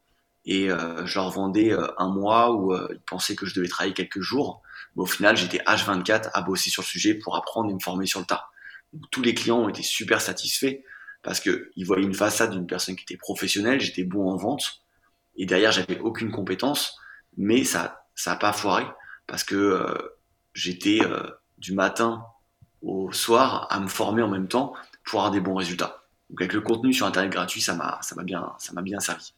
Et 0.46 0.68
je 0.68 1.14
leur 1.14 1.30
vendais 1.30 1.74
un 1.96 2.08
mois 2.10 2.52
où 2.52 2.74
ils 2.74 3.00
pensaient 3.06 3.34
que 3.34 3.46
je 3.46 3.54
devais 3.54 3.68
travailler 3.68 3.94
quelques 3.94 4.20
jours 4.20 4.62
mais 4.96 5.02
au 5.02 5.06
final, 5.06 5.36
j'étais 5.36 5.58
H24 5.58 6.30
à 6.32 6.42
bosser 6.42 6.70
sur 6.70 6.82
le 6.82 6.86
sujet 6.86 7.14
pour 7.14 7.36
apprendre 7.36 7.70
et 7.70 7.74
me 7.74 7.80
former 7.80 8.06
sur 8.06 8.20
le 8.20 8.26
tas. 8.26 8.48
tous 9.10 9.22
les 9.22 9.34
clients 9.34 9.58
ont 9.58 9.68
été 9.68 9.82
super 9.82 10.20
satisfaits 10.20 10.82
parce 11.22 11.40
qu'ils 11.40 11.84
voyaient 11.84 12.04
une 12.04 12.14
façade 12.14 12.52
d'une 12.52 12.66
personne 12.66 12.96
qui 12.96 13.02
était 13.02 13.16
professionnelle, 13.16 13.80
j'étais 13.80 14.04
bon 14.04 14.30
en 14.30 14.36
vente, 14.36 14.84
et 15.36 15.46
derrière, 15.46 15.72
j'avais 15.72 15.98
aucune 15.98 16.30
compétence, 16.30 16.98
mais 17.36 17.64
ça 17.64 18.06
ça 18.14 18.32
a 18.32 18.36
pas 18.36 18.52
foiré 18.52 18.86
parce 19.26 19.42
que 19.42 19.56
euh, 19.56 19.98
j'étais 20.52 21.00
euh, 21.02 21.28
du 21.58 21.72
matin 21.72 22.24
au 22.80 23.10
soir 23.10 23.66
à 23.70 23.80
me 23.80 23.88
former 23.88 24.22
en 24.22 24.28
même 24.28 24.46
temps 24.46 24.74
pour 25.04 25.20
avoir 25.20 25.32
des 25.32 25.40
bons 25.40 25.54
résultats. 25.54 26.04
Donc 26.30 26.40
avec 26.40 26.52
le 26.52 26.60
contenu 26.60 26.92
sur 26.92 27.06
internet 27.06 27.32
gratuit, 27.32 27.60
ça 27.60 27.74
m'a 27.74 27.98
ça 28.02 28.14
m'a 28.14 28.22
bien 28.22 28.52
ça 28.58 28.72
m'a 28.72 28.82
bien 28.82 29.00
servi. 29.00 29.34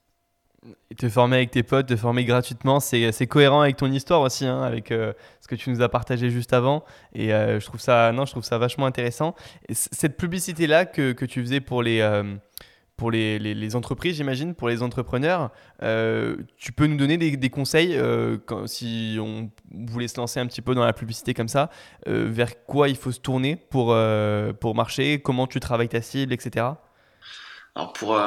Et 0.91 0.95
te 0.95 1.09
former 1.09 1.37
avec 1.37 1.51
tes 1.51 1.63
potes, 1.63 1.87
te 1.87 1.97
former 1.97 2.25
gratuitement, 2.25 2.81
c'est 2.81 3.27
cohérent 3.29 3.61
avec 3.61 3.77
ton 3.77 3.91
histoire 3.91 4.21
aussi, 4.23 4.47
hein, 4.47 4.63
avec 4.63 4.91
euh, 4.91 5.13
ce 5.41 5.49
que 5.49 5.55
tu 5.55 5.71
nous 5.71 5.81
as 5.81 5.89
partagé 5.89 6.31
juste 6.31 6.53
avant. 6.53 6.85
Et 7.13 7.33
euh, 7.33 7.61
je, 7.61 7.67
trouve 7.67 7.81
ça, 7.81 8.11
non, 8.13 8.25
je 8.25 8.33
trouve 8.33 8.43
ça 8.43 8.59
vachement 8.59 8.87
intéressant. 8.87 9.35
cette 9.71 10.17
publicité-là 10.17 10.87
que, 10.87 11.13
que, 11.13 11.25
tu 11.25 11.41
faisais 11.41 11.61
pour 11.61 11.83
les, 11.83 12.01
euh, 12.01 12.35
pour 12.97 13.11
les, 13.11 13.39
les, 13.39 13.77
entreprises, 13.77 14.17
j'imagine, 14.17 14.55
pour 14.55 14.69
les 14.69 14.83
entrepreneurs, 14.83 15.51
tu 15.81 16.73
peux 16.73 16.87
nous 16.87 16.97
donner 16.97 17.19
des, 17.19 17.37
des 17.37 17.51
conseils 17.51 18.01
quand, 18.47 18.67
si 18.67 19.19
on 19.21 19.51
voulait 19.73 20.09
se 20.09 20.19
lancer 20.19 20.41
un 20.41 20.47
petit 20.47 20.63
peu 20.63 20.75
dans 20.75 20.85
la 20.85 20.93
publicité 20.93 21.35
comme 21.35 21.49
ça, 21.49 21.71
vers 22.07 22.65
quoi 22.65 22.89
il 22.89 22.97
faut 22.97 23.13
se 23.13 23.21
tourner 23.21 23.57
pour, 23.57 23.97
pour 24.61 24.75
marcher, 24.75 25.21
comment 25.21 25.47
tu 25.47 25.61
travailles 25.61 25.89
ta 25.89 26.01
cible, 26.01 26.33
etc. 26.33 26.67
Alors 27.75 27.93
pour 27.93 28.19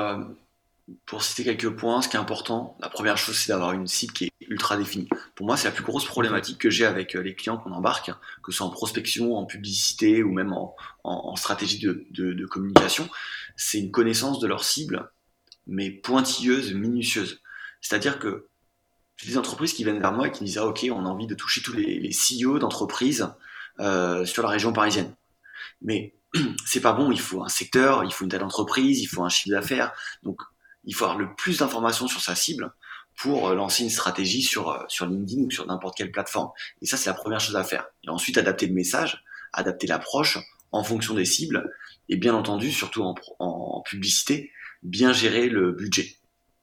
pour 1.06 1.24
citer 1.24 1.44
quelques 1.44 1.76
points, 1.76 2.02
ce 2.02 2.10
qui 2.10 2.16
est 2.16 2.20
important, 2.20 2.78
la 2.80 2.90
première 2.90 3.18
chose, 3.18 3.38
c'est 3.38 3.52
d'avoir 3.52 3.74
une 3.74 3.88
cible 3.88 4.14
qui 4.14 4.26
est 4.26 4.32
ultra 4.42 4.78
définie. 4.78 5.08
Pour 5.36 5.46
moi, 5.46 5.58
c'est 5.58 5.68
la 5.68 5.74
plus 5.74 5.84
grosse 5.84 6.06
problématique 6.06 6.58
que 6.58 6.70
j'ai 6.70 6.86
avec 6.86 7.16
euh, 7.16 7.22
les 7.22 7.36
clients 7.36 7.58
qu'on 7.58 7.72
embarque, 7.72 8.12
que 8.44 8.52
ce 8.52 8.58
soit 8.58 8.68
en 8.68 8.72
prospection, 8.72 9.36
en 9.36 9.46
publicité 9.46 10.24
ou 10.24 10.32
même 10.32 10.54
en, 10.54 11.36
stratégie 11.36 11.80
de, 11.80 12.46
communication. 12.46 13.10
C'est 13.56 13.80
une 13.80 13.92
connaissance 13.92 14.40
de 14.40 14.48
leur 14.48 14.64
cible, 14.64 15.12
mais 15.68 15.92
pointilleuse, 15.92 16.74
minutieuse. 16.74 17.42
C'est-à-dire 17.82 18.20
que 18.20 18.48
j'ai 19.18 19.30
des 19.30 19.38
entreprises 19.38 19.74
qui 19.74 19.84
viennent 19.84 20.00
vers 20.00 20.14
moi 20.14 20.28
et 20.28 20.32
qui 20.32 20.42
me 20.42 20.48
disent 20.48 20.58
ah, 20.58 20.68
Ok, 20.68 20.86
on 20.92 21.06
a 21.06 21.10
envie 21.10 21.28
de 21.28 21.36
toucher 21.36 21.62
tous 21.62 21.74
les, 21.74 22.00
les 22.00 22.12
CEO 22.12 22.60
d'entreprises 22.60 23.28
euh, 23.80 24.26
sur 24.26 24.44
la 24.44 24.50
région 24.50 24.74
parisienne. 24.74 25.16
Mais 25.82 26.16
c'est 26.66 26.82
pas 26.82 26.94
bon, 26.94 27.12
il 27.12 27.20
faut 27.20 27.44
un 27.44 27.50
secteur, 27.50 28.04
il 28.04 28.12
faut 28.12 28.24
une 28.24 28.32
telle 28.32 28.44
entreprise, 28.44 29.02
il 29.02 29.08
faut 29.08 29.24
un 29.24 29.30
chiffre 29.30 29.56
d'affaires. 29.56 29.94
Donc, 30.24 30.42
il 30.90 30.96
faut 30.96 31.06
avoir 31.06 31.20
le 31.20 31.36
plus 31.36 31.60
d'informations 31.60 32.08
sur 32.08 32.20
sa 32.20 32.34
cible 32.34 32.74
pour 33.16 33.50
euh, 33.50 33.56
lancer 33.56 33.84
une 33.84 33.92
stratégie 33.92 34.42
sur, 34.42 34.72
euh, 34.72 34.84
sur 34.88 35.06
LinkedIn 35.06 35.44
ou 35.44 35.52
sur 35.52 35.68
n'importe 35.68 35.96
quelle 35.96 36.12
plateforme. 36.12 36.50
Et 36.82 36.88
ça, 36.88 36.98
c'est 36.98 37.12
la 37.12 37.14
première 37.14 37.40
chose 37.40 37.56
à 37.56 37.64
faire. 37.64 37.86
Et 38.04 38.10
ensuite, 38.10 38.40
adapter 38.40 38.66
le 38.66 38.74
message, 38.74 39.24
adapter 39.54 39.86
l'approche 39.86 40.40
en 40.72 40.84
fonction 40.84 41.14
des 41.14 41.26
cibles. 41.26 41.72
Et 42.10 42.18
bien 42.18 42.34
entendu, 42.34 42.72
surtout 42.72 43.04
en, 43.04 43.84
publicité, 43.86 44.52
bien 44.82 45.14
gérer 45.14 45.48
le 45.48 45.72
budget. 45.72 46.16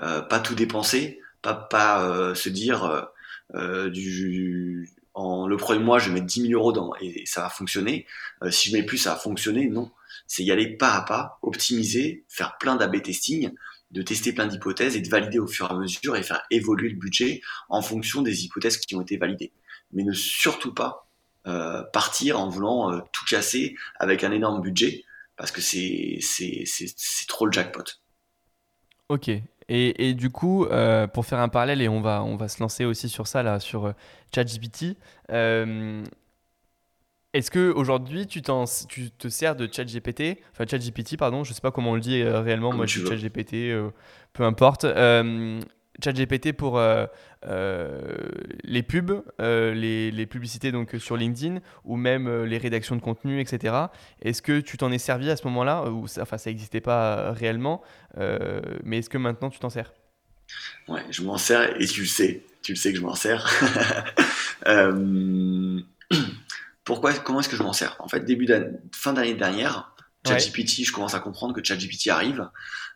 Euh, 0.03 0.23
pas 0.23 0.41
tout 0.41 0.57
dépenser, 0.57 1.21
pas, 1.41 1.55
pas 1.55 2.35
se 2.35 2.49
dire 2.49 3.07
du, 3.55 4.91
en 5.15 5.47
le 5.47 5.57
premier 5.57 5.79
mois, 5.79 6.01
je 6.01 6.09
vais 6.09 6.15
mettre 6.15 6.27
10 6.27 6.49
000 6.49 6.53
euros 6.55 6.73
dans, 6.73 6.93
et, 7.01 7.25
ça 7.27 7.43
va 7.43 7.49
fonctionner. 7.49 8.07
si 8.51 8.71
je 8.71 8.77
mets 8.77 8.83
plus, 8.83 8.99
ça 8.99 9.11
va 9.11 9.17
fonctionner. 9.17 9.69
Non. 9.69 9.93
C'est 10.27 10.43
y 10.43 10.51
aller 10.51 10.77
pas 10.77 10.95
à 10.95 11.03
pas, 11.03 11.39
optimiser, 11.43 12.25
faire 12.29 12.59
plein 12.59 12.75
d'AB 12.75 13.01
testing 13.03 13.53
de 13.97 14.03
tester 14.03 14.35
plein 14.35 14.47
d'hypothèses 14.47 14.95
et 14.95 15.01
de 15.01 15.09
valider 15.09 15.39
au 15.39 15.47
fur 15.47 15.67
et 15.71 15.73
à 15.73 15.75
mesure 15.75 16.17
et 16.17 16.23
faire 16.23 16.43
évoluer 16.51 16.91
le 16.91 16.97
budget 16.97 17.41
en 17.71 17.81
fonction 17.81 18.21
des 18.21 18.45
hypothèses 18.45 18.77
qui 18.77 18.95
ont 18.95 19.01
été 19.01 19.17
validées. 19.17 19.53
Mais 19.93 20.05
ne 20.05 20.13
surtout 20.13 20.75
pas 20.75 21.09
euh, 21.47 21.83
partir 21.95 22.39
en 22.39 22.51
voulant 22.51 22.93
euh, 22.93 23.01
tout 23.13 23.25
casser 23.25 23.75
avec 23.99 24.23
un 24.23 24.33
énorme 24.33 24.61
budget 24.61 25.05
parce 25.37 25.51
que 25.51 25.63
c'est 25.63 26.21
trop 27.27 27.47
le 27.47 27.53
jackpot. 27.53 27.85
Ok. 29.09 29.29
Et, 29.29 30.09
et 30.09 30.13
du 30.13 30.29
coup, 30.31 30.67
euh, 30.67 31.07
pour 31.07 31.25
faire 31.25 31.39
un 31.39 31.49
parallèle, 31.49 31.81
et 31.81 31.89
on 31.89 32.01
va, 32.03 32.23
on 32.23 32.37
va 32.37 32.49
se 32.49 32.61
lancer 32.61 32.85
aussi 32.85 33.09
sur 33.09 33.27
ça, 33.27 33.43
là, 33.43 33.61
sur 33.61 33.95
ChatGPT, 34.35 34.97
Est-ce 37.37 37.51
que 37.51 37.71
aujourd'hui 37.71 38.27
tu, 38.27 38.41
tu 38.89 39.11
te 39.11 39.29
sers 39.29 39.57
de 39.57 39.69
ChatGPT, 39.71 40.39
enfin 40.53 40.65
ChatGPT 40.67 41.19
pardon, 41.19 41.45
je 41.45 41.53
sais 41.53 41.61
pas 41.61 41.71
comment 41.71 41.91
on 41.91 41.95
le 41.95 42.01
dit 42.01 42.23
euh, 42.23 42.41
réellement, 42.41 42.73
moi 42.73 42.87
je 42.87 43.01
dis 43.01 43.07
ChatGPT, 43.07 43.55
euh, 43.55 43.91
peu 44.33 44.45
importe. 44.45 44.85
Euh, 44.85 45.61
ChatGPT 46.03 46.55
pour 46.55 46.81
les 46.81 48.83
pubs, 48.83 49.23
les, 49.39 50.11
les, 50.11 50.27
publicités 50.27 50.73
donc 50.73 50.95
sur 50.99 51.19
LinkedIn 51.19 51.59
ou 51.85 51.97
même 51.97 52.45
les 52.45 52.57
rédactions 52.57 52.97
de 52.97 53.03
contenu, 53.03 53.39
etc. 53.39 53.75
Est-ce 54.23 54.41
que 54.41 54.61
tu 54.61 54.79
t'en 54.79 54.91
es 54.91 54.99
servi 54.99 55.29
à 55.29 55.37
ce 55.37 55.47
moment-là 55.49 55.91
ou 55.91 56.09
ça, 56.09 56.23
enfin 56.23 56.39
ça 56.39 56.49
n'existait 56.49 56.81
pas 56.81 57.33
réellement, 57.33 57.83
mais 58.83 58.99
est-ce 58.99 59.11
que 59.11 59.19
maintenant 59.19 59.51
tu 59.51 59.59
t'en 59.59 59.69
sers? 59.69 59.93
Ouais, 60.89 61.03
je 61.11 61.23
m'en 61.23 61.37
sers 61.37 61.79
et 61.79 61.87
tu 61.87 62.01
le 62.01 62.07
sais, 62.07 62.43
tu 62.63 62.73
le 62.73 62.77
sais 62.77 62.93
que 62.93 62.99
je 62.99 63.03
m'en 63.03 63.15
sers. 63.15 63.47
Pourquoi, 66.87 67.13
comment 67.13 67.41
est-ce 67.41 67.49
que 67.49 67.57
je 67.57 67.63
m'en 67.63 67.75
sers? 67.75 67.97
En 67.99 68.09
fait, 68.09 68.21
début 68.21 68.49
fin 68.95 69.13
d'année 69.13 69.35
dernière, 69.35 69.95
ChatGPT, 70.27 70.85
je 70.85 70.93
commence 70.93 71.15
à 71.15 71.21
comprendre 71.21 71.53
que 71.53 71.63
ChatGPT 71.63 72.09
arrive. 72.09 72.49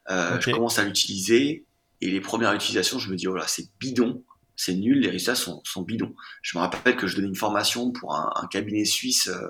Euh, 0.09 0.41
je 0.41 0.51
commence 0.53 0.78
à 0.78 0.84
l'utiliser 0.84 1.66
et 2.01 2.11
les 2.11 2.20
premières 2.20 2.55
utilisations, 2.55 2.99
je 2.99 3.11
me 3.11 3.16
dis 3.16 3.28
oh 3.28 3.34
là, 3.34 3.45
c'est 3.47 3.68
bidon, 3.78 4.24
c'est 4.57 4.74
nul, 4.74 5.01
les 5.01 5.11
résultats 5.11 5.34
sont, 5.34 5.62
sont, 5.64 5.82
bidons. 5.82 6.14
Je 6.43 6.57
me 6.57 6.62
rappelle 6.62 6.97
que 6.97 7.07
je 7.07 7.16
donnais 7.16 7.28
une 7.28 7.34
formation 7.34 7.93
pour 7.93 8.14
un, 8.14 8.47
cabinet 8.51 8.84
suisse. 8.84 9.28
Euh, 9.28 9.49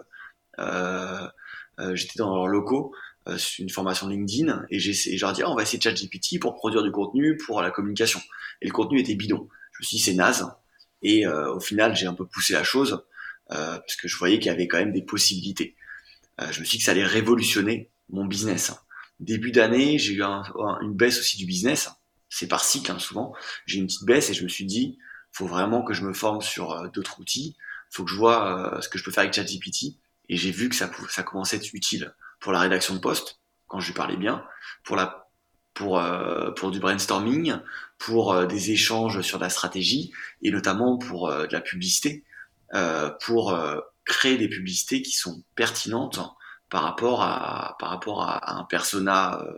euh, 0.58 1.28
euh, 1.78 1.94
j'étais 1.94 2.18
dans 2.18 2.34
leurs 2.34 2.48
locaux, 2.48 2.94
une 3.58 3.70
formation 3.70 4.08
LinkedIn, 4.08 4.66
et, 4.70 4.78
j'ai, 4.78 4.92
je 4.92 5.24
leur 5.24 5.32
dis 5.32 5.42
oh, 5.44 5.48
on 5.50 5.54
va 5.54 5.62
essayer 5.62 5.80
ChatGPT 5.80 6.40
pour 6.40 6.54
produire 6.54 6.82
du 6.82 6.90
contenu 6.90 7.36
pour 7.36 7.60
la 7.60 7.70
communication. 7.70 8.20
Et 8.62 8.66
le 8.66 8.72
contenu 8.72 9.00
était 9.00 9.14
bidon. 9.14 9.48
Je 9.72 9.82
me 9.82 9.86
suis 9.86 9.96
dit 9.98 10.02
c'est 10.02 10.14
naze. 10.14 10.46
Et 11.02 11.26
au 11.26 11.60
final, 11.60 11.96
j'ai 11.96 12.06
un 12.06 12.12
peu 12.14 12.26
poussé 12.26 12.52
la 12.52 12.62
chose. 12.62 13.02
Euh, 13.52 13.78
parce 13.78 13.96
que 13.96 14.06
je 14.06 14.16
voyais 14.16 14.38
qu'il 14.38 14.46
y 14.46 14.54
avait 14.54 14.68
quand 14.68 14.78
même 14.78 14.92
des 14.92 15.02
possibilités. 15.02 15.76
Euh, 16.40 16.50
je 16.52 16.60
me 16.60 16.64
suis 16.64 16.76
dit 16.76 16.78
que 16.78 16.84
ça 16.84 16.92
allait 16.92 17.04
révolutionner 17.04 17.90
mon 18.08 18.24
business. 18.24 18.72
Début 19.18 19.50
d'année, 19.50 19.98
j'ai 19.98 20.14
eu 20.14 20.22
une 20.22 20.94
baisse 20.94 21.18
aussi 21.18 21.36
du 21.36 21.46
business. 21.46 21.90
C'est 22.28 22.46
par 22.46 22.64
cycle, 22.64 22.92
hein, 22.92 22.98
souvent. 22.98 23.34
J'ai 23.66 23.78
une 23.78 23.86
petite 23.86 24.04
baisse 24.04 24.30
et 24.30 24.34
je 24.34 24.44
me 24.44 24.48
suis 24.48 24.64
dit, 24.64 24.98
faut 25.32 25.46
vraiment 25.46 25.82
que 25.82 25.94
je 25.94 26.02
me 26.02 26.12
forme 26.12 26.40
sur 26.40 26.72
euh, 26.72 26.88
d'autres 26.88 27.20
outils. 27.20 27.56
Faut 27.90 28.04
que 28.04 28.10
je 28.10 28.16
vois 28.16 28.78
ce 28.80 28.88
que 28.88 28.98
je 28.98 29.04
peux 29.04 29.10
faire 29.10 29.22
avec 29.22 29.34
ChatGPT. 29.34 29.96
Et 30.28 30.36
j'ai 30.36 30.52
vu 30.52 30.68
que 30.68 30.76
ça, 30.76 30.88
ça 31.08 31.24
commençait 31.24 31.56
à 31.56 31.58
être 31.58 31.74
utile 31.74 32.14
pour 32.38 32.52
la 32.52 32.60
rédaction 32.60 32.94
de 32.94 33.00
poste, 33.00 33.40
quand 33.66 33.80
je 33.80 33.88
lui 33.88 33.94
parlais 33.94 34.16
bien, 34.16 34.44
pour 34.84 34.94
la 34.94 35.26
pour, 35.74 36.00
pour 36.56 36.70
du 36.70 36.78
brainstorming, 36.78 37.54
pour 37.98 38.46
des 38.46 38.70
échanges 38.70 39.22
sur 39.22 39.40
la 39.40 39.50
stratégie 39.50 40.12
et 40.42 40.52
notamment 40.52 40.98
pour 40.98 41.28
de 41.28 41.52
la 41.52 41.60
publicité. 41.60 42.22
Euh, 42.74 43.10
pour 43.24 43.52
euh, 43.52 43.80
créer 44.04 44.38
des 44.38 44.48
publicités 44.48 45.02
qui 45.02 45.10
sont 45.10 45.42
pertinentes 45.56 46.20
par 46.68 46.84
rapport 46.84 47.20
à, 47.22 47.76
par 47.80 47.90
rapport 47.90 48.22
à, 48.22 48.58
un 48.58 48.62
persona, 48.62 49.40
euh, 49.42 49.52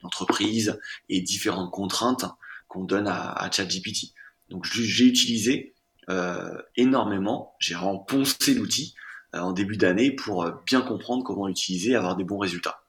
une 0.00 0.06
entreprise 0.06 0.78
et 1.08 1.22
différentes 1.22 1.70
contraintes 1.70 2.26
qu'on 2.68 2.84
donne 2.84 3.08
à, 3.08 3.32
à 3.32 3.50
ChatGPT. 3.50 4.12
Donc 4.50 4.64
j'ai 4.66 5.06
utilisé 5.06 5.74
énormément, 6.76 7.54
j'ai 7.58 7.74
vraiment 7.74 8.06
l'outil 8.54 8.94
en 9.34 9.52
début 9.52 9.76
d'année 9.76 10.10
pour 10.10 10.50
bien 10.64 10.80
comprendre 10.80 11.22
comment 11.22 11.46
l'utiliser 11.46 11.90
et 11.90 11.96
avoir 11.96 12.16
des 12.16 12.24
bons 12.24 12.38
résultats. 12.38 12.82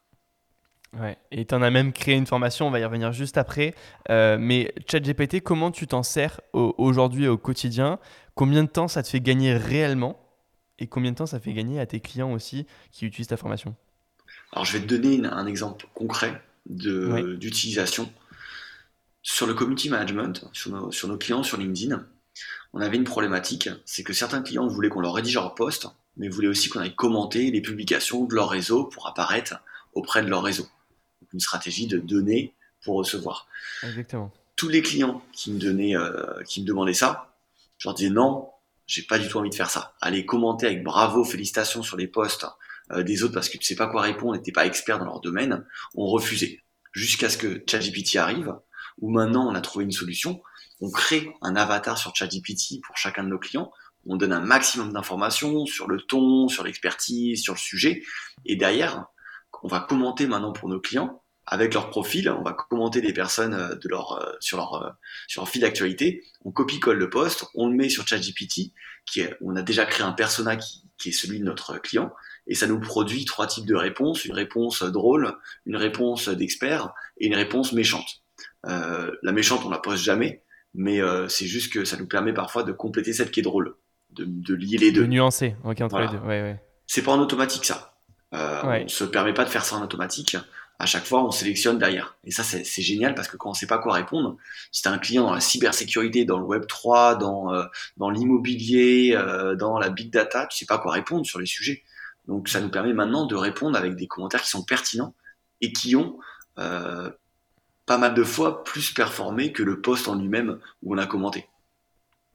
Ouais, 0.98 1.16
et 1.30 1.44
tu 1.44 1.54
en 1.54 1.62
as 1.62 1.70
même 1.70 1.92
créé 1.92 2.16
une 2.16 2.26
formation, 2.26 2.66
on 2.66 2.70
va 2.70 2.80
y 2.80 2.84
revenir 2.84 3.12
juste 3.12 3.38
après. 3.38 3.74
Euh, 4.10 4.36
mais 4.40 4.74
ChatGPT, 4.90 5.40
comment 5.40 5.70
tu 5.70 5.86
t'en 5.86 6.02
sers 6.02 6.40
aujourd'hui 6.52 7.28
au 7.28 7.38
quotidien? 7.38 8.00
Combien 8.34 8.64
de 8.64 8.68
temps 8.68 8.88
ça 8.88 9.02
te 9.02 9.08
fait 9.08 9.20
gagner 9.20 9.56
réellement? 9.56 10.18
Et 10.80 10.88
combien 10.88 11.12
de 11.12 11.16
temps 11.16 11.26
ça 11.26 11.38
fait 11.38 11.52
gagner 11.52 11.78
à 11.78 11.86
tes 11.86 12.00
clients 12.00 12.32
aussi 12.32 12.66
qui 12.90 13.06
utilisent 13.06 13.28
ta 13.28 13.36
formation? 13.36 13.76
Alors 14.52 14.64
je 14.64 14.76
vais 14.76 14.84
te 14.84 14.92
donner 14.92 15.24
un 15.28 15.46
exemple 15.46 15.86
concret 15.94 16.42
d'utilisation. 16.66 18.12
Sur 19.22 19.46
le 19.46 19.54
community 19.54 19.90
management, 19.90 20.48
sur 20.52 20.70
nos, 20.72 20.90
sur 20.90 21.06
nos 21.06 21.18
clients 21.18 21.42
sur 21.42 21.58
LinkedIn, 21.58 22.04
on 22.72 22.80
avait 22.80 22.96
une 22.96 23.04
problématique, 23.04 23.68
c'est 23.84 24.02
que 24.02 24.12
certains 24.12 24.42
clients 24.42 24.66
voulaient 24.66 24.88
qu'on 24.88 25.00
leur 25.00 25.14
rédige 25.14 25.34
leur 25.34 25.54
post, 25.54 25.86
mais 26.16 26.28
voulaient 26.28 26.48
aussi 26.48 26.68
qu'on 26.68 26.80
aille 26.80 26.94
commenter 26.94 27.50
les 27.50 27.60
publications 27.60 28.24
de 28.24 28.34
leur 28.34 28.48
réseau 28.48 28.84
pour 28.84 29.06
apparaître 29.06 29.60
auprès 29.92 30.22
de 30.22 30.28
leur 30.28 30.42
réseau 30.42 30.66
une 31.32 31.40
stratégie 31.40 31.86
de 31.86 31.98
donner 31.98 32.54
pour 32.84 32.96
recevoir. 32.96 33.46
Exactement. 33.82 34.32
Tous 34.56 34.68
les 34.68 34.82
clients 34.82 35.22
qui 35.32 35.52
me 35.52 35.58
donnaient, 35.58 35.96
euh, 35.96 36.42
qui 36.44 36.62
me 36.62 36.66
demandaient 36.66 36.94
ça, 36.94 37.34
je 37.78 37.88
leur 37.88 37.94
disais 37.94 38.10
non, 38.10 38.50
j'ai 38.86 39.02
pas 39.02 39.18
du 39.18 39.28
tout 39.28 39.38
envie 39.38 39.50
de 39.50 39.54
faire 39.54 39.70
ça. 39.70 39.94
Allez 40.00 40.26
commenter 40.26 40.66
avec 40.66 40.82
bravo, 40.82 41.24
félicitations 41.24 41.82
sur 41.82 41.96
les 41.96 42.08
posts 42.08 42.46
euh, 42.92 43.02
des 43.02 43.22
autres 43.22 43.34
parce 43.34 43.48
que 43.48 43.56
tu 43.56 43.64
sais 43.64 43.76
pas 43.76 43.86
quoi 43.86 44.02
répondre, 44.02 44.34
n'étais 44.34 44.52
pas 44.52 44.66
expert 44.66 44.98
dans 44.98 45.04
leur 45.04 45.20
domaine, 45.20 45.64
on 45.94 46.06
refusait. 46.06 46.60
Jusqu'à 46.92 47.30
ce 47.30 47.38
que 47.38 47.62
ChatGPT 47.68 48.16
arrive, 48.16 48.54
où 48.98 49.10
maintenant 49.10 49.48
on 49.48 49.54
a 49.54 49.60
trouvé 49.60 49.84
une 49.84 49.92
solution, 49.92 50.42
on 50.80 50.90
crée 50.90 51.32
un 51.40 51.54
avatar 51.56 51.98
sur 51.98 52.14
ChatGPT 52.16 52.80
pour 52.84 52.96
chacun 52.96 53.22
de 53.22 53.28
nos 53.28 53.38
clients, 53.38 53.70
on 54.06 54.16
donne 54.16 54.32
un 54.32 54.40
maximum 54.40 54.92
d'informations 54.92 55.66
sur 55.66 55.86
le 55.86 56.00
ton, 56.00 56.48
sur 56.48 56.64
l'expertise, 56.64 57.42
sur 57.42 57.54
le 57.54 57.58
sujet, 57.58 58.02
et 58.44 58.56
derrière, 58.56 59.06
on 59.62 59.68
va 59.68 59.80
commenter 59.80 60.26
maintenant 60.26 60.52
pour 60.52 60.68
nos 60.68 60.80
clients 60.80 61.22
avec 61.50 61.74
leur 61.74 61.90
profil, 61.90 62.30
on 62.30 62.42
va 62.42 62.52
commenter 62.52 63.00
des 63.00 63.12
personnes 63.12 63.54
euh, 63.54 63.74
de 63.74 63.88
leur, 63.88 64.12
euh, 64.12 64.32
sur, 64.38 64.56
leur, 64.56 64.74
euh, 64.74 64.90
sur 65.26 65.42
leur 65.42 65.48
fil 65.48 65.62
d'actualité, 65.62 66.22
on 66.44 66.52
copie-colle 66.52 66.98
le 66.98 67.10
poste, 67.10 67.44
on 67.54 67.68
le 67.68 67.74
met 67.74 67.88
sur 67.88 68.06
ChatGPT, 68.06 68.72
qui 69.04 69.20
est, 69.20 69.36
on 69.40 69.56
a 69.56 69.62
déjà 69.62 69.84
créé 69.84 70.06
un 70.06 70.12
persona 70.12 70.56
qui, 70.56 70.84
qui, 70.96 71.08
est 71.08 71.12
celui 71.12 71.40
de 71.40 71.44
notre 71.44 71.78
client, 71.78 72.12
et 72.46 72.54
ça 72.54 72.68
nous 72.68 72.78
produit 72.78 73.24
trois 73.24 73.48
types 73.48 73.66
de 73.66 73.74
réponses, 73.74 74.24
une 74.24 74.32
réponse 74.34 74.82
drôle, 74.84 75.36
une 75.66 75.76
réponse 75.76 76.28
d'expert 76.28 76.92
et 77.18 77.26
une 77.26 77.34
réponse 77.34 77.72
méchante. 77.72 78.22
Euh, 78.66 79.10
la 79.22 79.32
méchante, 79.32 79.62
on 79.64 79.70
la 79.70 79.78
pose 79.78 80.00
jamais, 80.00 80.44
mais 80.74 81.02
euh, 81.02 81.28
c'est 81.28 81.46
juste 81.46 81.72
que 81.72 81.84
ça 81.84 81.96
nous 81.96 82.06
permet 82.06 82.32
parfois 82.32 82.62
de 82.62 82.72
compléter 82.72 83.12
celle 83.12 83.30
qui 83.30 83.40
est 83.40 83.44
drôle, 83.44 83.74
de, 84.10 84.24
de 84.24 84.54
lier 84.54 84.78
les 84.78 84.92
deux. 84.92 85.02
De 85.02 85.06
nuancer, 85.06 85.56
ok, 85.64 85.80
entre 85.80 85.98
les 85.98 86.08
deux, 86.08 86.18
ouais, 86.18 86.42
ouais. 86.42 86.62
C'est 86.86 87.02
pas 87.02 87.12
en 87.12 87.20
automatique 87.20 87.64
ça. 87.64 87.89
Euh, 88.34 88.60
On 88.64 88.84
ne 88.84 88.88
se 88.88 89.04
permet 89.04 89.34
pas 89.34 89.44
de 89.44 89.50
faire 89.50 89.64
ça 89.64 89.76
en 89.76 89.82
automatique. 89.82 90.36
À 90.78 90.86
chaque 90.86 91.04
fois, 91.04 91.24
on 91.24 91.30
sélectionne 91.30 91.78
derrière. 91.78 92.16
Et 92.24 92.30
ça, 92.30 92.42
c'est 92.42 92.82
génial 92.82 93.14
parce 93.14 93.28
que 93.28 93.36
quand 93.36 93.50
on 93.50 93.52
ne 93.52 93.56
sait 93.56 93.66
pas 93.66 93.78
quoi 93.78 93.92
répondre, 93.92 94.38
si 94.72 94.80
tu 94.80 94.88
as 94.88 94.92
un 94.92 94.98
client 94.98 95.24
dans 95.24 95.34
la 95.34 95.40
cybersécurité, 95.40 96.24
dans 96.24 96.38
le 96.38 96.44
Web 96.44 96.66
3, 96.66 97.16
dans, 97.16 97.52
euh, 97.52 97.64
dans 97.98 98.08
l'immobilier, 98.08 99.12
euh, 99.14 99.54
dans 99.56 99.78
la 99.78 99.90
big 99.90 100.10
data, 100.10 100.46
tu 100.46 100.56
sais 100.56 100.64
pas 100.64 100.78
quoi 100.78 100.92
répondre 100.92 101.26
sur 101.26 101.38
les 101.38 101.46
sujets. 101.46 101.84
Donc 102.28 102.48
ça 102.48 102.60
nous 102.60 102.70
permet 102.70 102.94
maintenant 102.94 103.26
de 103.26 103.34
répondre 103.34 103.76
avec 103.76 103.94
des 103.96 104.06
commentaires 104.06 104.40
qui 104.40 104.48
sont 104.48 104.62
pertinents 104.62 105.14
et 105.60 105.72
qui 105.72 105.96
ont 105.96 106.18
euh, 106.58 107.10
pas 107.84 107.98
mal 107.98 108.14
de 108.14 108.22
fois 108.22 108.64
plus 108.64 108.92
performé 108.92 109.52
que 109.52 109.62
le 109.62 109.80
post 109.82 110.08
en 110.08 110.14
lui-même 110.14 110.58
où 110.82 110.94
on 110.94 110.98
a 110.98 111.06
commenté. 111.06 111.46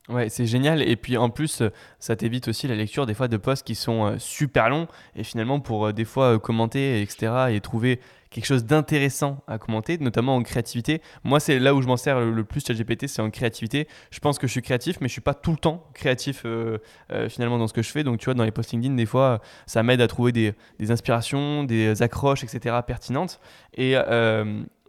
Ouais, 0.08 0.30
c'est 0.30 0.46
génial. 0.46 0.84
Et 0.84 0.96
puis 0.96 1.18
en 1.18 1.32
plus, 1.32 1.64
ça 2.00 2.16
t'évite 2.16 2.48
aussi 2.48 2.68
la 2.68 2.76
lecture 2.76 3.08
des 3.08 3.16
fois 3.16 3.28
de 3.28 3.38
posts 3.38 3.66
qui 3.66 3.74
sont 3.74 4.06
euh, 4.06 4.16
super 4.20 4.70
longs. 4.70 4.88
Et 5.16 5.24
finalement, 5.24 5.60
pour 5.60 5.88
euh, 5.88 5.94
des 5.94 6.06
fois 6.06 6.36
euh, 6.36 6.40
commenter, 6.40 7.02
etc., 7.02 7.48
et 7.50 7.60
trouver 7.60 8.00
quelque 8.30 8.46
chose 8.46 8.66
d'intéressant 8.66 9.42
à 9.48 9.58
commenter, 9.58 9.98
notamment 9.98 10.36
en 10.36 10.44
créativité. 10.44 11.02
Moi, 11.24 11.40
c'est 11.40 11.58
là 11.58 11.74
où 11.74 11.82
je 11.82 11.88
m'en 11.88 11.98
sers 11.98 12.20
le 12.20 12.44
plus 12.44 12.64
ChatGPT, 12.68 13.08
c'est 13.08 13.22
en 13.22 13.32
créativité. 13.32 13.88
Je 14.12 14.20
pense 14.20 14.38
que 14.38 14.46
je 14.46 14.52
suis 14.52 14.62
créatif, 14.62 14.98
mais 15.02 15.08
je 15.08 15.14
suis 15.14 15.22
pas 15.22 15.34
tout 15.34 15.52
le 15.52 15.58
temps 15.58 15.88
créatif 15.94 16.46
finalement 17.30 17.58
dans 17.58 17.68
ce 17.68 17.74
que 17.74 17.82
je 17.82 17.90
fais. 17.90 18.04
Donc, 18.04 18.20
tu 18.20 18.26
vois, 18.26 18.34
dans 18.34 18.44
les 18.44 18.52
postings 18.52 18.82
LinkedIn, 18.82 18.98
des 18.98 19.06
fois, 19.06 19.40
ça 19.68 19.84
m'aide 19.84 20.02
à 20.02 20.08
trouver 20.08 20.34
des, 20.34 20.54
inspirations, 20.92 21.64
des 21.64 22.02
accroches, 22.02 22.44
etc., 22.44 22.76
pertinentes. 22.86 23.40
Et 23.78 23.96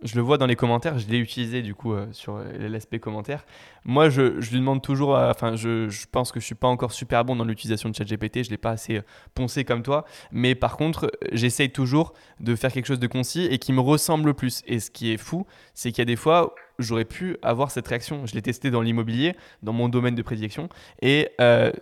je 0.03 0.14
le 0.14 0.20
vois 0.20 0.38
dans 0.38 0.47
les 0.47 0.57
commentaires, 0.57 0.99
je 0.99 1.09
l'ai 1.09 1.18
utilisé 1.18 1.62
du 1.62 1.74
coup 1.74 1.92
euh, 1.92 2.07
sur 2.12 2.36
euh, 2.36 2.68
l'aspect 2.68 2.99
commentaire. 2.99 3.47
Moi, 3.84 4.11
je, 4.11 4.22
lui 4.22 4.59
demande 4.59 4.82
toujours, 4.82 5.16
euh, 5.16 5.30
enfin, 5.30 5.57
je, 5.57 5.88
pense 6.11 6.32
que 6.32 6.40
je 6.40 6.44
suis 6.44 6.55
pas 6.55 6.68
encore 6.68 6.92
super 6.92 7.24
bon 7.24 7.36
dans 7.36 7.44
l'utilisation 7.44 7.88
de 7.88 7.94
ChatGPT, 7.94 8.44
je 8.44 8.51
l'ai 8.51 8.59
pas 8.59 8.70
assez 8.70 9.01
poncé 9.34 9.64
comme 9.64 9.82
toi, 9.82 10.05
mais 10.32 10.55
par 10.55 10.76
contre, 10.76 11.11
j'essaye 11.32 11.70
toujours 11.70 12.12
de 12.40 12.55
faire 12.55 12.72
quelque 12.72 12.86
chose 12.86 13.01
de 13.01 13.07
concis 13.07 13.47
et 13.47 13.59
qui 13.59 13.72
me 13.72 13.80
ressemble 13.80 14.26
le 14.26 14.34
plus. 14.34 14.62
Et 14.66 14.80
ce 14.80 14.90
qui 14.90 15.12
est 15.12 15.16
fou, 15.16 15.47
c'est 15.74 15.90
qu'il 15.90 16.01
y 16.01 16.03
a 16.03 16.07
des 16.07 16.16
fois, 16.16 16.55
j'aurais 16.78 17.05
pu 17.05 17.36
avoir 17.42 17.70
cette 17.70 17.88
réaction. 17.88 18.26
Je 18.26 18.34
l'ai 18.34 18.42
testé 18.42 18.70
dans 18.70 18.82
l'immobilier, 18.82 19.34
dans 19.62 19.72
mon 19.72 19.88
domaine 19.88 20.14
de 20.14 20.22
prédilection, 20.22 20.68
et 21.01 21.30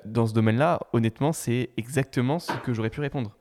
dans 0.05 0.27
ce 0.27 0.35
domaine-là, 0.35 0.81
honnêtement, 0.93 1.33
c'est 1.33 1.71
exactement 1.77 2.39
ce 2.39 2.53
que 2.53 2.73
j'aurais 2.73 2.91
pu 2.91 3.01
répondre. 3.01 3.33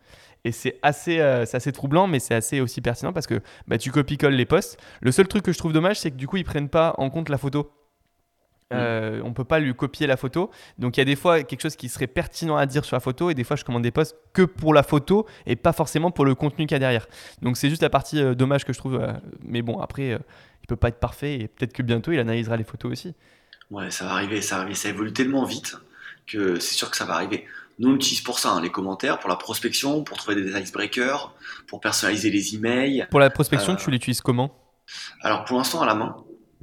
Et 0.46 0.52
c'est 0.52 0.78
assez, 0.82 1.20
euh, 1.20 1.46
assez 1.52 1.72
troublant, 1.72 2.08
mais 2.08 2.20
c'est 2.20 2.36
assez 2.36 2.60
aussi 2.60 2.82
pertinent 2.82 3.14
parce 3.14 3.28
que 3.28 3.42
bah, 3.68 3.78
tu 3.78 3.92
copies-colles 3.92 4.34
les 4.34 4.46
posts. 4.46 4.78
Le 5.02 5.12
seul 5.12 5.28
truc 5.28 5.44
que 5.44 5.54
je 5.54 5.58
trouve 5.58 5.72
dommage, 5.72 6.00
c'est 6.00 6.12
que 6.12 6.18
du 6.18 6.28
coup, 6.28 6.38
ils 6.38 6.44
prennent 6.44 6.70
pas 6.70 6.96
en 6.98 7.10
compte 7.10 7.30
la 7.30 7.38
photo. 7.38 7.72
On 8.74 8.76
mm. 8.76 8.80
Euh, 8.80 9.22
on 9.24 9.34
peut 9.34 9.44
pas 9.44 9.60
lui 9.60 9.74
copier 9.74 10.08
la 10.08 10.18
photo. 10.18 10.52
Donc 10.78 10.98
il 10.98 11.00
y 11.00 11.02
a 11.02 11.06
des 11.06 11.16
fois 11.16 11.44
quelque 11.44 11.62
chose 11.62 11.76
qui 11.76 11.90
serait 11.90 12.08
pertinent 12.08 12.56
à 12.58 12.66
dire 12.66 12.86
sur 12.86 12.96
la 12.96 13.00
photo 13.00 13.30
et 13.30 13.34
des 13.34 13.44
fois 13.44 13.56
je 13.56 13.64
commande 13.64 13.84
des 13.84 13.92
posts 13.92 14.16
que 14.34 14.42
pour 14.42 14.74
la 14.74 14.84
photo 14.84 15.28
et 15.46 15.56
pas 15.56 15.74
forcément 15.74 16.12
pour 16.12 16.26
le 16.26 16.36
contenu 16.36 16.66
qu'il 16.66 16.76
y 16.76 16.78
a 16.78 16.80
derrière. 16.80 17.08
Donc 17.42 17.58
c'est 17.58 17.70
juste 17.70 17.82
la 17.82 17.90
partie 17.90 18.22
euh, 18.22 18.36
dommage 18.36 18.66
que 18.66 18.74
je 18.74 18.80
trouve. 18.80 18.96
Euh, 18.96 19.14
mais 19.44 19.62
bon, 19.62 19.80
après, 19.80 20.10
il 20.10 20.68
peut 20.68 20.76
pas 20.76 20.90
être 20.90 21.00
parfait 21.00 21.40
et 21.40 21.48
peut-être 21.48 21.74
que 21.74 21.84
bientôt 21.84 22.12
il 22.12 22.20
analysera 22.20 22.58
les 22.58 22.64
photos 22.64 22.92
aussi. 22.92 23.14
Ouais, 23.72 23.90
ça 23.92 24.06
va 24.06 24.12
arriver, 24.12 24.42
ça 24.42 24.56
va 24.56 24.62
arriver. 24.62 24.76
Ça 24.76 24.90
évolue 24.90 25.14
tellement 25.14 25.46
vite 25.46 25.78
que 26.28 26.60
c'est 26.60 26.76
sûr 26.76 26.90
que 26.90 26.98
ça 26.98 27.06
va 27.06 27.16
arriver. 27.16 27.46
Nous, 27.80 27.90
on 27.90 27.94
l'utilise 27.94 28.22
pour 28.22 28.40
ça, 28.40 28.52
hein, 28.52 28.62
les 28.62 28.70
commentaires, 28.70 29.20
pour 29.20 29.30
la 29.30 29.36
prospection, 29.36 30.04
pour 30.04 30.18
trouver 30.18 30.42
des 30.42 30.60
icebreakers, 30.60 31.34
pour 31.68 31.80
personnaliser 31.80 32.30
les 32.30 32.56
emails. 32.56 33.08
Pour 33.10 33.20
la 33.20 33.30
prospection, 33.30 33.76
tu 33.76 33.90
l'utilises 33.90 34.22
comment? 34.22 34.56
Alors, 35.22 35.46
pour 35.46 35.58
l'instant, 35.58 35.82
à 35.82 35.86
la 35.86 35.96
main. 35.96 36.16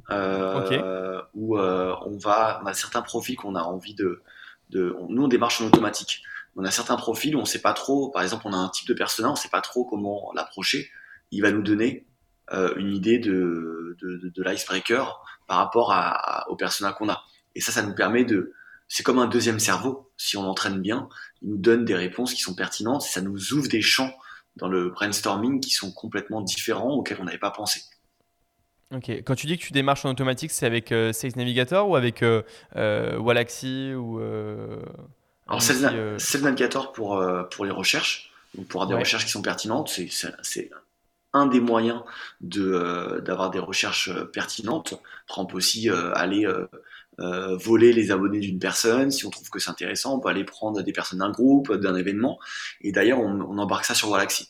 Euh, 0.09 1.21
Où 1.33 1.57
on 1.57 2.17
va, 2.17 2.61
on 2.63 2.65
a 2.65 2.73
certains 2.73 3.01
profils 3.01 3.35
qu'on 3.35 3.55
a 3.55 3.61
envie 3.61 3.93
de, 3.93 4.21
de. 4.69 4.95
Nous, 5.09 5.23
on 5.23 5.27
démarche 5.27 5.61
en 5.61 5.65
automatique. 5.65 6.21
On 6.55 6.65
a 6.65 6.71
certains 6.71 6.97
profils 6.97 7.35
où 7.35 7.39
on 7.39 7.45
sait 7.45 7.61
pas 7.61 7.73
trop. 7.73 8.09
Par 8.09 8.23
exemple, 8.23 8.43
on 8.45 8.53
a 8.53 8.57
un 8.57 8.69
type 8.69 8.87
de 8.87 8.93
persona, 8.93 9.31
on 9.31 9.35
sait 9.35 9.49
pas 9.49 9.61
trop 9.61 9.85
comment 9.85 10.31
l'approcher. 10.35 10.89
Il 11.31 11.41
va 11.41 11.51
nous 11.51 11.61
donner 11.61 12.05
euh, 12.51 12.73
une 12.75 12.93
idée 12.93 13.19
de, 13.19 13.95
de, 14.01 14.29
de, 14.29 14.43
l'icebreaker 14.43 15.21
par 15.47 15.57
rapport 15.57 15.93
à, 15.93 16.45
au 16.49 16.55
persona 16.55 16.91
qu'on 16.91 17.07
a. 17.09 17.23
Et 17.55 17.61
ça, 17.61 17.71
ça 17.71 17.81
nous 17.81 17.95
permet 17.95 18.25
de, 18.25 18.53
c'est 18.89 19.03
comme 19.03 19.19
un 19.19 19.27
deuxième 19.27 19.59
cerveau. 19.59 20.10
Si 20.21 20.37
on 20.37 20.43
l'entraîne 20.43 20.79
bien, 20.79 21.09
il 21.41 21.49
nous 21.49 21.57
donne 21.57 21.83
des 21.83 21.95
réponses 21.95 22.35
qui 22.35 22.41
sont 22.41 22.53
pertinentes 22.53 23.03
et 23.03 23.09
ça 23.09 23.21
nous 23.21 23.53
ouvre 23.53 23.67
des 23.67 23.81
champs 23.81 24.13
dans 24.55 24.67
le 24.67 24.91
brainstorming 24.91 25.59
qui 25.59 25.71
sont 25.71 25.91
complètement 25.91 26.41
différents 26.41 26.91
auxquels 26.91 27.17
on 27.19 27.23
n'avait 27.23 27.39
pas 27.39 27.49
pensé. 27.49 27.81
Ok. 28.93 29.09
Quand 29.09 29.33
tu 29.33 29.47
dis 29.47 29.57
que 29.57 29.63
tu 29.63 29.71
démarches 29.73 30.05
en 30.05 30.11
automatique, 30.11 30.51
c'est 30.51 30.67
avec 30.67 30.91
euh, 30.91 31.11
Sales 31.11 31.31
Navigator 31.37 31.89
ou 31.89 31.95
avec 31.95 32.21
euh, 32.21 32.43
euh 32.75 33.17
Wallaxy 33.17 33.93
ou 33.95 34.19
Alors 35.47 35.61
Sales, 35.61 36.17
Navigator 36.43 36.91
pour 36.91 37.23
pour 37.49 37.65
les 37.65 37.71
recherches, 37.71 38.31
ou 38.55 38.61
pour 38.61 38.83
avoir 38.83 38.97
des 38.97 39.03
recherches 39.03 39.25
qui 39.25 39.31
sont 39.31 39.41
pertinentes, 39.41 39.89
c'est 39.89 40.69
un 41.33 41.45
des 41.47 41.61
moyens 41.61 42.01
de 42.41 43.21
d'avoir 43.25 43.51
des 43.51 43.59
recherches 43.59 44.11
pertinentes. 44.31 44.93
on 45.37 45.45
peut 45.45 45.57
aussi 45.57 45.89
aller 45.89 46.45
euh, 47.19 47.57
voler 47.57 47.93
les 47.93 48.09
abonnés 48.09 48.39
d'une 48.39 48.57
personne. 48.57 49.11
Si 49.11 49.25
on 49.25 49.29
trouve 49.29 49.49
que 49.49 49.59
c'est 49.59 49.69
intéressant, 49.69 50.15
on 50.15 50.19
peut 50.19 50.29
aller 50.29 50.43
prendre 50.43 50.81
des 50.81 50.93
personnes 50.93 51.19
d'un 51.19 51.29
groupe, 51.29 51.71
d'un 51.73 51.95
événement. 51.95 52.39
Et 52.81 52.91
d'ailleurs, 52.91 53.19
on, 53.19 53.57
embarque 53.57 53.85
ça 53.85 53.93
sur 53.93 54.09
Wallaxy. 54.09 54.49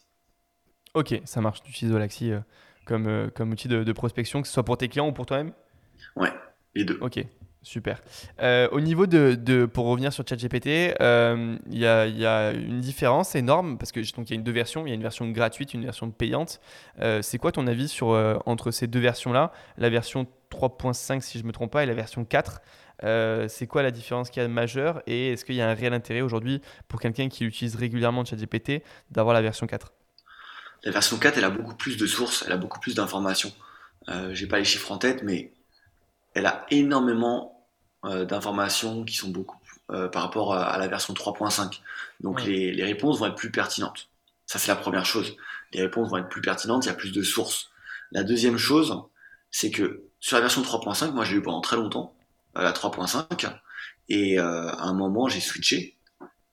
Ok, 0.93 1.19
ça 1.25 1.41
marche. 1.41 1.63
Tu 1.63 1.71
utilises 1.71 1.93
Wallaxy 1.93 2.31
euh, 2.31 2.39
comme, 2.85 3.07
euh, 3.07 3.29
comme 3.29 3.51
outil 3.51 3.67
de, 3.67 3.91
prospection, 3.91 4.41
que 4.41 4.47
ce 4.47 4.53
soit 4.53 4.63
pour 4.63 4.77
tes 4.77 4.87
clients 4.87 5.09
ou 5.09 5.11
pour 5.11 5.25
toi-même? 5.25 5.53
Ouais, 6.15 6.31
les 6.75 6.85
deux. 6.85 6.97
Ok, 7.01 7.25
super. 7.63 8.01
au 8.71 8.79
niveau 8.79 9.07
de, 9.07 9.65
pour 9.65 9.85
revenir 9.85 10.11
sur 10.11 10.27
ChatGPT, 10.27 10.67
il 10.99 11.77
y, 11.77 11.85
a, 11.85 12.07
y, 12.07 12.25
a, 12.25 12.51
une 12.51 12.79
différence 12.79 13.35
énorme 13.35 13.77
parce 13.77 13.91
que 13.91 13.99
donc 14.15 14.29
il 14.29 14.33
y 14.33 14.35
a 14.35 14.35
une 14.35 14.43
deux 14.43 14.51
versions, 14.51 14.85
il 14.85 14.89
y 14.89 14.91
a 14.91 14.95
une 14.95 15.01
version 15.01 15.29
gratuite, 15.29 15.73
une 15.73 15.83
version 15.83 16.11
payante. 16.11 16.59
c'est 17.21 17.37
quoi 17.37 17.51
ton 17.51 17.67
avis 17.67 17.87
sur 17.87 18.07
entre 18.45 18.71
ces 18.71 18.87
deux 18.87 18.99
versions-là? 18.99 19.51
La 19.77 19.89
version 19.89 20.27
3.5 20.51 21.21
si 21.21 21.39
je 21.39 21.43
me 21.43 21.51
trompe 21.51 21.71
pas 21.71 21.83
et 21.83 21.85
la 21.85 21.93
version 21.93 22.25
4. 22.25 22.61
Euh, 23.03 23.47
c'est 23.47 23.67
quoi 23.67 23.81
la 23.81 23.91
différence 23.91 24.29
qu'il 24.29 24.41
y 24.41 24.45
a 24.45 24.47
de 24.47 24.53
majeure? 24.53 25.01
Et 25.07 25.29
est-ce 25.33 25.45
qu'il 25.45 25.55
y 25.55 25.61
a 25.61 25.69
un 25.69 25.73
réel 25.73 25.93
intérêt 25.93 26.21
aujourd'hui 26.21 26.61
pour 26.87 26.99
quelqu'un 26.99 27.29
qui 27.29 27.45
utilise 27.45 27.75
régulièrement 27.75 28.23
ChatGPT 28.23 28.83
d'avoir 29.09 29.33
la 29.33 29.41
version 29.41 29.67
4 29.67 29.91
La 30.83 30.91
version 30.91 31.17
4, 31.17 31.37
elle 31.37 31.43
a 31.43 31.49
beaucoup 31.49 31.75
plus 31.75 31.97
de 31.97 32.05
sources, 32.05 32.43
elle 32.45 32.53
a 32.53 32.57
beaucoup 32.57 32.79
plus 32.79 32.95
d'informations. 32.95 33.51
Euh, 34.09 34.33
J'ai 34.33 34.47
pas 34.47 34.59
les 34.59 34.65
chiffres 34.65 34.91
en 34.91 34.97
tête, 34.97 35.23
mais 35.23 35.53
elle 36.33 36.45
a 36.45 36.65
énormément 36.71 37.67
euh, 38.05 38.25
d'informations 38.25 39.03
qui 39.03 39.15
sont 39.15 39.29
beaucoup 39.29 39.57
euh, 39.91 40.07
par 40.07 40.23
rapport 40.23 40.53
à, 40.53 40.77
la 40.77 40.87
version 40.87 41.13
3.5. 41.13 41.79
Donc 42.21 42.43
les, 42.43 42.71
les 42.71 42.83
réponses 42.83 43.19
vont 43.19 43.27
être 43.27 43.35
plus 43.35 43.51
pertinentes. 43.51 44.09
Ça, 44.45 44.59
c'est 44.59 44.69
la 44.69 44.75
première 44.75 45.05
chose. 45.05 45.37
Les 45.73 45.81
réponses 45.81 46.09
vont 46.09 46.17
être 46.17 46.29
plus 46.29 46.41
pertinentes, 46.41 46.85
il 46.85 46.89
y 46.89 46.91
a 46.91 46.95
plus 46.95 47.11
de 47.11 47.21
sources. 47.21 47.71
La 48.11 48.23
deuxième 48.23 48.57
chose, 48.57 49.01
c'est 49.51 49.71
que 49.71 50.03
sur 50.19 50.37
la 50.37 50.41
version 50.41 50.61
3.5, 50.61 51.11
moi 51.11 51.25
j'ai 51.25 51.35
eu 51.35 51.41
pendant 51.41 51.61
très 51.61 51.75
longtemps 51.75 52.13
euh, 52.57 52.63
la 52.63 52.71
3.5 52.71 53.53
et 54.09 54.39
euh, 54.39 54.69
à 54.69 54.83
un 54.83 54.93
moment 54.93 55.27
j'ai 55.27 55.39
switché 55.39 55.95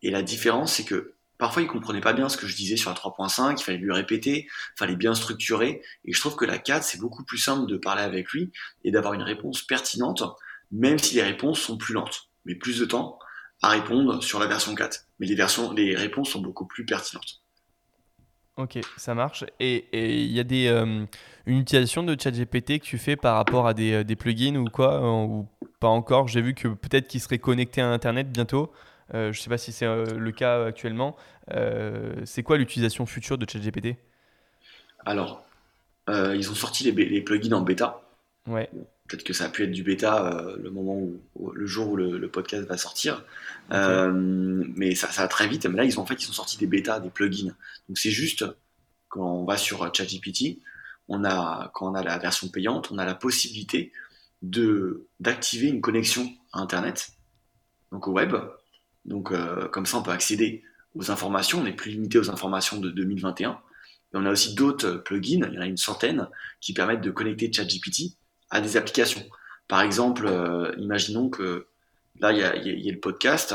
et 0.03 0.11
la 0.11 0.23
différence 0.23 0.75
c'est 0.75 0.85
que 0.85 1.15
parfois 1.39 1.63
il 1.63 1.69
comprenait 1.69 2.01
pas 2.01 2.13
bien 2.13 2.29
ce 2.29 2.37
que 2.37 2.47
je 2.47 2.57
disais 2.57 2.77
sur 2.77 2.91
la 2.91 2.97
3.5, 2.97 3.57
il 3.59 3.63
fallait 3.63 3.79
lui 3.79 3.93
répéter, 3.93 4.47
il 4.47 4.79
fallait 4.79 4.97
bien 4.97 5.15
structurer 5.15 5.83
et 6.05 6.13
je 6.13 6.21
trouve 6.21 6.37
que 6.37 6.45
la 6.45 6.59
4 6.59 6.83
c'est 6.83 7.01
beaucoup 7.01 7.25
plus 7.25 7.39
simple 7.39 7.71
de 7.71 7.77
parler 7.77 8.03
avec 8.03 8.31
lui 8.31 8.53
et 8.85 8.91
d'avoir 8.91 9.15
une 9.15 9.23
réponse 9.23 9.63
pertinente 9.63 10.23
même 10.71 10.99
si 10.99 11.15
les 11.15 11.23
réponses 11.23 11.61
sont 11.61 11.79
plus 11.79 11.95
lentes, 11.95 12.29
mais 12.45 12.55
plus 12.55 12.79
de 12.79 12.85
temps 12.85 13.19
à 13.63 13.71
répondre 13.71 14.23
sur 14.23 14.39
la 14.39 14.47
version 14.47 14.75
4. 14.75 15.07
Mais 15.19 15.27
les 15.27 15.97
réponses 15.97 16.31
sont 16.31 16.41
beaucoup 16.41 16.67
plus 16.67 16.85
pertinentes. 16.85 17.43
Ok, 18.57 18.79
ça 18.97 19.15
marche. 19.15 19.45
Et 19.61 19.87
il 19.93 20.33
y 20.33 20.41
a 20.41 20.45
des, 20.45 20.67
euh, 20.67 21.07
une 21.47 21.59
utilisation 21.59 22.03
de 22.03 22.17
ChatGPT 22.21 22.81
que 22.81 22.85
tu 22.85 22.99
fais 22.99 23.15
par 23.15 23.37
rapport 23.37 23.69
à 23.69 23.75
des, 23.75 23.93
euh, 23.93 24.05
des 24.05 24.17
plugins 24.17 24.57
ou 24.57 24.65
quoi 24.65 24.95
euh, 24.95 25.27
Ou 25.27 25.49
pas 25.79 25.89
encore? 25.89 26.27
J'ai 26.27 26.43
vu 26.43 26.55
que 26.55 26.67
peut-être 26.67 27.07
qu'il 27.07 27.21
serait 27.21 27.39
connecté 27.39 27.81
à 27.81 27.89
Internet 27.89 28.33
bientôt. 28.33 28.73
Je 29.13 29.29
ne 29.29 29.33
sais 29.33 29.51
pas 29.51 29.59
si 29.59 29.73
c'est 29.73 29.87
le 29.87 30.33
cas 30.33 30.67
actuellement. 30.67 31.17
c'est 32.25 32.43
quoi 32.43 32.59
l'utilisation 32.59 33.07
future 33.07 33.39
de 33.39 33.49
ChatGPT? 33.49 33.97
Alors, 35.07 35.45
ils 36.09 36.51
ont 36.51 36.55
sorti 36.55 36.85
les, 36.85 36.93
les, 36.93 37.21
plugins 37.21 37.53
en 37.53 37.63
bêta. 37.63 38.03
Ouais. 38.47 38.71
Peut-être 39.09 39.25
que 39.25 39.33
ça 39.33 39.45
a 39.45 39.49
pu 39.49 39.65
être 39.65 39.73
du 39.73 39.83
bêta 39.83 40.45
le 40.63 40.71
moment 40.71 40.95
où, 40.95 41.53
le 41.53 41.67
jour 41.67 41.91
où 41.91 41.97
le, 41.97 42.29
podcast 42.29 42.67
va 42.67 42.77
sortir. 42.77 43.25
mais 43.71 44.95
ça, 44.95 45.11
ça, 45.11 45.23
va 45.23 45.29
très 45.29 45.49
vite. 45.49 45.67
Mais 45.67 45.77
là, 45.77 45.85
ils 45.85 45.99
ont 45.99 46.03
en 46.03 46.07
fait, 46.07 46.23
ils 46.23 46.29
ont 46.29 46.35
sorti 46.35 46.59
des 46.59 46.67
bêtas, 46.67 47.01
des 47.01 47.11
plugins. 47.11 47.55
Donc 47.89 47.99
c'est 47.99 48.11
juste 48.11 48.45
quand 49.09 49.23
on 49.23 49.45
va 49.45 49.57
sur 49.57 49.91
ChatGPT, 49.95 50.59
on 51.09 51.25
a 51.25 51.71
quand 51.75 51.91
on 51.91 51.95
a 51.95 52.03
la 52.03 52.19
version 52.19 52.49
payante, 52.49 52.91
on 52.91 52.99
a 52.99 53.05
la 53.05 53.15
possibilité 53.15 53.93
de 54.43 55.07
d'activer 55.21 55.69
une 55.69 55.81
connexion 55.81 56.31
à 56.53 56.61
Internet, 56.61 57.11
donc 57.93 58.07
au 58.07 58.13
web. 58.13 58.37
Donc 59.09 59.33
euh, 59.33 59.69
comme 59.69 59.87
ça, 59.87 59.99
on 59.99 60.03
peut 60.03 60.11
accéder 60.11 60.63
aux 60.95 61.11
informations. 61.11 61.61
On 61.61 61.65
n'est 61.65 61.73
plus 61.73 61.91
limité 61.91 62.19
aux 62.19 62.31
informations 62.31 62.79
de 62.79 62.91
2021. 62.91 63.53
Et 63.53 64.17
on 64.17 64.25
a 64.25 64.31
aussi 64.31 64.55
d'autres 64.55 64.93
plugins, 64.93 65.47
il 65.49 65.55
y 65.55 65.59
en 65.59 65.63
a 65.63 65.67
une 65.67 65.77
centaine, 65.77 66.29
qui 66.61 66.73
permettent 66.73 67.03
de 67.03 67.11
connecter 67.11 67.53
ChatGPT 67.53 68.15
à 68.51 68.61
des 68.61 68.77
applications. 68.77 69.23
Par 69.67 69.83
exemple, 69.83 70.27
euh, 70.27 70.73
imaginons 70.79 71.29
que 71.29 71.67
là, 72.21 72.33
il 72.33 72.39
y 72.39 72.43
a, 72.43 72.93
le 72.93 73.01
podcast, 73.01 73.55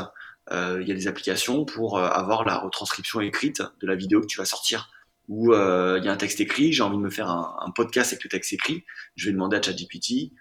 euh, 0.52 0.80
il 0.82 0.88
y 0.88 0.92
a 0.92 0.96
des 0.96 1.08
applications 1.08 1.66
pour 1.66 1.98
euh, 1.98 2.08
avoir 2.08 2.46
la 2.46 2.58
retranscription 2.58 3.22
écrite 3.22 3.64
de 3.82 3.88
la 3.88 3.96
vidéo 3.96 4.22
que 4.22 4.28
tu 4.28 4.38
vas 4.38 4.46
sortir. 4.46 4.92
Ou 5.30 5.54
euh, 5.54 5.98
il 6.00 6.06
y 6.06 6.10
a 6.10 6.12
un 6.12 6.18
texte 6.18 6.42
écrit, 6.42 6.74
j'ai 6.74 6.84
envie 6.84 6.98
de 6.98 7.02
me 7.02 7.10
faire 7.10 7.30
un, 7.30 7.56
un, 7.62 7.72
podcast 7.72 8.12
avec 8.12 8.26
le 8.26 8.30
texte 8.30 8.52
écrit, 8.52 8.84
je 9.16 9.28
vais 9.28 9.32
demander 9.32 9.56
à 9.56 9.62
ChatGPT 9.62 10.34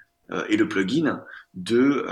et 0.49 0.57
le 0.57 0.69
plugin 0.69 1.23
de 1.55 2.07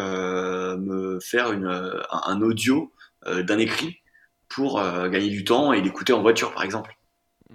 me 0.78 1.18
faire 1.20 1.52
une, 1.52 2.02
un 2.10 2.42
audio 2.42 2.92
d'un 3.26 3.58
écrit 3.58 4.02
pour 4.48 4.82
gagner 5.08 5.30
du 5.30 5.44
temps 5.44 5.72
et 5.72 5.80
l'écouter 5.80 6.12
en 6.12 6.22
voiture, 6.22 6.52
par 6.52 6.64
exemple. 6.64 6.99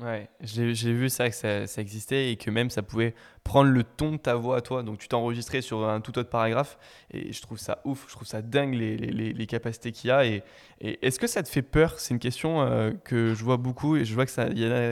Ouais, 0.02 0.30
j'ai 0.42 0.74
vu 0.74 1.10
ça 1.10 1.30
que 1.30 1.36
ça, 1.36 1.68
ça, 1.68 1.80
existait 1.80 2.30
et 2.32 2.36
que 2.36 2.52
même 2.52 2.70
ça 2.70 2.82
pouvait 2.82 3.16
prendre 3.46 3.70
le 3.70 3.84
ton 3.84 4.14
de 4.14 4.18
ta 4.18 4.36
voix 4.36 4.58
à 4.58 4.62
toi. 4.62 4.84
Donc 4.84 4.98
tu 4.98 5.08
t'enregistrais 5.08 5.62
sur 5.62 5.88
un 5.88 6.02
tout 6.02 6.18
autre 6.20 6.30
paragraphe 6.30 6.78
et 7.12 7.32
je 7.32 7.42
trouve 7.42 7.58
ça 7.58 7.80
ouf, 7.86 8.06
je 8.10 8.14
trouve 8.14 8.28
ça 8.28 8.42
dingue 8.42 8.74
les, 8.74 8.98
les, 8.98 9.32
les 9.32 9.46
capacités 9.48 9.94
qu'il 9.94 10.10
y 10.10 10.12
a. 10.12 10.26
Et, 10.26 10.44
et 10.82 11.06
est-ce 11.06 11.18
que 11.18 11.28
ça 11.28 11.44
te 11.44 11.48
fait 11.48 11.62
peur? 11.62 11.98
C'est 11.98 12.14
une 12.14 12.20
question 12.20 12.62
euh, 12.62 12.92
que 13.06 13.34
je 13.34 13.44
vois 13.44 13.56
beaucoup 13.56 13.96
et 13.96 14.04
je 14.04 14.14
vois 14.14 14.26
qu'il 14.26 14.60
y 14.60 14.68
en 14.68 14.72
a 14.72 14.90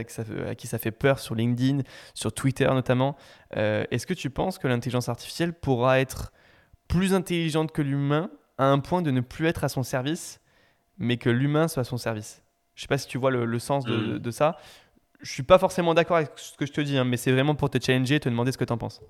à 0.47 0.55
qui 0.55 0.67
ça 0.67 0.77
fait 0.77 0.91
peur 0.91 1.19
sur 1.19 1.35
LinkedIn, 1.35 1.81
sur 2.13 2.31
Twitter 2.31 2.67
notamment. 2.67 3.17
Euh, 3.57 3.83
est-ce 3.91 4.07
que 4.07 4.13
tu 4.13 4.29
penses 4.29 4.57
que 4.57 4.69
l'intelligence 4.69 5.09
artificielle 5.09 5.53
pourra 5.53 5.99
être 5.99 6.31
plus 6.87 7.13
intelligente 7.13 7.73
que 7.73 7.81
l'humain 7.81 8.31
à 8.57 8.67
un 8.67 8.79
point 8.79 9.01
de 9.01 9.11
ne 9.11 9.19
plus 9.19 9.47
être 9.47 9.65
à 9.65 9.69
son 9.69 9.83
service, 9.83 10.39
mais 10.97 11.17
que 11.17 11.29
l'humain 11.29 11.67
soit 11.67 11.81
à 11.81 11.83
son 11.83 11.97
service? 11.97 12.43
Je 12.75 12.81
sais 12.81 12.87
pas 12.87 12.97
si 12.97 13.07
tu 13.07 13.17
vois 13.17 13.31
le, 13.31 13.45
le 13.45 13.59
sens 13.59 13.85
de, 13.85 13.95
mmh. 13.95 14.19
de, 14.19 14.31
ça 14.31 14.57
je 15.23 15.31
suis 15.31 15.43
pas 15.43 15.57
forcément 15.57 15.93
d'accord 15.93 16.17
avec 16.17 16.31
ce 16.35 16.55
que 16.57 16.65
je 16.65 16.71
te 16.71 16.81
dis, 16.81 16.97
hein, 16.97 17.05
mais 17.05 17.17
c'est 17.17 17.31
vraiment 17.31 17.55
pour 17.55 17.69
te 17.69 17.77
challenger 17.83 18.15
et 18.15 18.19
te 18.19 18.29
demander 18.29 18.51
ce 18.51 18.57
que 18.57 18.65
tu 18.65 18.73
en 18.73 18.77
penses. 18.77 19.01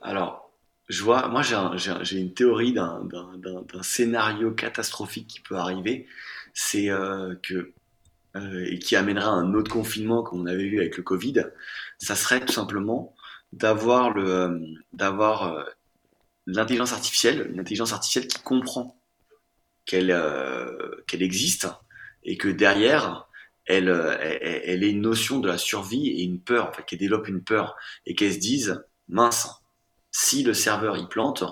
Alors, 0.00 0.52
je 0.88 1.02
vois, 1.02 1.28
moi 1.28 1.42
j'ai 1.42 2.18
une 2.18 2.32
théorie 2.32 2.72
d'un 2.72 3.82
scénario 3.82 4.52
catastrophique 4.52 5.26
qui 5.26 5.40
peut 5.40 5.56
arriver, 5.56 6.06
c'est 6.54 6.90
euh, 6.90 7.34
que 7.42 7.72
euh, 8.36 8.66
et 8.66 8.78
qui 8.78 8.94
amènera 8.94 9.30
un 9.30 9.54
autre 9.54 9.70
confinement 9.70 10.22
comme 10.22 10.42
on 10.42 10.46
avait 10.46 10.68
vu 10.68 10.78
avec 10.78 10.96
le 10.96 11.02
Covid, 11.02 11.46
ça 11.98 12.14
serait 12.14 12.40
tout 12.40 12.52
simplement 12.52 13.14
d'avoir 13.52 14.16
euh, 14.16 14.54
l'intelligence 16.46 16.92
artificielle, 16.92 17.50
une 17.50 17.58
artificielle 17.58 18.28
qui 18.28 18.40
comprend 18.42 19.00
qu'elle 19.86 20.12
existe 21.22 21.68
et 22.22 22.36
que 22.36 22.48
derrière 22.48 23.26
elle, 23.66 23.88
euh, 23.88 24.16
elle, 24.20 24.62
elle 24.64 24.84
ait 24.84 24.90
une 24.90 25.02
notion 25.02 25.40
de 25.40 25.48
la 25.48 25.58
survie 25.58 26.08
et 26.08 26.22
une 26.22 26.40
peur, 26.40 26.68
en 26.68 26.72
fait, 26.72 26.84
qu'elle 26.84 26.98
développe 26.98 27.28
une 27.28 27.42
peur 27.42 27.76
et 28.06 28.14
qu'elle 28.14 28.32
se 28.32 28.38
dise, 28.38 28.84
mince, 29.08 29.48
si 30.10 30.42
le 30.42 30.54
serveur 30.54 30.96
il 30.96 31.08
plante, 31.08 31.44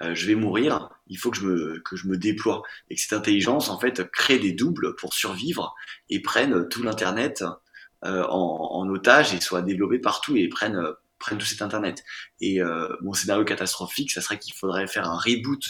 euh, 0.00 0.14
je 0.14 0.26
vais 0.26 0.36
mourir, 0.36 0.88
il 1.08 1.18
faut 1.18 1.30
que 1.30 1.36
je 1.36 1.46
me, 1.46 1.82
que 1.84 1.96
je 1.96 2.06
me 2.06 2.16
déploie. 2.16 2.62
Et 2.88 2.94
que 2.94 3.00
cette 3.00 3.12
intelligence, 3.12 3.68
en 3.68 3.78
fait, 3.78 4.08
crée 4.10 4.38
des 4.38 4.52
doubles 4.52 4.94
pour 4.96 5.12
survivre 5.12 5.74
et 6.08 6.22
prenne 6.22 6.68
tout 6.68 6.82
l'Internet 6.82 7.44
euh, 8.04 8.24
en, 8.28 8.70
en, 8.72 8.88
otage 8.90 9.34
et 9.34 9.40
soit 9.40 9.62
développé 9.62 9.98
partout 9.98 10.36
et 10.36 10.48
prenne, 10.48 10.80
prenne 11.18 11.38
tout 11.38 11.46
cet 11.46 11.62
Internet. 11.62 12.04
Et 12.40 12.60
mon 13.02 13.12
scénario 13.12 13.44
catastrophique, 13.44 14.12
ça 14.12 14.20
serait 14.20 14.38
qu'il 14.38 14.54
faudrait 14.54 14.86
faire 14.86 15.10
un 15.10 15.18
reboot 15.18 15.64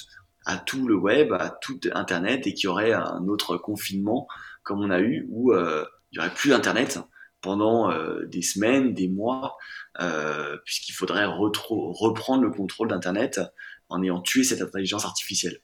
à 0.45 0.59
tout 0.59 0.86
le 0.86 0.95
web, 0.95 1.32
à 1.32 1.49
tout 1.49 1.80
Internet, 1.93 2.47
et 2.47 2.53
qu'il 2.53 2.64
y 2.64 2.68
aurait 2.68 2.93
un 2.93 3.26
autre 3.28 3.57
confinement 3.57 4.28
comme 4.69 4.81
on 4.81 4.91
a 4.91 5.01
eu, 5.01 5.27
où 5.31 5.53
il 5.55 5.87
y 6.12 6.19
aurait 6.19 6.35
plus 6.35 6.51
d'Internet 6.51 7.01
pendant 7.41 7.91
des 8.27 8.43
semaines, 8.43 8.95
des 8.95 9.09
mois, 9.09 9.57
puisqu'il 10.64 10.93
faudrait 10.93 11.25
reprendre 11.25 12.43
le 12.43 12.51
contrôle 12.51 12.89
d'Internet 12.89 13.41
en 13.89 14.03
ayant 14.03 14.21
tué 14.21 14.45
cette 14.45 14.62
intelligence 14.62 15.05
artificielle. 15.05 15.59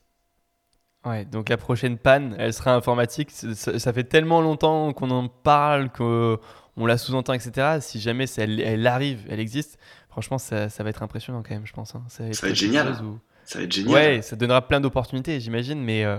Ouais, 1.05 1.23
donc 1.23 1.49
la 1.49 1.57
prochaine 1.57 1.97
panne, 1.99 2.35
elle 2.39 2.51
sera 2.53 2.73
informatique. 2.73 3.29
Ça, 3.31 3.93
fait 3.93 4.03
tellement 4.05 4.41
longtemps 4.41 4.91
qu'on 4.91 5.11
en 5.11 5.27
parle, 5.27 5.91
qu'on 5.91 6.39
la 6.77 6.97
sous-entend, 6.97 7.33
etc. 7.33 7.77
Si 7.79 7.99
jamais 7.99 8.25
elle, 8.37 8.87
arrive, 8.87 9.19
elle 9.29 9.39
existe, 9.39 9.77
franchement, 10.09 10.39
ça, 10.39 10.67
va 10.79 10.89
être 10.89 11.03
impressionnant 11.03 11.43
quand 11.43 11.53
même, 11.53 11.67
je 11.67 11.73
pense. 11.73 11.93
Hein. 11.93 12.03
Ça, 12.07 12.23
va 12.23 12.29
être, 12.29 12.55
génial. 12.55 12.95
Ça 13.43 13.59
va 13.59 13.65
être 13.65 13.71
génial. 13.71 13.93
Ouais, 13.93 14.21
ça 14.23 14.35
donnera 14.35 14.67
plein 14.67 14.81
d'opportunités, 14.81 15.39
j'imagine, 15.39 15.83
mais 15.83 16.03
euh, 16.03 16.17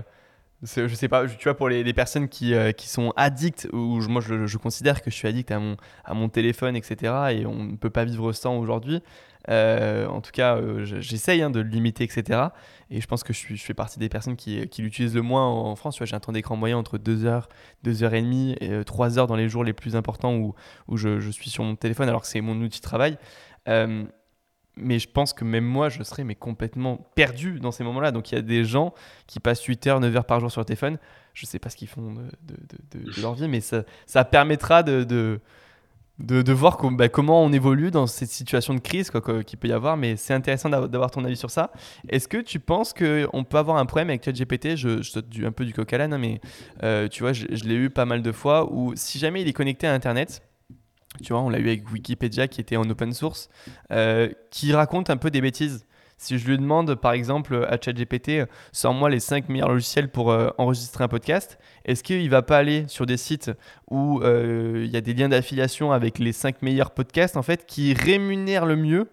je 0.63 0.93
sais 0.95 1.07
pas, 1.07 1.27
tu 1.27 1.43
vois, 1.43 1.55
pour 1.55 1.69
les, 1.69 1.93
personnes 1.93 2.27
qui, 2.27 2.53
euh, 2.53 2.71
qui, 2.71 2.87
sont 2.87 3.13
addictes, 3.15 3.67
ou 3.73 3.99
moi 4.07 4.21
je, 4.21 4.57
considère 4.57 5.01
que 5.01 5.11
je 5.11 5.15
suis 5.15 5.27
addict 5.27 5.51
à 5.51 6.13
mon, 6.13 6.29
téléphone, 6.29 6.75
etc. 6.75 7.13
Et 7.31 7.45
on 7.45 7.63
ne 7.63 7.75
peut 7.75 7.89
pas 7.89 8.05
vivre 8.05 8.31
sans 8.33 8.57
aujourd'hui. 8.57 9.01
Euh, 9.49 10.07
en 10.07 10.21
tout 10.21 10.31
cas, 10.31 10.57
euh, 10.57 10.83
j'essaye 10.83 11.41
hein, 11.41 11.49
de 11.49 11.59
le 11.59 11.69
limiter, 11.69 12.03
etc. 12.03 12.49
Et 12.89 13.01
je 13.01 13.07
pense 13.07 13.23
que 13.23 13.33
je, 13.33 13.55
fais 13.55 13.73
partie 13.73 13.99
des 13.99 14.09
personnes 14.09 14.35
qui, 14.35 14.67
qui 14.67 14.81
l'utilisent 14.81 15.15
le 15.15 15.21
moins 15.21 15.45
en, 15.45 15.75
France. 15.75 15.99
J'ai 16.03 16.15
un 16.15 16.19
temps 16.19 16.31
d'écran 16.31 16.55
moyen 16.55 16.77
entre 16.77 16.97
2 16.97 17.25
heures, 17.25 17.47
2 17.83 18.03
heures 18.03 18.13
et 18.13 18.21
demie 18.21 18.55
et 18.59 18.83
3 18.83 19.17
euh, 19.17 19.21
heures 19.21 19.27
dans 19.27 19.35
les 19.35 19.49
jours 19.49 19.63
les 19.63 19.73
plus 19.73 19.95
importants 19.95 20.35
où, 20.35 20.55
où 20.87 20.97
je 20.97 21.31
suis 21.31 21.49
sur 21.49 21.63
mon 21.63 21.75
téléphone 21.75 22.09
alors 22.09 22.21
que 22.21 22.27
c'est 22.27 22.41
mon 22.41 22.59
outil 22.61 22.79
de 22.79 22.83
travail. 22.83 23.17
Mais 24.77 24.99
je 24.99 25.07
pense 25.07 25.33
que 25.33 25.43
même 25.43 25.65
moi, 25.65 25.89
je 25.89 26.03
serais 26.03 26.23
mais 26.23 26.35
complètement 26.35 26.97
perdu 27.15 27.59
dans 27.59 27.71
ces 27.71 27.83
moments-là. 27.83 28.11
Donc 28.11 28.31
il 28.31 28.35
y 28.35 28.37
a 28.37 28.41
des 28.41 28.63
gens 28.63 28.93
qui 29.27 29.39
passent 29.39 29.63
8 29.63 29.87
heures, 29.87 29.99
9 29.99 30.15
heures 30.15 30.25
par 30.25 30.39
jour 30.39 30.51
sur 30.51 30.61
le 30.61 30.65
téléphone. 30.65 30.97
Je 31.33 31.45
ne 31.45 31.47
sais 31.47 31.59
pas 31.59 31.69
ce 31.69 31.75
qu'ils 31.75 31.87
font 31.87 32.13
de, 32.13 33.21
leur 33.21 33.35
vie, 33.35 33.47
mais 33.47 33.61
ça, 33.61 33.83
ça 34.05 34.25
permettra 34.25 34.81
de, 34.81 35.03
de, 36.19 36.51
voir 36.51 36.79
bah, 36.91 37.09
comment 37.09 37.43
on 37.43 37.53
évolue 37.53 37.91
dans 37.91 38.07
cette 38.07 38.29
situation 38.29 38.73
de 38.73 38.79
crise 38.79 39.11
qu'il 39.45 39.59
peut 39.59 39.67
y 39.67 39.73
avoir. 39.73 39.97
Mais 39.97 40.15
c'est 40.15 40.33
intéressant 40.33 40.69
d'avoir 40.69 41.11
ton 41.11 41.23
avis 41.25 41.37
sur 41.37 41.51
ça. 41.51 41.71
Est-ce 42.09 42.27
que 42.27 42.37
tu 42.37 42.59
penses 42.59 42.93
qu'on 42.93 43.43
peut 43.43 43.57
avoir 43.57 43.77
un 43.77 43.85
problème 43.85 44.09
avec 44.09 44.23
ChatGPT? 44.23 44.75
Je, 44.75 45.01
je 45.01 45.11
saute 45.11 45.27
un 45.43 45.51
peu 45.51 45.65
du 45.65 45.73
coq 45.73 45.91
à 45.93 45.97
l'âne, 45.99 46.13
hein, 46.13 46.17
mais 46.17 46.41
euh, 46.83 47.07
tu 47.07 47.21
vois, 47.21 47.33
je, 47.33 47.45
je 47.51 47.63
l'ai 47.65 47.75
eu 47.75 47.89
pas 47.89 48.05
mal 48.05 48.21
de 48.21 48.31
fois 48.31 48.71
où 48.71 48.93
si 48.95 49.19
jamais 49.19 49.41
il 49.41 49.47
est 49.47 49.53
connecté 49.53 49.85
à 49.85 49.93
Internet, 49.93 50.41
tu 51.23 51.33
vois, 51.33 51.41
on 51.41 51.49
l'a 51.49 51.59
eu 51.59 51.67
avec 51.67 51.91
Wikipédia 51.91 52.47
qui 52.47 52.61
était 52.61 52.77
en 52.77 52.89
open 52.89 53.13
source, 53.13 53.49
euh, 53.91 54.29
qui 54.51 54.73
raconte 54.73 55.09
un 55.09 55.17
peu 55.17 55.31
des 55.31 55.41
bêtises. 55.41 55.85
Si 56.19 56.39
je 56.39 56.47
lui 56.47 56.57
demande, 56.57 56.95
par 56.95 57.11
exemple, 57.11 57.67
à 57.69 57.77
ChatGPT, 57.79 58.47
sors-moi 58.71 59.11
les 59.11 59.19
5 59.19 59.49
meilleurs 59.49 59.69
logiciels 59.69 60.09
pour 60.09 60.31
euh, 60.31 60.49
enregistrer 60.57 61.03
un 61.03 61.07
podcast, 61.07 61.59
est-ce 61.85 62.01
qu'il 62.03 62.27
va 62.29 62.41
pas 62.41 62.57
aller 62.57 62.85
sur 62.87 63.05
des 63.05 63.17
sites 63.17 63.51
où 63.91 64.19
euh, 64.23 64.81
il 64.83 64.91
y 64.91 64.97
a 64.97 65.01
des 65.01 65.13
liens 65.13 65.29
d'affiliation 65.29 65.91
avec 65.91 66.17
les 66.17 66.31
5 66.31 66.63
meilleurs 66.63 66.91
podcasts, 66.91 67.37
en 67.37 67.43
fait, 67.43 67.67
qui 67.67 67.93
rémunèrent 67.93 68.65
le 68.65 68.75
mieux 68.75 69.07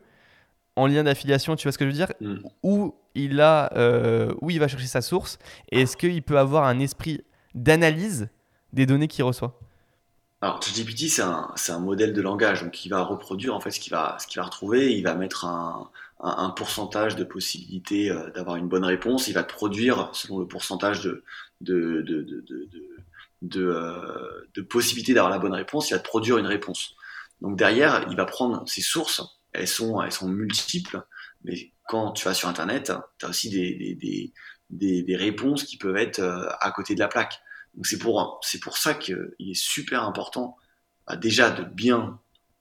en 0.76 0.86
lien 0.86 1.05
d'affiliation, 1.05 1.57
tu 1.57 1.64
vois 1.64 1.72
ce 1.72 1.78
que 1.78 1.84
je 1.84 1.90
veux 1.90 1.96
dire? 1.96 2.12
Mm. 2.22 2.36
Où 2.62 2.94
il 3.14 3.40
a, 3.40 3.70
euh, 3.76 4.32
où 4.40 4.50
il 4.50 4.59
va 4.59 4.66
chercher 4.66 4.86
sa 4.86 5.02
source, 5.02 5.38
et 5.70 5.82
est-ce 5.82 5.98
qu'il 5.98 6.22
peut 6.22 6.38
avoir 6.38 6.64
un 6.64 6.80
esprit 6.80 7.22
d'analyse 7.55 8.28
des 8.72 8.86
données 8.86 9.09
qu'il 9.09 9.24
reçoit? 9.24 9.61
Alors, 10.45 10.62
ChatGPT, 10.62 11.09
c'est 11.09 11.22
un, 11.22 11.78
modèle 11.78 12.12
de 12.12 12.20
langage, 12.20 12.64
donc 12.64 12.84
il 12.84 12.90
va 12.90 13.01
reproduire 13.01 13.55
en 13.55 13.61
fait 13.61 13.70
ce 13.70 13.80
qu'il 13.80 13.92
va, 13.92 14.18
retrouver, 14.36 14.95
il 14.95 15.03
va 15.03 15.14
mettre 15.14 15.47
un, 15.47 15.90
pourcentage 16.55 17.16
de 17.16 17.24
possibilité 17.24 18.11
euh, 18.11 18.28
d'avoir 18.28 18.57
une 18.57 18.68
bonne 18.68 18.84
réponse, 18.84 19.26
il 19.26 19.32
va 19.32 19.42
produire 19.42 20.11
selon 20.12 20.38
le 20.38 20.47
pourcentage 20.47 21.03
de, 21.03 21.24
de, 21.62 22.03
euh, 23.57 24.47
d'avoir 25.14 25.30
la 25.30 25.38
bonne 25.38 25.55
réponse, 25.55 25.88
il 25.88 25.95
va 25.95 26.01
produire 26.01 26.36
une 26.36 26.47
réponse. 26.47 26.95
Donc 27.40 27.57
derrière, 27.57 28.05
il 28.11 28.16
va 28.16 28.26
prendre 28.26 28.68
ses 28.68 28.82
sources, 28.82 29.22
elles 29.55 29.66
sont, 29.66 30.05
multiples, 30.24 31.07
mais 31.45 31.72
quand 31.88 32.12
tu 32.12 32.26
vas 32.26 32.34
sur 32.34 32.51
Internet, 32.51 32.92
tu 33.18 33.24
as 33.24 33.30
aussi 33.30 33.49
des, 33.49 35.16
réponses 35.16 35.64
qui 35.64 35.78
peuvent 35.78 35.97
être 35.97 36.18
euh, 36.18 36.51
à 36.61 36.70
côté 36.70 36.95
de 36.95 37.01
la 37.01 37.09
plaque. 37.09 37.40
Donc 37.77 37.87
c'est 37.87 37.99
pour, 37.99 38.77
ça 38.77 38.95
qu'il 38.95 39.35
est 39.39 39.55
super 39.55 40.05
important 40.05 40.57
bah, 41.07 41.16
déjà 41.16 41.51
de 41.51 41.64
bien 41.64 42.18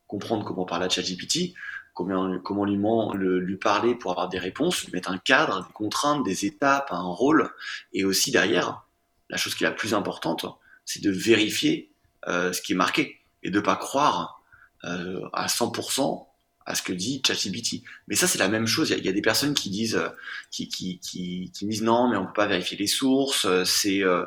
comprendre 0.07 0.43
comment 0.43 0.65
parler 0.65 0.85
à 0.85 0.89
ChatGPT, 0.89 1.53
comment, 1.93 2.39
comment 2.39 2.65
lui, 2.65 2.77
le, 2.77 3.39
lui 3.39 3.57
parler 3.57 3.95
pour 3.95 4.11
avoir 4.11 4.29
des 4.29 4.39
réponses, 4.39 4.83
lui 4.83 4.91
mettre 4.91 5.11
un 5.11 5.17
cadre, 5.17 5.65
des 5.65 5.73
contraintes, 5.73 6.23
des 6.23 6.45
étapes, 6.45 6.91
un 6.91 7.01
rôle, 7.01 7.49
et 7.93 8.03
aussi 8.03 8.31
derrière, 8.31 8.85
la 9.29 9.37
chose 9.37 9.55
qui 9.55 9.63
est 9.63 9.67
la 9.67 9.73
plus 9.73 9.93
importante, 9.93 10.45
c'est 10.85 11.01
de 11.01 11.11
vérifier 11.11 11.91
euh, 12.27 12.53
ce 12.53 12.61
qui 12.61 12.73
est 12.73 12.75
marqué 12.75 13.19
et 13.41 13.49
de 13.49 13.59
pas 13.59 13.75
croire 13.75 14.41
euh, 14.83 15.27
à 15.33 15.47
100% 15.47 16.27
à 16.65 16.75
ce 16.75 16.81
que 16.81 16.93
dit 16.93 17.21
ChatGPT. 17.25 17.83
Mais 18.07 18.15
ça, 18.15 18.27
c'est 18.27 18.39
la 18.39 18.47
même 18.47 18.67
chose. 18.67 18.93
Il 18.97 19.05
y, 19.05 19.09
a 19.09 19.11
des 19.11 19.21
personnes 19.21 19.53
qui 19.53 19.69
disent, 19.69 19.95
euh, 19.95 20.09
qui, 20.51 20.67
qui, 20.69 20.99
qui, 20.99 21.51
qui, 21.53 21.65
disent 21.65 21.83
non, 21.83 22.09
mais 22.09 22.17
on 22.17 22.25
peut 22.25 22.33
pas 22.33 22.47
vérifier 22.47 22.77
les 22.77 22.87
sources. 22.87 23.47
C'est, 23.65 24.03
euh, 24.03 24.25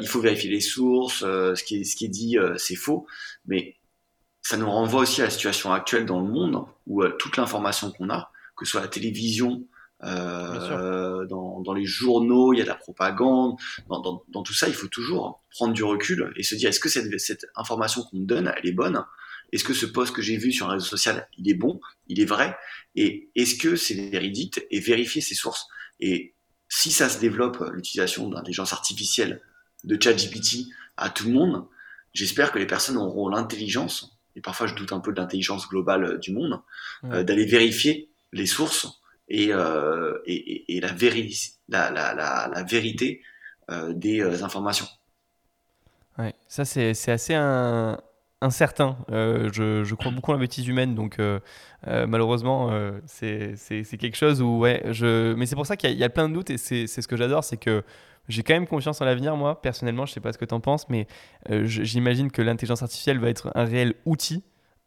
il 0.00 0.08
faut 0.08 0.20
vérifier 0.20 0.50
les 0.50 0.60
sources. 0.60 1.20
ce 1.20 1.62
qui 1.64 1.80
est, 1.80 1.84
ce 1.84 1.96
qui 1.96 2.06
est 2.06 2.08
dit, 2.08 2.36
c'est 2.56 2.76
faux. 2.76 3.06
Mais 3.46 3.76
ça 4.42 4.56
nous 4.56 4.70
renvoie 4.70 5.02
aussi 5.02 5.20
à 5.20 5.24
la 5.24 5.30
situation 5.30 5.72
actuelle 5.72 6.06
dans 6.06 6.20
le 6.20 6.26
monde 6.26 6.64
où 6.86 7.02
euh, 7.02 7.10
toute 7.18 7.36
l'information 7.36 7.92
qu'on 7.92 8.10
a, 8.10 8.32
que 8.56 8.64
ce 8.64 8.72
soit 8.72 8.80
la 8.80 8.88
télévision, 8.88 9.64
euh, 10.02 11.26
dans, 11.26 11.60
dans, 11.60 11.74
les 11.74 11.84
journaux, 11.84 12.54
il 12.54 12.58
y 12.58 12.60
a 12.62 12.64
de 12.64 12.68
la 12.68 12.74
propagande, 12.74 13.56
dans, 13.88 14.00
dans, 14.00 14.24
dans, 14.28 14.42
tout 14.42 14.54
ça, 14.54 14.66
il 14.66 14.72
faut 14.72 14.88
toujours 14.88 15.44
prendre 15.50 15.74
du 15.74 15.84
recul 15.84 16.32
et 16.36 16.42
se 16.42 16.54
dire 16.54 16.70
est-ce 16.70 16.80
que 16.80 16.88
cette, 16.88 17.20
cette 17.20 17.46
information 17.54 18.02
qu'on 18.04 18.16
me 18.18 18.24
donne, 18.24 18.50
elle 18.56 18.66
est 18.66 18.72
bonne? 18.72 19.04
Est-ce 19.52 19.64
que 19.64 19.74
ce 19.74 19.86
post 19.86 20.14
que 20.14 20.22
j'ai 20.22 20.36
vu 20.36 20.52
sur 20.52 20.68
un 20.68 20.72
réseau 20.72 20.86
social, 20.86 21.28
il 21.36 21.48
est 21.48 21.54
bon, 21.54 21.80
il 22.08 22.20
est 22.20 22.24
vrai? 22.24 22.56
Et 22.94 23.30
est-ce 23.34 23.56
que 23.56 23.76
c'est 23.76 23.94
véridique 24.10 24.60
Et 24.70 24.80
vérifier 24.80 25.20
ses 25.20 25.34
sources? 25.34 25.66
Et 25.98 26.34
si 26.68 26.90
ça 26.92 27.08
se 27.08 27.18
développe, 27.18 27.62
l'utilisation 27.72 28.28
d'intelligence 28.28 28.72
artificielle, 28.72 29.42
de 29.84 30.00
ChatGPT 30.00 30.66
à 30.96 31.10
tout 31.10 31.26
le 31.26 31.32
monde, 31.32 31.66
j'espère 32.12 32.52
que 32.52 32.58
les 32.58 32.66
personnes 32.66 32.96
auront 32.96 33.28
l'intelligence 33.28 34.20
et 34.36 34.40
parfois 34.40 34.66
je 34.66 34.74
doute 34.74 34.92
un 34.92 35.00
peu 35.00 35.12
de 35.12 35.20
l'intelligence 35.20 35.68
globale 35.68 36.04
euh, 36.04 36.18
du 36.18 36.32
monde, 36.32 36.60
euh, 37.04 37.22
d'aller 37.22 37.44
vérifier 37.44 38.10
les 38.32 38.46
sources 38.46 39.00
et, 39.28 39.52
euh, 39.52 40.18
et, 40.26 40.76
et 40.76 40.80
la, 40.80 40.94
la, 41.68 41.90
la, 41.90 42.50
la, 42.52 42.62
vérité 42.64 43.22
des 43.90 44.20
informations. 44.42 44.88
Ouais, 46.18 46.34
ça 46.48 46.64
c'est 46.64 47.08
assez 47.08 47.34
un, 47.34 48.00
incertain. 48.40 48.96
je, 49.08 49.82
je, 49.84 49.94
crois 49.94 50.10
beaucoup 50.12 50.30
en 50.30 50.34
la 50.34 50.40
bêtise 50.40 50.66
humaine, 50.66 50.94
donc 50.94 51.18
malheureusement, 51.86 52.70
c'est 53.06 53.56
quelque 53.98 54.16
chose 54.16 54.40
où, 54.42 54.58
ouais, 54.58 54.82
je... 54.90 55.34
mais 55.34 55.46
c'est 55.46 55.56
pour 55.56 55.66
ça 55.66 55.76
qu'il 55.76 55.92
y, 55.92 56.04
a 56.04 56.08
plein 56.08 56.28
de 56.28 56.34
doutes 56.34 56.50
et 56.50 56.58
c'est 56.58 56.86
ce 56.86 57.06
que 57.08 57.16
j'adore, 57.16 57.44
c'est 57.44 57.58
que 57.58 57.82
j'ai 58.30 58.42
quand 58.42 58.54
même 58.54 58.66
confiance 58.66 59.00
en 59.00 59.04
l'avenir, 59.04 59.36
moi, 59.36 59.60
personnellement. 59.60 60.06
Je 60.06 60.12
sais 60.12 60.20
pas 60.20 60.32
ce 60.32 60.38
que 60.38 60.44
tu 60.44 60.54
en 60.54 60.60
penses, 60.60 60.88
mais 60.88 61.06
euh, 61.50 61.64
j'imagine 61.66 62.30
que 62.30 62.42
l'intelligence 62.42 62.82
artificielle 62.82 63.18
va 63.18 63.28
être 63.28 63.50
un 63.54 63.64
réel 63.64 63.94
outil 64.04 64.44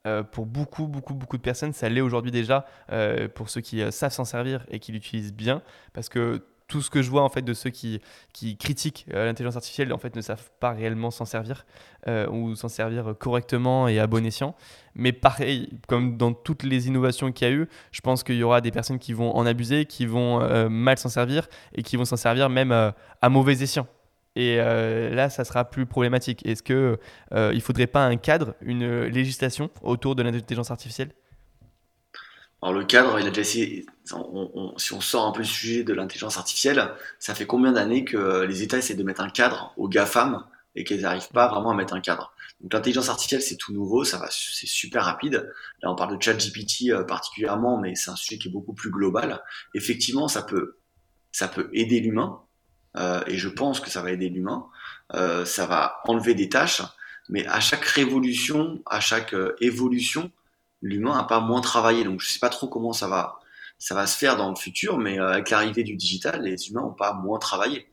euh, 0.07 0.23
pour 0.23 0.45
beaucoup, 0.45 0.87
beaucoup, 0.87 1.13
beaucoup 1.13 1.37
de 1.37 1.41
personnes. 1.41 1.73
Ça 1.73 1.89
l'est 1.89 2.01
aujourd'hui 2.01 2.31
déjà 2.31 2.65
euh, 2.91 3.27
pour 3.27 3.49
ceux 3.49 3.61
qui 3.61 3.81
savent 3.91 4.13
s'en 4.13 4.25
servir 4.25 4.65
et 4.69 4.79
qui 4.79 4.91
l'utilisent 4.91 5.33
bien. 5.33 5.61
Parce 5.93 6.09
que 6.09 6.45
tout 6.67 6.81
ce 6.81 6.89
que 6.89 7.01
je 7.01 7.09
vois 7.09 7.23
en 7.23 7.29
fait 7.29 7.41
de 7.41 7.53
ceux 7.53 7.69
qui, 7.69 8.01
qui 8.33 8.57
critiquent 8.57 9.05
euh, 9.13 9.25
l'intelligence 9.25 9.55
artificielle 9.55 9.93
en 9.93 9.97
fait 9.97 10.15
ne 10.15 10.21
savent 10.21 10.49
pas 10.59 10.71
réellement 10.71 11.11
s'en 11.11 11.25
servir 11.25 11.65
euh, 12.07 12.27
ou 12.29 12.55
s'en 12.55 12.69
servir 12.69 13.15
correctement 13.19 13.87
et 13.87 13.99
à 13.99 14.07
bon 14.07 14.25
escient. 14.25 14.55
Mais 14.95 15.11
pareil, 15.11 15.69
comme 15.87 16.17
dans 16.17 16.33
toutes 16.33 16.63
les 16.63 16.87
innovations 16.87 17.31
qu'il 17.31 17.47
y 17.47 17.51
a 17.51 17.53
eu, 17.53 17.67
je 17.91 18.01
pense 18.01 18.23
qu'il 18.23 18.35
y 18.35 18.43
aura 18.43 18.61
des 18.61 18.71
personnes 18.71 18.99
qui 18.99 19.13
vont 19.13 19.35
en 19.35 19.45
abuser, 19.45 19.85
qui 19.85 20.05
vont 20.05 20.41
euh, 20.41 20.69
mal 20.69 20.97
s'en 20.97 21.09
servir 21.09 21.47
et 21.75 21.83
qui 21.83 21.97
vont 21.97 22.05
s'en 22.05 22.17
servir 22.17 22.49
même 22.49 22.71
à 22.71 23.29
mauvais 23.29 23.61
escient. 23.61 23.87
Et 24.35 24.57
là, 24.57 25.29
ça 25.29 25.45
sera 25.45 25.63
plus 25.63 25.85
problématique. 25.85 26.43
Est-ce 26.43 26.63
qu'il 26.63 26.97
ne 27.31 27.59
faudrait 27.59 27.85
pas 27.85 28.03
un 28.03 28.17
cadre, 28.17 28.55
une 28.61 29.03
législation 29.03 29.69
autour 29.83 30.15
de 30.15 30.23
l'intelligence 30.23 30.71
artificielle? 30.71 31.11
Alors 32.63 32.79
le 32.79 32.85
cadre, 32.85 33.19
il 33.19 33.27
a 33.27 33.29
déjà 33.29 33.41
essayé, 33.41 33.85
si 34.05 34.93
on 34.93 35.01
sort 35.01 35.27
un 35.27 35.31
peu 35.33 35.41
du 35.41 35.49
sujet 35.49 35.83
de 35.83 35.93
l'intelligence 35.93 36.37
artificielle, 36.37 36.93
ça 37.19 37.35
fait 37.35 37.45
combien 37.45 37.73
d'années 37.73 38.05
que 38.05 38.43
les 38.43 38.63
États 38.63 38.77
essaient 38.77 38.95
de 38.95 39.03
mettre 39.03 39.19
un 39.19 39.29
cadre 39.29 39.73
aux 39.75 39.89
GAFAM 39.89 40.45
et 40.75 40.85
qu'ils 40.85 41.01
n'arrivent 41.01 41.27
pas 41.33 41.49
vraiment 41.49 41.71
à 41.71 41.75
mettre 41.75 41.93
un 41.93 41.99
cadre? 41.99 42.33
Donc 42.61 42.71
l'intelligence 42.71 43.09
artificielle, 43.09 43.41
c'est 43.41 43.57
tout 43.57 43.73
nouveau, 43.73 44.05
ça 44.05 44.17
va, 44.17 44.29
c'est 44.31 44.65
super 44.65 45.03
rapide. 45.03 45.51
Là, 45.81 45.91
on 45.91 45.95
parle 45.95 46.17
de 46.17 46.23
ChatGPT 46.23 46.91
euh, 46.91 47.03
particulièrement, 47.03 47.77
mais 47.77 47.95
c'est 47.95 48.09
un 48.09 48.15
sujet 48.15 48.37
qui 48.37 48.47
est 48.47 48.51
beaucoup 48.51 48.73
plus 48.73 48.89
global. 48.89 49.43
Effectivement, 49.73 50.29
ça 50.29 50.41
peut, 50.41 50.77
ça 51.33 51.49
peut 51.49 51.69
aider 51.73 51.99
l'humain, 51.99 52.39
euh, 52.95 53.21
et 53.27 53.37
je 53.37 53.49
pense 53.49 53.81
que 53.81 53.89
ça 53.89 54.01
va 54.01 54.11
aider 54.11 54.29
l'humain. 54.29 54.67
Euh, 55.15 55.43
ça 55.43 55.65
va 55.65 55.99
enlever 56.05 56.33
des 56.33 56.47
tâches, 56.47 56.81
mais 57.27 57.45
à 57.47 57.59
chaque 57.59 57.83
révolution, 57.83 58.81
à 58.85 59.01
chaque 59.01 59.35
évolution, 59.59 60.31
l'humain 60.83 61.15
n'a 61.15 61.23
pas 61.23 61.39
moins 61.39 61.61
travaillé. 61.61 62.03
Donc 62.03 62.19
je 62.21 62.29
sais 62.29 62.39
pas 62.39 62.49
trop 62.49 62.67
comment 62.67 62.93
ça 62.93 63.07
va, 63.07 63.39
ça 63.79 63.95
va 63.95 64.05
se 64.05 64.15
faire 64.17 64.37
dans 64.37 64.49
le 64.49 64.55
futur, 64.55 64.99
mais 64.99 65.17
avec 65.17 65.49
l'arrivée 65.49 65.83
du 65.83 65.95
digital, 65.95 66.43
les 66.43 66.69
humains 66.69 66.81
n'ont 66.81 66.93
pas 66.93 67.13
moins 67.13 67.39
travaillé. 67.39 67.87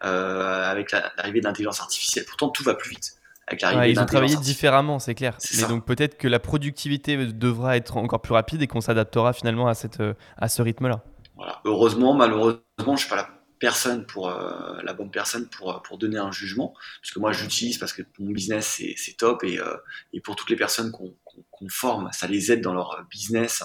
avec 0.00 0.92
l'arrivée 0.92 1.40
de 1.40 1.46
l'intelligence 1.46 1.80
artificielle, 1.80 2.24
pourtant 2.26 2.50
tout 2.50 2.62
va 2.62 2.74
plus 2.74 2.90
vite. 2.90 3.14
Avec 3.48 3.62
ils 3.88 4.00
ont 4.00 4.06
travaillé 4.06 4.36
différemment, 4.36 4.98
c'est 4.98 5.14
clair. 5.14 5.38
Mais 5.56 5.68
donc 5.68 5.84
peut-être 5.84 6.18
que 6.18 6.28
la 6.28 6.40
productivité 6.40 7.16
devra 7.16 7.76
être 7.76 7.96
encore 7.96 8.20
plus 8.20 8.34
rapide 8.34 8.60
et 8.62 8.66
qu'on 8.66 8.80
s'adaptera 8.80 9.32
finalement 9.32 9.68
à, 9.68 9.74
cette, 9.74 10.02
à 10.36 10.48
ce 10.48 10.62
rythme-là. 10.62 11.02
Voilà. 11.36 11.60
Heureusement, 11.64 12.14
malheureusement, 12.14 12.62
je 12.78 12.90
ne 12.90 12.96
suis 12.96 13.08
pas 13.08 13.16
la 13.16 13.28
personne 13.58 14.06
pour 14.06 14.28
euh, 14.28 14.80
la 14.82 14.92
bonne 14.92 15.10
personne 15.10 15.48
pour, 15.48 15.82
pour 15.82 15.98
donner 15.98 16.18
un 16.18 16.32
jugement, 16.32 16.74
parce 17.00 17.12
que 17.12 17.18
moi 17.18 17.32
j'utilise 17.32 17.78
parce 17.78 17.92
que 17.92 18.02
mon 18.18 18.30
business 18.32 18.80
c'est 18.96 19.16
top 19.16 19.44
et, 19.44 19.58
euh, 19.58 19.76
et, 20.12 20.20
pour 20.20 20.36
toutes 20.36 20.50
les 20.50 20.56
personnes 20.56 20.92
qu'on 20.92 21.68
forme, 21.68 22.10
ça 22.12 22.26
les 22.26 22.52
aide 22.52 22.60
dans 22.60 22.74
leur 22.74 23.04
business 23.10 23.62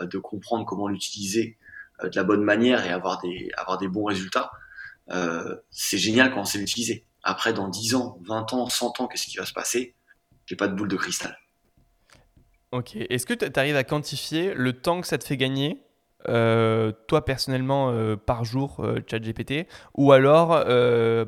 euh, 0.00 0.06
de 0.06 0.18
comprendre 0.18 0.64
comment 0.64 0.88
l'utiliser 0.88 1.58
de 2.02 2.14
la 2.14 2.22
bonne 2.22 2.44
manière 2.44 2.86
et 2.86 2.90
avoir 2.90 3.20
des, 3.20 3.50
avoir 3.56 3.76
des 3.76 3.88
bons 3.88 4.04
résultats. 4.04 4.52
c'est 5.70 5.98
génial 5.98 6.32
quand 6.32 6.42
on 6.42 6.44
sait 6.44 6.58
l'utiliser. 6.58 7.04
Après, 7.24 7.52
dans 7.52 7.66
10 7.66 7.96
ans, 7.96 8.20
20 8.22 8.52
ans, 8.52 8.68
100 8.68 9.00
ans, 9.00 9.08
qu'est-ce 9.08 9.26
qui 9.26 9.36
va 9.36 9.44
se 9.44 9.52
passer? 9.52 9.96
J'ai 10.46 10.54
pas 10.54 10.68
de 10.68 10.74
boule 10.74 10.86
de 10.86 10.96
cristal. 10.96 11.36
Ok. 12.70 12.94
Est-ce 12.94 13.26
que 13.26 13.34
tu 13.34 13.46
arrives 13.58 13.74
à 13.74 13.82
quantifier 13.82 14.54
le 14.54 14.74
temps 14.74 15.00
que 15.00 15.08
ça 15.08 15.18
te 15.18 15.24
fait 15.24 15.36
gagner? 15.36 15.87
Euh, 16.26 16.90
toi 17.06 17.24
personnellement 17.24 17.92
euh, 17.92 18.16
par 18.16 18.44
jour 18.44 18.80
euh, 18.80 19.00
ChatGPT 19.08 19.68
ou 19.94 20.10
alors 20.10 20.48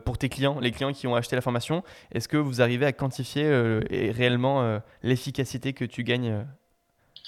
pour 0.05 0.19
tes 0.19 0.29
clients, 0.29 0.59
les 0.59 0.73
clients 0.73 0.93
qui 0.93 1.07
ont 1.07 1.15
acheté 1.15 1.37
la 1.37 1.43
formation, 1.43 1.85
est-ce 2.13 2.29
que 2.29 2.37
vous 2.37 2.61
arrivez 2.61 2.87
à 2.87 2.93
quantifier 2.93 3.49
réellement 3.91 4.81
l'efficacité 5.03 5.73
que 5.73 5.85
tu 5.85 6.03
gagnes 6.03 6.45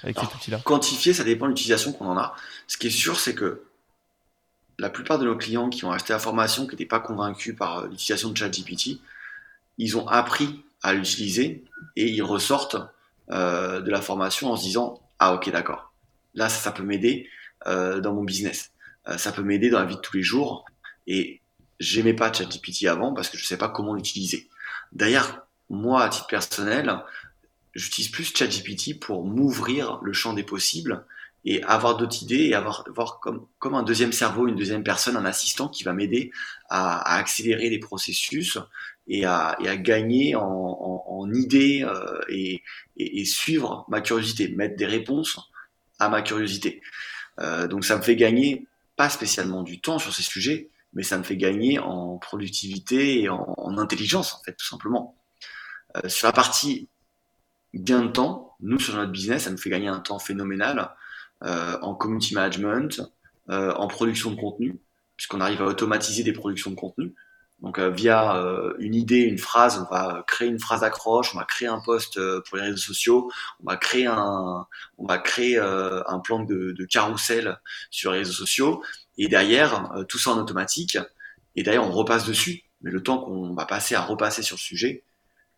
avec 0.02 0.18
cet 0.18 0.34
outil-là? 0.34 0.60
Quantifier, 0.64 1.12
ça 1.12 1.24
dépend 1.24 1.46
de 1.46 1.50
l'utilisation 1.50 1.92
qu'on 1.92 2.06
en 2.06 2.18
a. 2.18 2.34
Ce 2.66 2.76
qui 2.76 2.88
est 2.88 2.90
sûr, 2.90 3.18
c'est 3.18 3.34
que 3.34 3.62
la 4.78 4.90
plupart 4.90 5.18
de 5.18 5.24
nos 5.24 5.36
clients 5.36 5.68
qui 5.68 5.84
ont 5.84 5.92
acheté 5.92 6.12
la 6.12 6.18
formation, 6.18 6.64
qui 6.64 6.72
n'étaient 6.72 6.86
pas 6.86 7.00
convaincus 7.00 7.54
par 7.56 7.86
l'utilisation 7.86 8.30
de 8.30 8.36
ChatGPT, 8.36 9.00
ils 9.78 9.96
ont 9.96 10.08
appris 10.08 10.64
à 10.82 10.92
l'utiliser 10.92 11.64
et 11.96 12.08
ils 12.08 12.22
ressortent 12.22 12.76
de 13.28 13.90
la 13.90 14.00
formation 14.02 14.50
en 14.50 14.56
se 14.56 14.64
disant 14.64 15.00
Ah 15.18 15.34
ok 15.34 15.50
d'accord, 15.50 15.92
là 16.34 16.48
ça 16.48 16.72
peut 16.72 16.82
m'aider 16.82 17.28
dans 17.66 18.14
mon 18.14 18.24
business. 18.24 18.72
Euh, 19.08 19.18
ça 19.18 19.32
peut 19.32 19.42
m'aider 19.42 19.70
dans 19.70 19.80
la 19.80 19.86
vie 19.86 19.96
de 19.96 20.00
tous 20.00 20.16
les 20.16 20.22
jours. 20.22 20.64
Et 21.06 21.40
j'aimais 21.80 22.14
pas 22.14 22.32
ChatGPT 22.32 22.86
avant 22.86 23.12
parce 23.12 23.28
que 23.28 23.38
je 23.38 23.44
sais 23.44 23.56
pas 23.56 23.68
comment 23.68 23.94
l'utiliser. 23.94 24.48
D'ailleurs, 24.92 25.46
moi, 25.70 26.02
à 26.02 26.08
titre 26.08 26.26
personnel, 26.26 26.94
j'utilise 27.74 28.10
plus 28.10 28.32
ChatGPT 28.34 29.00
pour 29.00 29.24
m'ouvrir 29.24 29.98
le 30.02 30.12
champ 30.12 30.32
des 30.32 30.44
possibles 30.44 31.04
et 31.44 31.60
avoir 31.64 31.96
d'autres 31.96 32.22
idées 32.22 32.44
et 32.44 32.54
avoir, 32.54 32.84
avoir 32.86 33.18
comme, 33.18 33.46
comme 33.58 33.74
un 33.74 33.82
deuxième 33.82 34.12
cerveau, 34.12 34.46
une 34.46 34.54
deuxième 34.54 34.84
personne, 34.84 35.16
un 35.16 35.24
assistant 35.24 35.68
qui 35.68 35.82
va 35.82 35.92
m'aider 35.92 36.30
à, 36.68 37.16
accélérer 37.16 37.68
les 37.68 37.80
processus 37.80 38.58
et 39.08 39.24
à, 39.24 39.56
gagner 39.78 40.36
en, 40.36 41.28
idées 41.34 41.82
euh, 41.84 42.20
et, 42.28 43.24
suivre 43.24 43.86
ma 43.88 44.00
curiosité, 44.00 44.48
mettre 44.48 44.76
des 44.76 44.86
réponses 44.86 45.38
à 45.98 46.08
ma 46.08 46.22
curiosité. 46.22 46.80
Euh, 47.40 47.66
donc 47.66 47.84
ça 47.84 47.96
me 47.96 48.02
fait 48.02 48.16
gagner 48.16 48.66
pas 48.96 49.08
spécialement 49.08 49.62
du 49.62 49.80
temps 49.80 49.98
sur 49.98 50.14
ces 50.14 50.22
sujets, 50.22 50.70
mais 50.92 51.02
ça 51.02 51.18
me 51.18 51.22
fait 51.22 51.36
gagner 51.36 51.78
en 51.78 52.18
productivité 52.18 53.22
et 53.22 53.28
en, 53.28 53.78
intelligence, 53.78 54.34
en 54.34 54.42
fait, 54.44 54.52
tout 54.52 54.66
simplement. 54.66 55.16
Euh, 55.96 56.08
sur 56.08 56.26
la 56.26 56.32
partie 56.32 56.88
gain 57.74 58.04
de 58.04 58.08
temps, 58.08 58.54
nous, 58.60 58.78
sur 58.78 58.94
notre 58.96 59.10
business, 59.10 59.44
ça 59.44 59.50
nous 59.50 59.56
fait 59.56 59.70
gagner 59.70 59.88
un 59.88 60.00
temps 60.00 60.18
phénoménal 60.18 60.94
euh, 61.42 61.78
en 61.80 61.94
community 61.94 62.34
management, 62.34 63.00
en 63.48 63.86
production 63.88 64.30
de 64.30 64.36
contenu, 64.36 64.80
puisqu'on 65.16 65.40
arrive 65.40 65.60
à 65.60 65.66
automatiser 65.66 66.22
des 66.22 66.32
productions 66.32 66.70
de 66.70 66.76
contenu. 66.76 67.14
Donc 67.62 67.78
euh, 67.78 67.90
via 67.90 68.36
euh, 68.36 68.74
une 68.80 68.94
idée, 68.94 69.20
une 69.20 69.38
phrase, 69.38 69.78
on 69.78 69.94
va 69.94 70.24
créer 70.26 70.48
une 70.48 70.58
phrase 70.58 70.80
d'accroche, 70.80 71.32
on 71.34 71.38
va 71.38 71.44
créer 71.44 71.68
un 71.68 71.80
post 71.80 72.16
euh, 72.16 72.42
pour 72.46 72.56
les 72.56 72.64
réseaux 72.64 72.76
sociaux, 72.76 73.30
on 73.62 73.70
va 73.70 73.76
créer 73.76 74.06
un, 74.06 74.66
on 74.98 75.06
va 75.06 75.18
créer 75.18 75.58
un 75.58 76.18
plan 76.18 76.40
de, 76.40 76.72
de 76.72 76.84
carrousel 76.84 77.60
sur 77.90 78.12
les 78.12 78.18
réseaux 78.18 78.32
sociaux, 78.32 78.82
et 79.16 79.28
derrière 79.28 79.90
tout 80.08 80.18
ça 80.18 80.30
en 80.30 80.38
automatique, 80.38 80.98
et 81.54 81.62
derrière 81.62 81.84
on 81.84 81.92
repasse 81.92 82.26
dessus. 82.26 82.64
Mais 82.82 82.90
le 82.90 83.02
temps 83.02 83.18
qu'on 83.18 83.54
va 83.54 83.64
passer 83.64 83.94
à 83.94 84.00
repasser 84.02 84.42
sur 84.42 84.56
le 84.56 84.60
sujet 84.60 85.04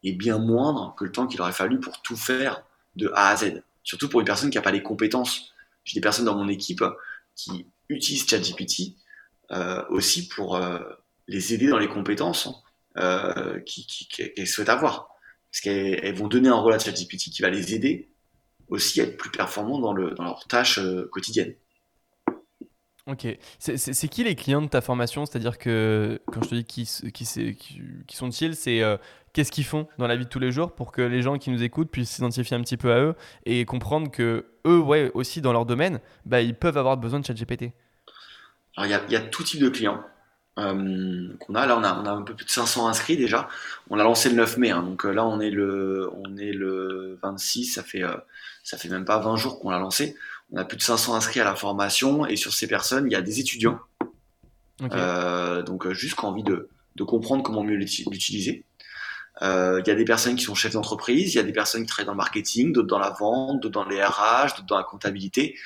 est 0.03 0.13
bien 0.13 0.39
moindre 0.39 0.95
que 0.99 1.05
le 1.05 1.13
temps 1.13 1.27
qu'il 1.27 1.41
aurait 1.41 1.53
fallu 1.53 1.81
pour 1.81 2.03
tout 2.03 2.17
faire 2.17 2.63
de 2.97 3.11
A 3.15 3.31
à 3.31 3.37
Z. 3.37 3.63
Surtout 3.83 4.11
pour 4.11 4.21
une 4.21 4.27
personne 4.27 4.51
qui 4.51 4.59
n'a 4.59 4.63
pas 4.63 4.73
les 4.73 4.83
compétences. 4.83 5.55
J'ai 5.85 5.95
des 5.95 6.03
personnes 6.03 6.27
dans 6.27 6.37
mon 6.37 6.49
équipe 6.49 6.85
qui 7.35 7.67
utilisent 7.89 8.29
ChatGPT 8.29 8.97
euh, 9.51 9.83
aussi 9.89 10.29
pour 10.29 10.61
les 11.29 11.55
aider 11.55 11.69
dans 11.69 11.79
les 11.79 11.89
compétences 11.89 12.49
euh, 12.97 13.61
qu'elles 14.11 14.47
souhaitent 14.47 14.69
avoir. 14.69 15.09
Parce 15.51 15.61
qu'elles 15.61 16.15
vont 16.15 16.29
donner 16.29 16.49
un 16.49 16.57
rôle 16.57 16.75
à 16.75 16.79
ChatGPT 16.79 17.31
qui 17.31 17.43
va 17.43 17.51
les 17.51 17.75
aider 17.75 18.11
aussi 18.69 19.01
à 19.01 19.05
être 19.05 19.17
plus 19.17 19.31
performants 19.31 19.79
dans, 19.79 19.93
le, 19.93 20.11
dans 20.13 20.25
leurs 20.25 20.47
tâches 20.49 20.79
euh, 20.79 21.09
quotidiennes. 21.13 21.55
Ok. 23.07 23.27
C'est 23.59 24.09
qui 24.09 24.25
les 24.25 24.35
clients 24.35 24.63
de 24.63 24.69
ta 24.69 24.81
formation? 24.81 25.27
C'est-à-dire 25.27 25.59
que 25.59 26.21
quand 26.33 26.43
je 26.43 26.49
te 26.49 26.55
dis 26.55 26.65
qui, 26.65 26.89
qui, 27.13 27.57
qui 28.07 28.17
sont-ils, 28.17 28.57
c'est 28.57 28.83
euh, 28.83 28.97
qu'est-ce 29.35 29.53
qu'ils 29.53 29.67
font 29.67 29.87
dans 29.99 30.07
la 30.07 30.17
vie 30.17 30.25
de 30.25 30.31
tous 30.31 30.39
les 30.39 30.51
jours 30.51 30.75
pour 30.75 30.91
que 30.91 31.03
les 31.03 31.21
gens 31.21 31.37
qui 31.37 31.51
nous 31.51 31.63
écoutent 31.63 31.91
puissent 31.91 32.13
s'identifier 32.13 32.57
un 32.57 32.63
petit 32.63 32.79
peu 32.79 32.93
à 32.93 33.01
eux 33.01 33.15
et 33.45 33.67
comprendre 33.67 34.11
que 34.11 34.47
eux, 34.67 34.79
ouais, 34.79 35.11
aussi 35.13 35.43
dans 35.43 35.53
leur 35.53 35.67
domaine, 35.67 36.01
bah, 36.25 36.41
ils 36.41 36.55
peuvent 36.55 36.79
avoir 36.79 36.97
besoin 36.97 37.21
de 37.21 37.27
ChatGPT? 37.27 37.73
Alors 38.77 38.91
il 38.91 39.11
y, 39.11 39.13
y, 39.13 39.17
a 39.17 39.21
tout 39.21 39.45
type 39.45 39.61
de 39.61 39.69
clients. 39.69 40.03
Euh, 40.59 41.29
qu'on 41.41 41.55
a. 41.55 41.67
Là, 41.67 41.77
on 41.77 41.83
a, 41.83 42.01
on 42.01 42.07
a 42.07 42.11
un 42.11 42.23
peu 42.23 42.35
plus 42.35 42.45
de 42.45 42.51
500 42.51 42.87
inscrits 42.89 43.17
déjà. 43.17 43.49
On 43.91 43.99
a 43.99 44.05
lancé 44.05 44.29
le 44.29 44.37
9 44.37 44.57
mai, 44.59 44.71
hein. 44.71 44.83
donc 44.83 45.05
euh, 45.05 45.13
là, 45.13 45.27
on 45.27 45.41
est 45.41 45.51
le, 45.51 46.11
on 46.15 46.37
est 46.37 46.53
le 46.53 47.19
26. 47.23 47.67
Ça 47.67 47.83
fait, 47.83 48.03
euh, 48.03 48.15
ça 48.63 48.79
fait 48.79 48.89
même 48.89 49.05
pas 49.05 49.19
20 49.19 49.37
jours 49.37 49.59
qu'on 49.59 49.71
l'a 49.71 49.79
lancé. 49.79 50.17
On 50.53 50.59
a 50.59 50.65
plus 50.65 50.77
de 50.77 50.83
500 50.83 51.15
inscrits 51.17 51.41
à 51.41 51.45
la 51.45 51.57
formation 51.57 52.27
et 52.27 52.37
sur 52.37 52.53
ces 52.53 52.69
personnes, 52.69 53.07
il 53.07 53.13
y 53.13 53.17
a 53.17 53.23
des 53.23 53.41
étudiants. 53.41 53.81
donc 54.81 55.91
juste 55.93 56.17
qui 56.17 56.25
ont 56.25 56.29
envie 56.29 56.43
de, 56.45 56.69
de 56.97 57.05
comprendre 57.05 57.43
comment 57.43 57.65
mieux 57.65 57.77
l'utiliser. 57.77 58.65
Il 59.41 59.83
y 59.87 59.91
a 59.91 59.95
des 59.95 60.05
personnes 60.05 60.37
qui 60.37 60.45
sont 60.45 60.55
chefs 60.55 60.75
d'entreprise, 60.75 61.35
il 61.35 61.39
y 61.39 61.41
a 61.41 61.45
des 61.45 61.53
personnes 61.53 61.83
qui 61.83 61.89
travaillent 61.89 62.07
dans 62.07 62.13
le 62.13 62.19
marketing, 62.19 62.73
d'autres 62.73 62.87
dans 62.87 62.99
la 62.99 63.11
vente, 63.11 63.61
d'autres 63.61 63.73
dans 63.73 63.89
les 63.89 64.03
RH, 64.05 64.55
d'autres 64.57 64.67
dans 64.67 64.77
la 64.77 64.85
comptabilité. 64.85 65.57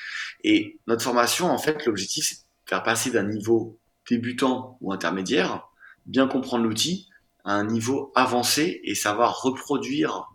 Et 0.43 0.79
notre 0.87 1.03
formation, 1.03 1.51
en 1.51 1.59
fait, 1.59 1.85
l'objectif, 1.85 2.25
c'est 2.25 2.35
de 2.35 2.69
faire 2.69 2.81
passer 2.81 3.11
d'un 3.11 3.23
niveau 3.23 3.78
débutant 4.09 4.77
ou 4.81 4.91
intermédiaire, 4.91 5.67
bien 6.05 6.27
comprendre 6.27 6.65
l'outil 6.65 7.07
à 7.45 7.53
un 7.53 7.65
niveau 7.65 8.11
avancé 8.15 8.81
et 8.83 8.95
savoir 8.95 9.41
reproduire, 9.41 10.29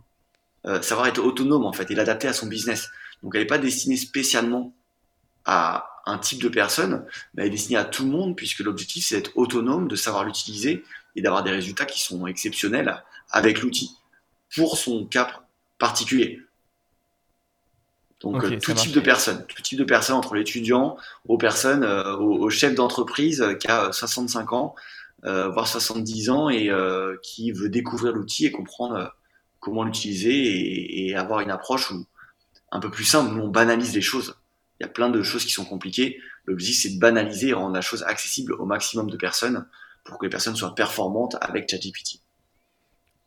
euh, 0.66 0.80
savoir 0.80 1.08
être 1.08 1.22
autonome 1.22 1.64
en 1.64 1.72
fait 1.72 1.90
et 1.90 1.94
l'adapter 1.94 2.28
à 2.28 2.32
son 2.32 2.46
business. 2.46 2.88
Donc 3.22 3.34
elle 3.34 3.42
n'est 3.42 3.46
pas 3.46 3.58
destinée 3.58 3.96
spécialement 3.96 4.74
à 5.44 5.88
un 6.06 6.18
type 6.18 6.42
de 6.42 6.48
personne, 6.48 7.06
mais 7.34 7.42
elle 7.42 7.48
est 7.48 7.52
destinée 7.52 7.78
à 7.78 7.84
tout 7.84 8.04
le 8.04 8.10
monde 8.10 8.36
puisque 8.36 8.60
l'objectif 8.60 9.06
c'est 9.06 9.16
d'être 9.16 9.36
autonome, 9.36 9.88
de 9.88 9.96
savoir 9.96 10.24
l'utiliser 10.24 10.84
et 11.16 11.22
d'avoir 11.22 11.42
des 11.42 11.50
résultats 11.50 11.86
qui 11.86 12.00
sont 12.00 12.26
exceptionnels 12.26 13.02
avec 13.30 13.60
l'outil 13.60 13.90
pour 14.54 14.78
son 14.78 15.06
cas 15.06 15.44
particulier. 15.78 16.40
Donc 18.24 18.42
euh, 18.42 18.58
tout 18.58 18.72
type 18.72 18.92
de 18.92 19.00
personnes, 19.00 19.44
tout 19.46 19.60
type 19.60 19.78
de 19.78 19.84
personnes 19.84 20.16
entre 20.16 20.34
l'étudiant 20.34 20.96
aux 21.28 21.36
personnes, 21.36 21.84
euh, 21.84 22.16
aux, 22.16 22.48
chefs 22.48 22.74
d'entreprise 22.74 23.42
euh, 23.42 23.54
qui 23.54 23.68
a 23.68 23.92
65 23.92 24.52
ans, 24.52 24.74
voire 25.22 25.68
70 25.68 26.30
ans 26.30 26.50
et 26.50 26.70
qui 27.22 27.50
veut 27.52 27.70
découvrir 27.70 28.12
l'outil 28.12 28.44
et 28.44 28.52
comprendre 28.52 29.14
comment 29.58 29.84
l'utiliser 29.84 31.08
et, 31.08 31.16
avoir 31.16 31.40
une 31.40 31.50
approche 31.50 31.94
un 32.70 32.80
peu 32.80 32.90
plus 32.90 33.04
simple. 33.04 33.34
Nous 33.34 33.42
on 33.42 33.48
banalise 33.48 33.94
les 33.94 34.02
choses. 34.02 34.36
Il 34.78 34.82
y 34.82 34.86
a 34.86 34.92
plein 34.92 35.08
de 35.08 35.22
choses 35.22 35.46
qui 35.46 35.52
sont 35.52 35.64
compliquées. 35.64 36.18
L'objectif 36.44 36.82
c'est 36.82 36.94
de 36.96 37.00
banaliser 37.00 37.48
et 37.48 37.52
rendre 37.54 37.74
la 37.74 37.80
chose 37.80 38.02
accessible 38.02 38.52
au 38.52 38.66
maximum 38.66 39.08
de 39.08 39.16
personnes 39.16 39.66
pour 40.04 40.18
que 40.18 40.26
les 40.26 40.30
personnes 40.30 40.56
soient 40.56 40.74
performantes 40.74 41.36
avec 41.40 41.70
ChatGPT. 41.70 42.20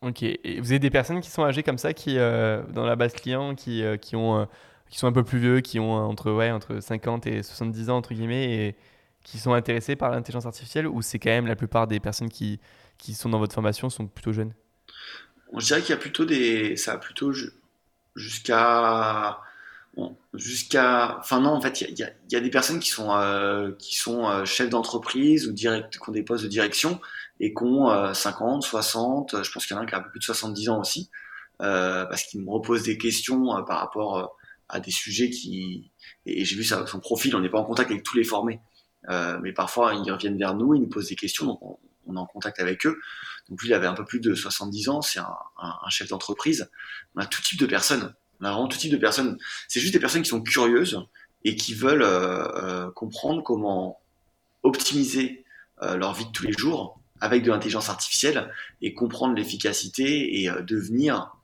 Ok. 0.01 0.21
Et 0.21 0.59
vous 0.59 0.71
avez 0.71 0.77
des 0.77 0.91
personnes 0.91 1.21
qui 1.21 1.31
sont 1.31 1.43
âgées 1.43 1.63
comme 1.63 1.79
ça, 1.79 1.93
qui 1.93 2.17
dans 2.17 2.85
la 2.85 2.95
base 2.95 3.13
client, 3.13 3.55
qui, 3.55 3.83
qui 4.01 4.15
ont 4.15 4.47
qui 4.89 4.97
sont 4.99 5.07
un 5.07 5.11
peu 5.11 5.23
plus 5.23 5.39
vieux, 5.39 5.61
qui 5.61 5.79
ont 5.79 5.93
entre, 5.93 6.31
ouais, 6.31 6.51
entre 6.51 6.79
50 6.79 7.27
et 7.27 7.43
70 7.43 7.89
ans, 7.89 7.97
entre 7.97 8.13
guillemets, 8.13 8.67
et 8.67 8.75
qui 9.23 9.39
sont 9.39 9.53
intéressés 9.53 9.95
par 9.95 10.11
l'intelligence 10.11 10.45
artificielle, 10.45 10.87
ou 10.87 11.01
c'est 11.01 11.19
quand 11.19 11.29
même 11.29 11.47
la 11.47 11.55
plupart 11.55 11.87
des 11.87 11.99
personnes 11.99 12.29
qui, 12.29 12.59
qui 12.97 13.13
sont 13.13 13.29
dans 13.29 13.39
votre 13.39 13.53
formation 13.53 13.89
sont 13.89 14.07
plutôt 14.07 14.33
jeunes? 14.33 14.53
Je 15.55 15.65
dirais 15.65 15.81
qu'il 15.81 15.91
y 15.91 15.93
a 15.93 15.97
plutôt 15.97 16.25
des. 16.25 16.75
Ça 16.75 16.93
a 16.93 16.97
plutôt 16.97 17.31
jusqu'à. 18.15 19.39
jusqu'à. 20.33 21.17
Enfin, 21.19 21.39
non, 21.41 21.51
en 21.51 21.61
fait, 21.61 21.81
il 21.81 21.97
y 21.97 22.03
a, 22.03 22.09
y 22.29 22.35
a, 22.35 22.39
des 22.39 22.49
personnes 22.49 22.79
qui 22.79 22.89
sont, 22.89 23.11
euh, 23.11 23.71
qui 23.79 23.95
sont 23.95 24.29
euh, 24.29 24.45
chefs 24.45 24.69
d'entreprise 24.69 25.47
ou 25.47 25.53
direct, 25.53 25.97
qui 25.97 26.09
ont 26.09 26.11
des 26.11 26.23
postes 26.23 26.43
de 26.43 26.49
direction 26.49 26.99
et 27.39 27.53
qui 27.53 27.63
ont 27.63 28.13
50, 28.13 28.63
euh, 28.63 28.67
60. 28.67 29.43
Je 29.43 29.51
pense 29.51 29.65
qu'il 29.65 29.75
y 29.75 29.77
en 29.77 29.81
a 29.81 29.83
un 29.83 29.87
qui 29.87 29.95
a 29.95 29.99
un 29.99 30.01
peu 30.01 30.09
plus 30.09 30.19
de 30.19 30.25
70 30.25 30.69
ans 30.69 30.79
aussi. 30.79 31.09
parce 31.59 32.23
qu'ils 32.23 32.41
me 32.41 32.49
reposent 32.49 32.83
des 32.83 32.97
questions 32.97 33.63
par 33.65 33.79
rapport 33.79 34.37
à 34.69 34.79
des 34.79 34.91
sujets 34.91 35.29
qui 35.29 35.91
et 36.25 36.45
j'ai 36.45 36.55
vu 36.55 36.63
ça, 36.63 36.85
son 36.87 36.99
profil, 36.99 37.35
on 37.35 37.39
n'est 37.39 37.49
pas 37.49 37.59
en 37.59 37.63
contact 37.63 37.89
avec 37.89 38.03
tous 38.03 38.17
les 38.17 38.23
formés, 38.23 38.59
euh, 39.09 39.39
mais 39.41 39.53
parfois 39.53 39.93
ils 39.95 40.11
reviennent 40.11 40.37
vers 40.37 40.55
nous, 40.55 40.73
ils 40.73 40.81
nous 40.81 40.89
posent 40.89 41.09
des 41.09 41.15
questions, 41.15 41.45
donc 41.45 41.59
on, 42.05 42.15
est 42.15 42.19
en 42.19 42.25
contact 42.25 42.59
avec 42.59 42.85
eux. 42.85 42.99
Donc 43.49 43.61
lui, 43.61 43.69
il 43.69 43.73
avait 43.73 43.87
un 43.87 43.93
peu 43.93 44.05
plus 44.05 44.19
de 44.19 44.33
70 44.33 44.89
ans, 44.89 45.01
c'est 45.01 45.19
un, 45.19 45.35
un, 45.57 45.73
un, 45.85 45.89
chef 45.89 46.09
d'entreprise. 46.09 46.69
On 47.15 47.21
a 47.21 47.25
tout 47.25 47.41
type 47.41 47.59
de 47.59 47.65
personnes, 47.65 48.13
on 48.41 48.45
a 48.45 48.51
vraiment 48.51 48.67
tout 48.67 48.77
type 48.77 48.91
de 48.91 48.97
personnes. 48.97 49.37
C'est 49.67 49.79
juste 49.79 49.93
des 49.93 49.99
personnes 49.99 50.21
qui 50.21 50.29
sont 50.29 50.41
curieuses 50.41 51.01
et 51.43 51.55
qui 51.55 51.73
veulent 51.73 52.03
euh, 52.03 52.47
euh, 52.55 52.91
comprendre 52.91 53.43
comment 53.43 53.99
optimiser 54.63 55.45
euh, 55.81 55.95
leur 55.95 56.13
vie 56.13 56.25
de 56.25 56.31
tous 56.31 56.43
les 56.43 56.53
jours 56.53 56.99
avec 57.21 57.43
de 57.43 57.51
l'intelligence 57.51 57.89
artificielle 57.89 58.51
et 58.81 58.93
comprendre 58.93 59.33
l'efficacité 59.33 60.41
et 60.41 60.49
devenir 60.61 61.15
euh, 61.15 61.36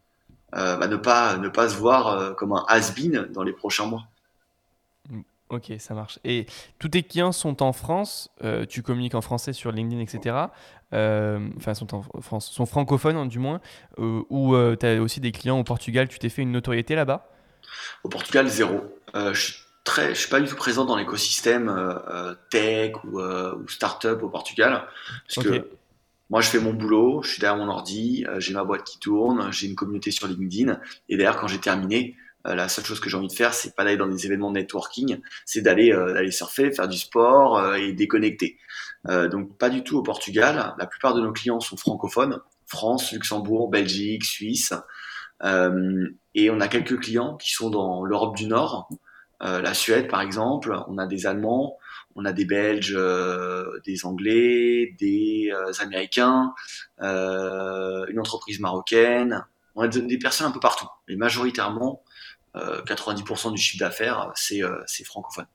bah, 0.56 0.88
ne 0.88 0.96
pas 0.96 1.38
ne 1.38 1.50
pas 1.50 1.70
se 1.70 1.76
voir 1.76 2.08
euh, 2.08 2.34
comme 2.34 2.54
un 2.54 2.66
has-been 2.68 3.28
dans 3.32 3.44
les 3.44 3.54
prochains 3.54 3.86
mois. 3.86 4.04
Mm, 5.10 5.22
ok, 5.50 5.74
ça 5.80 5.94
marche. 5.94 6.20
Et 6.24 6.46
tous 6.80 6.90
tes 6.90 7.04
clients 7.04 7.32
sont 7.32 7.64
en 7.64 7.74
France, 7.74 8.30
euh, 8.44 8.66
tu 8.66 8.82
communiques 8.82 9.16
en 9.16 9.22
français 9.22 9.54
sur 9.54 9.72
LinkedIn, 9.72 10.02
etc. 10.02 10.36
Enfin, 10.92 11.74
sont 11.74 11.96
en 11.96 12.04
France, 12.22 12.52
sont 12.52 12.68
francophones 12.68 13.18
hein, 13.18 13.26
du 13.26 13.40
moins, 13.40 13.62
ou 13.98 14.56
tu 14.80 14.86
as 14.86 15.02
aussi 15.02 15.20
des 15.20 15.32
clients 15.32 15.60
au 15.60 15.64
Portugal, 15.64 16.08
tu 16.08 16.20
t'es 16.20 16.30
fait 16.30 16.44
une 16.44 16.52
notoriété 16.52 16.94
là-bas? 16.94 17.28
Au 18.04 18.10
Portugal, 18.10 18.48
zéro. 18.48 18.84
je 19.16 19.34
suis 19.34 19.56
très, 19.84 20.10
je 20.10 20.20
suis 20.20 20.30
pas 20.30 20.40
du 20.40 20.48
tout 20.48 20.56
présent 20.56 20.86
dans 20.86 20.96
l'écosystème 20.96 21.74
tech 22.52 22.94
ou, 23.06 23.20
ou 23.20 23.68
startup 23.68 24.22
au 24.22 24.30
Portugal, 24.30 24.84
parce 25.34 25.48
que 25.48 25.68
moi, 26.30 26.42
je 26.42 26.50
fais 26.50 26.60
mon 26.60 26.74
boulot, 26.74 27.22
je 27.22 27.32
suis 27.32 27.40
derrière 27.40 27.64
mon 27.64 27.70
ordi, 27.70 28.26
euh, 28.28 28.40
j'ai 28.40 28.54
ma 28.54 28.64
boîte 28.64 28.84
qui 28.84 29.00
tourne, 29.00 29.52
j'ai 29.52 29.68
une 29.68 29.76
communauté 29.76 30.12
sur 30.12 30.28
LinkedIn. 30.28 30.80
Et 31.10 31.18
d'ailleurs, 31.18 31.38
quand 31.38 31.48
j'ai 31.48 31.60
terminé, 31.60 32.16
euh, 32.48 32.56
la 32.56 32.70
seule 32.70 32.86
chose 32.86 33.00
que 33.00 33.10
j'ai 33.10 33.18
envie 33.18 33.28
de 33.28 33.34
faire, 33.34 33.54
c'est 33.54 33.76
pas 33.76 33.84
d'aller 33.84 33.98
dans 33.98 34.08
des 34.08 34.26
événements 34.26 34.50
de 34.50 34.56
networking, 34.56 35.20
c'est 35.46 35.62
d'aller 35.62 35.92
euh, 35.92 36.30
surfer, 36.32 36.72
faire 36.72 36.88
du 36.88 36.98
sport 36.98 37.76
et 37.76 37.94
déconnecter. 37.94 38.58
donc 39.06 39.58
pas 39.58 39.70
du 39.70 39.84
tout 39.84 39.98
au 39.98 40.04
Portugal. 40.04 40.74
La 40.78 40.88
plupart 40.88 41.14
de 41.14 41.22
nos 41.22 41.34
clients 41.34 41.60
sont 41.60 41.78
francophones, 41.78 42.40
France, 42.66 43.12
Luxembourg, 43.12 43.70
Belgique, 43.70 44.24
Suisse. 44.26 44.74
et 45.44 46.50
on 46.50 46.60
a 46.60 46.68
quelques 46.68 47.00
clients 47.00 47.36
qui 47.38 47.52
sont 47.52 47.70
dans 47.70 48.04
l'Europe 48.06 48.36
du 48.36 48.48
Nord, 48.48 48.90
la 49.42 49.74
Suède 49.74 50.10
par 50.10 50.22
exemple. 50.22 50.76
On 50.88 50.98
a 50.98 51.06
des 51.06 51.26
Allemands, 51.26 51.78
on 52.16 52.26
a 52.26 52.34
des 52.34 52.46
Belges, 52.46 52.94
euh, 52.96 53.80
des 53.86 54.06
Anglais, 54.06 54.96
des 55.00 55.52
euh, 55.54 55.72
Américains, 55.80 56.54
euh, 57.02 58.06
une 58.08 58.20
entreprise 58.20 58.60
marocaine. 58.60 59.46
On 59.76 59.82
a 59.82 59.88
des 59.88 60.18
personnes 60.18 60.48
un 60.48 60.52
peu 60.52 60.60
partout. 60.60 60.88
Mais 61.08 61.16
majoritairement, 61.16 62.04
90% 62.56 63.52
du 63.52 63.58
chiffre 63.60 63.80
d'affaires, 63.80 64.32
c'est 64.36 64.62
francophone. 65.04 65.48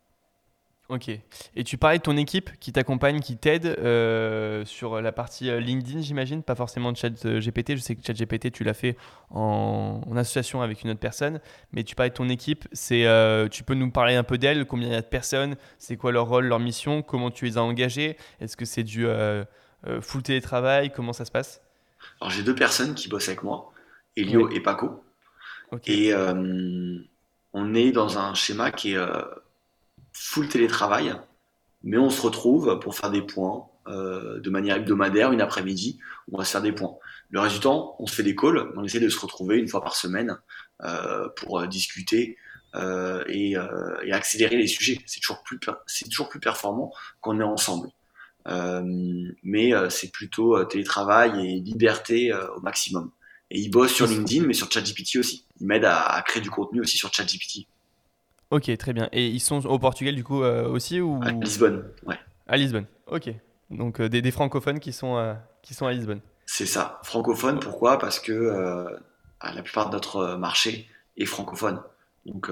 Ok. 0.88 1.10
Et 1.54 1.64
tu 1.64 1.76
parlais 1.76 1.98
de 1.98 2.02
ton 2.02 2.16
équipe 2.16 2.50
qui 2.60 2.72
t'accompagne, 2.72 3.20
qui 3.20 3.36
t'aide 3.36 3.66
euh, 3.66 4.64
sur 4.64 5.02
la 5.02 5.12
partie 5.12 5.50
euh, 5.50 5.60
LinkedIn, 5.60 6.00
j'imagine, 6.00 6.42
pas 6.42 6.54
forcément 6.54 6.92
de 6.92 6.96
ChatGPT. 6.96 7.76
Je 7.76 7.80
sais 7.80 7.94
que 7.94 8.00
ChatGPT, 8.02 8.50
tu 8.50 8.64
l'as 8.64 8.72
fait 8.72 8.96
en, 9.28 10.00
association 10.16 10.62
avec 10.62 10.82
une 10.82 10.90
autre 10.90 11.00
personne, 11.00 11.40
mais 11.72 11.84
tu 11.84 11.94
parlais 11.94 12.08
de 12.08 12.14
ton 12.14 12.30
équipe. 12.30 12.66
C'est, 12.72 13.06
euh, 13.06 13.48
tu 13.48 13.64
peux 13.64 13.74
nous 13.74 13.90
parler 13.90 14.14
un 14.14 14.22
peu 14.22 14.38
d'elle, 14.38 14.64
combien 14.64 14.88
il 14.88 14.92
y 14.92 14.96
a 14.96 15.02
de 15.02 15.06
personnes, 15.06 15.56
c'est 15.78 15.98
quoi 15.98 16.10
leur 16.10 16.26
rôle, 16.26 16.46
leur 16.46 16.58
mission, 16.58 17.02
comment 17.02 17.30
tu 17.30 17.44
les 17.44 17.58
as 17.58 17.62
engagés 17.62 18.16
Est-ce 18.40 18.56
que 18.56 18.64
c'est 18.64 18.82
du 18.82 19.06
full 20.00 20.22
télétravail? 20.22 20.90
Comment 20.90 21.12
ça 21.12 21.26
se 21.26 21.30
passe? 21.30 21.60
Alors 22.22 22.30
j'ai 22.30 22.42
deux 22.42 22.54
personnes 22.54 22.94
qui 22.94 23.08
bossent 23.08 23.28
avec 23.28 23.42
moi, 23.42 23.72
Elio 24.16 24.48
et 24.50 24.60
Paco. 24.60 25.04
Et 25.86 26.14
on 27.52 27.74
est 27.74 27.92
dans 27.92 28.18
un 28.18 28.32
schéma 28.32 28.70
qui 28.70 28.94
est 28.94 28.98
full 30.12 30.48
télétravail, 30.48 31.14
mais 31.82 31.98
on 31.98 32.10
se 32.10 32.22
retrouve 32.22 32.78
pour 32.80 32.96
faire 32.96 33.10
des 33.10 33.22
points 33.22 33.66
euh, 33.88 34.40
de 34.40 34.50
manière 34.50 34.76
hebdomadaire, 34.76 35.32
une 35.32 35.40
après-midi, 35.40 35.98
on 36.30 36.38
va 36.38 36.44
se 36.44 36.50
faire 36.50 36.62
des 36.62 36.72
points. 36.72 36.96
Le 37.30 37.40
reste 37.40 37.56
du 37.56 37.60
temps, 37.60 37.96
on 37.98 38.06
se 38.06 38.14
fait 38.14 38.22
des 38.22 38.34
calls, 38.34 38.70
on 38.76 38.84
essaie 38.84 39.00
de 39.00 39.08
se 39.08 39.18
retrouver 39.18 39.58
une 39.58 39.68
fois 39.68 39.82
par 39.82 39.96
semaine 39.96 40.38
euh, 40.84 41.28
pour 41.36 41.58
euh, 41.58 41.66
discuter 41.66 42.36
euh, 42.74 43.24
et, 43.28 43.56
et, 44.04 44.12
accélérer 44.12 44.56
les 44.56 44.66
sujets. 44.66 45.00
C'est 45.06 45.20
toujours 45.20 45.42
plus, 45.42 45.58
c'est 45.86 46.08
toujours 46.08 46.28
plus 46.28 46.40
performant 46.40 46.92
quand 47.20 47.34
on 47.34 47.40
est 47.40 47.44
ensemble. 47.44 47.88
Mais 49.42 49.72
c'est 49.90 50.10
plutôt 50.10 50.64
télétravail 50.64 51.46
et 51.46 51.60
liberté 51.60 52.32
au 52.56 52.60
maximum. 52.60 53.10
Et 53.50 53.60
ils 53.60 53.70
bossent 53.70 53.94
sur 53.94 54.06
LinkedIn, 54.06 54.46
mais 54.46 54.54
sur 54.54 54.70
ChatGPT 54.70 55.16
aussi. 55.16 55.46
Ils 55.60 55.66
m'aident 55.66 55.86
à, 55.86 56.00
à 56.00 56.22
créer 56.22 56.42
du 56.42 56.50
contenu 56.50 56.80
aussi 56.80 56.96
sur 56.96 57.12
ChatGPT. 57.12 57.66
Ok, 58.50 58.74
très 58.78 58.92
bien. 58.92 59.08
Et 59.12 59.26
ils 59.26 59.40
sont 59.40 59.66
au 59.66 59.78
Portugal 59.78 60.14
du 60.14 60.24
coup 60.24 60.42
euh, 60.42 60.68
aussi 60.68 61.00
ou 61.00 61.20
À 61.22 61.32
Lisbonne, 61.32 61.84
ouais. 62.06 62.18
À 62.46 62.56
Lisbonne, 62.56 62.86
ok. 63.06 63.30
Donc 63.70 64.00
euh, 64.00 64.08
des, 64.08 64.30
francophones 64.30 64.80
qui 64.80 64.92
sont, 64.94 65.18
euh, 65.18 65.34
qui 65.62 65.74
sont 65.74 65.86
à 65.86 65.92
Lisbonne. 65.92 66.20
C'est 66.46 66.66
ça. 66.66 67.00
Francophone, 67.02 67.60
pourquoi? 67.60 67.98
Parce 67.98 68.18
que 68.18 68.98
la 69.42 69.62
plupart 69.62 69.90
de 69.90 69.94
notre 69.94 70.36
marché 70.36 70.88
est 71.18 71.26
francophone. 71.26 71.82
Donc 72.24 72.50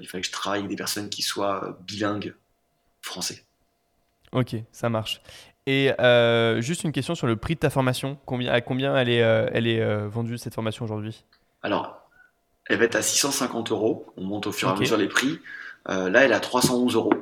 il 0.00 0.08
fallait 0.08 0.22
que 0.22 0.26
je 0.26 0.32
travaille 0.32 0.60
avec 0.60 0.70
des 0.70 0.76
personnes 0.76 1.08
qui 1.08 1.22
soient 1.22 1.78
bilingues 1.86 2.34
français. 3.00 3.44
Ok, 4.32 4.56
ça 4.72 4.88
marche. 4.88 5.22
Et 5.66 5.92
juste 6.58 6.82
une 6.82 6.90
question 6.90 7.14
sur 7.14 7.28
le 7.28 7.36
prix 7.36 7.54
de 7.54 7.60
ta 7.60 7.70
formation. 7.70 8.18
Combien, 8.26 8.52
à 8.52 8.60
combien 8.60 8.96
elle 8.96 9.08
est, 9.08 9.18
elle 9.18 9.68
est 9.68 10.06
vendue 10.08 10.38
cette 10.38 10.54
formation 10.54 10.84
aujourd'hui? 10.84 11.24
Alors, 11.62 12.05
elle 12.68 12.78
va 12.78 12.84
être 12.84 12.96
à 12.96 13.02
650 13.02 13.70
euros. 13.70 14.06
On 14.16 14.24
monte 14.24 14.46
au 14.46 14.52
fur 14.52 14.68
et 14.68 14.72
à 14.72 14.74
mesure 14.74 14.96
les 14.96 15.08
prix. 15.08 15.40
Euh, 15.88 16.10
là, 16.10 16.24
elle 16.24 16.32
est 16.32 16.34
à 16.34 16.40
311 16.40 16.94
euros. 16.94 17.12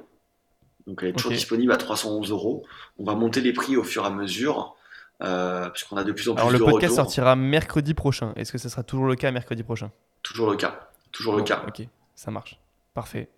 Donc, 0.86 1.00
elle 1.02 1.10
est 1.10 1.12
toujours 1.12 1.32
disponible 1.32 1.72
à 1.72 1.76
311 1.76 2.30
euros. 2.30 2.64
On 2.98 3.04
va 3.04 3.14
monter 3.14 3.40
les 3.40 3.52
prix 3.52 3.76
au 3.76 3.84
fur 3.84 4.04
et 4.04 4.06
à 4.06 4.10
mesure. 4.10 4.76
Euh, 5.22 5.70
puisqu'on 5.70 5.96
a 5.96 6.04
de 6.04 6.12
plus 6.12 6.28
en 6.28 6.34
plus 6.34 6.40
Alors, 6.40 6.50
le 6.50 6.58
podcast 6.58 6.96
sortira 6.96 7.36
mercredi 7.36 7.94
prochain. 7.94 8.32
Est-ce 8.36 8.52
que 8.52 8.58
ce 8.58 8.68
sera 8.68 8.82
toujours 8.82 9.06
le 9.06 9.14
cas 9.14 9.30
mercredi 9.30 9.62
prochain? 9.62 9.90
Toujours 10.22 10.50
le 10.50 10.56
cas. 10.56 10.90
Toujours 11.12 11.36
le 11.36 11.42
cas. 11.42 11.62
Ok, 11.68 11.86
ça 12.14 12.30
marche. 12.30 12.58
Parfait. 12.94 13.28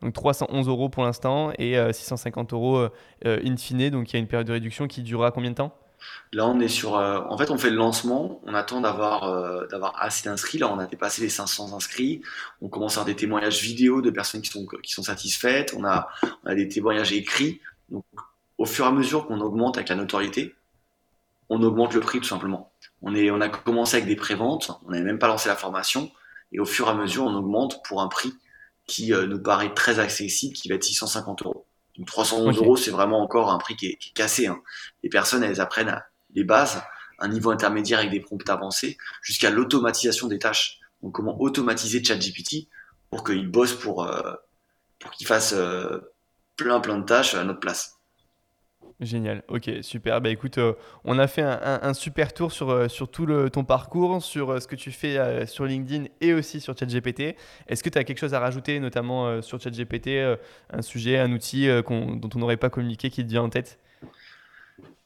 Donc 0.00 0.14
311 0.14 0.66
euros 0.66 0.88
pour 0.88 1.02
l'instant 1.02 1.52
et 1.58 1.76
650 1.92 2.52
euh, 2.52 2.56
euros 2.56 2.88
in 3.24 3.56
fine. 3.56 3.90
Donc 3.90 4.10
il 4.10 4.14
y 4.14 4.16
a 4.16 4.18
une 4.18 4.26
période 4.26 4.46
de 4.46 4.52
réduction 4.52 4.86
qui 4.86 5.02
durera 5.02 5.30
combien 5.30 5.50
de 5.50 5.56
temps? 5.56 5.76
Là, 6.32 6.46
on 6.46 6.60
est 6.60 6.68
sur. 6.68 6.96
Euh, 6.96 7.20
en 7.28 7.36
fait, 7.36 7.50
on 7.50 7.58
fait 7.58 7.70
le 7.70 7.76
lancement. 7.76 8.40
On 8.44 8.54
attend 8.54 8.80
d'avoir 8.80 9.24
euh, 9.24 9.66
assez 9.98 10.28
d'inscrits. 10.28 10.58
Là, 10.58 10.72
on 10.72 10.78
a 10.78 10.86
dépassé 10.86 11.22
les 11.22 11.28
500 11.28 11.74
inscrits. 11.74 12.22
On 12.60 12.68
commence 12.68 12.96
à 12.96 13.00
avoir 13.00 13.06
des 13.06 13.16
témoignages 13.16 13.60
vidéo 13.62 14.02
de 14.02 14.10
personnes 14.10 14.42
qui 14.42 14.50
sont 14.50 15.02
satisfaites. 15.02 15.74
On 15.76 15.84
a 15.84 16.08
des 16.54 16.68
témoignages 16.68 17.12
écrits. 17.12 17.60
Donc, 17.88 18.04
au 18.58 18.66
fur 18.66 18.84
et 18.84 18.88
à 18.88 18.92
mesure 18.92 19.26
qu'on 19.26 19.40
augmente 19.40 19.76
avec 19.76 19.88
la 19.88 19.96
notoriété, 19.96 20.54
on 21.48 21.62
augmente 21.62 21.94
le 21.94 22.00
prix 22.00 22.20
tout 22.20 22.28
simplement. 22.28 22.72
On 23.02 23.40
a 23.40 23.48
commencé 23.48 23.96
avec 23.96 24.06
des 24.06 24.16
préventes. 24.16 24.70
On 24.86 24.90
n'avait 24.90 25.04
même 25.04 25.18
pas 25.18 25.28
lancé 25.28 25.48
la 25.48 25.56
formation. 25.56 26.10
Et 26.52 26.60
au 26.60 26.64
fur 26.64 26.86
et 26.86 26.90
à 26.90 26.94
mesure, 26.94 27.24
on 27.24 27.34
augmente 27.34 27.82
pour 27.84 28.02
un 28.02 28.08
prix 28.08 28.32
qui 28.86 29.12
euh, 29.12 29.26
nous 29.26 29.40
paraît 29.40 29.72
très 29.74 29.98
accessible, 29.98 30.54
qui 30.54 30.68
va 30.68 30.74
être 30.74 30.84
650 30.84 31.42
euros. 31.42 31.66
Donc 32.00 32.06
311 32.06 32.56
euros, 32.56 32.76
c'est 32.78 32.90
vraiment 32.90 33.20
encore 33.20 33.52
un 33.52 33.58
prix 33.58 33.76
qui 33.76 33.88
est, 33.88 34.14
cassé. 34.14 34.46
Hein. 34.46 34.62
Les 35.02 35.10
personnes, 35.10 35.44
elles 35.44 35.60
apprennent 35.60 36.02
les 36.34 36.44
bases, 36.44 36.82
un 37.18 37.28
niveau 37.28 37.50
intermédiaire 37.50 37.98
avec 37.98 38.10
des 38.10 38.20
prompts 38.20 38.48
avancés, 38.48 38.96
jusqu'à 39.20 39.50
l'automatisation 39.50 40.26
des 40.26 40.38
tâches. 40.38 40.78
Donc 41.02 41.12
comment 41.12 41.38
automatiser 41.38 42.02
ChatGPT 42.02 42.68
pour 43.10 43.22
qu'il 43.22 43.46
bosse 43.48 43.74
pour, 43.74 44.06
euh, 44.06 44.32
pour 44.98 45.10
qu'il 45.10 45.26
fasse 45.26 45.52
euh, 45.52 45.98
plein 46.56 46.80
plein 46.80 46.96
de 46.96 47.04
tâches 47.04 47.34
à 47.34 47.44
notre 47.44 47.60
place. 47.60 47.99
Génial, 49.00 49.42
ok, 49.48 49.70
super. 49.80 50.20
Bah 50.20 50.28
écoute, 50.28 50.58
euh, 50.58 50.74
on 51.04 51.18
a 51.18 51.26
fait 51.26 51.40
un, 51.40 51.94
super 51.94 52.34
tour 52.34 52.52
sur, 52.52 52.68
euh, 52.68 52.86
sur 52.86 53.10
tout 53.10 53.24
le, 53.24 53.48
ton 53.48 53.64
parcours, 53.64 54.22
sur 54.22 54.50
euh, 54.50 54.60
ce 54.60 54.66
que 54.66 54.76
tu 54.76 54.92
fais 54.92 55.46
sur 55.46 55.64
LinkedIn 55.64 56.04
et 56.20 56.34
aussi 56.34 56.60
sur 56.60 56.76
ChatGPT. 56.76 57.34
Est-ce 57.66 57.82
que 57.82 57.88
tu 57.88 57.96
as 57.96 58.04
quelque 58.04 58.18
chose 58.18 58.34
à 58.34 58.40
rajouter, 58.40 58.78
notamment 58.78 59.40
sur 59.40 59.58
ChatGPT, 59.58 60.36
un 60.70 60.82
sujet, 60.82 61.18
un 61.18 61.32
outil 61.32 61.66
dont 61.66 62.30
on 62.34 62.38
n'aurait 62.38 62.58
pas 62.58 62.68
communiqué 62.68 63.08
qui 63.08 63.24
te 63.24 63.30
vient 63.30 63.42
en 63.42 63.48
tête? 63.48 63.78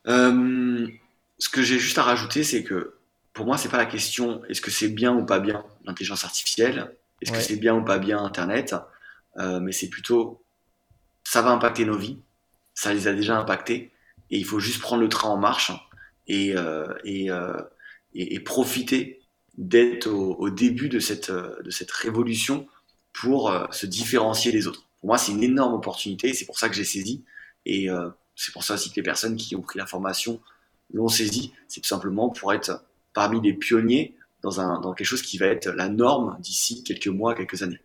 Ce 0.07 1.49
que 1.49 1.63
j'ai 1.63 1.79
juste 1.79 1.99
à 1.99 2.03
rajouter, 2.03 2.43
c'est 2.43 2.65
que 2.65 2.97
pour 3.33 3.47
moi, 3.47 3.59
c'est 3.59 3.69
pas 3.69 3.79
la 3.79 3.87
question 3.87 4.43
est-ce 4.49 4.61
que 4.61 4.73
c'est 4.73 4.89
bien 4.89 5.15
ou 5.15 5.25
pas 5.25 5.39
bien 5.39 5.65
l'intelligence 5.85 6.25
artificielle, 6.25 6.93
est-ce 7.21 7.31
que 7.31 7.41
c'est 7.41 7.57
bien 7.57 7.77
ou 7.77 7.85
pas 7.85 7.99
bien 7.99 8.19
Internet, 8.19 8.75
mais 9.39 9.71
c'est 9.71 9.89
plutôt 9.89 10.43
ça 11.23 11.43
va 11.43 11.51
impacter 11.51 11.85
nos 11.85 11.97
vies 11.97 12.19
ça 12.75 12.93
les 12.93 13.09
a 13.09 13.12
déjà 13.12 13.39
impactés 13.39 13.93
et 14.31 14.39
il 14.39 14.45
faut 14.45 14.61
juste 14.61 14.81
prendre 14.81 15.03
le 15.03 15.09
train 15.09 15.29
en 15.31 15.37
marche 15.37 15.72
et, 16.27 16.57
euh, 16.57 16.93
et, 17.05 17.31
euh, 17.31 17.61
et, 18.14 18.41
profiter 18.41 19.20
d'être 19.57 20.09
au, 20.09 20.35
au, 20.35 20.51
début 20.51 20.89
de 20.89 20.99
cette, 20.99 21.31
de 21.31 21.70
cette 21.70 21.91
révolution 21.91 22.66
pour 23.12 23.51
euh, 23.51 23.66
se 23.70 23.87
différencier 23.87 24.53
des 24.53 24.66
autres. 24.66 24.87
Pour 25.01 25.09
moi, 25.09 25.18
c'est 25.18 25.33
une 25.33 25.43
énorme 25.43 25.75
opportunité 25.75 26.35
c'est 26.35 26.45
pour 26.45 26.59
ça 26.59 26.68
que 26.68 26.75
j'ai 26.75 26.85
saisi 26.85 27.25
et 27.64 27.89
euh, 27.89 28.11
c'est 28.37 28.53
pour 28.53 28.64
ça 28.64 28.75
aussi 28.75 28.91
que 28.91 28.97
les 28.97 29.03
personnes 29.03 29.37
qui 29.37 29.57
ont 29.57 29.62
pris 29.62 29.79
la 29.79 29.87
formation 29.87 30.41
l'ont 30.93 31.09
saisi. 31.09 31.53
C'est 31.68 31.81
tout 31.81 31.89
simplement 31.89 32.29
pour 32.29 32.53
être 32.53 32.85
parmi 33.14 33.41
les 33.41 33.55
pionniers 33.55 34.16
dans, 34.43 34.61
un, 34.61 34.81
dans 34.81 34.93
quelque 34.93 35.07
chose 35.07 35.22
qui 35.22 35.39
va 35.39 35.47
être 35.47 35.68
la 35.68 35.89
norme 35.89 36.37
d'ici 36.41 36.83
quelques 36.83 37.07
mois, 37.07 37.35
quelques 37.35 37.62
années. 37.62 37.81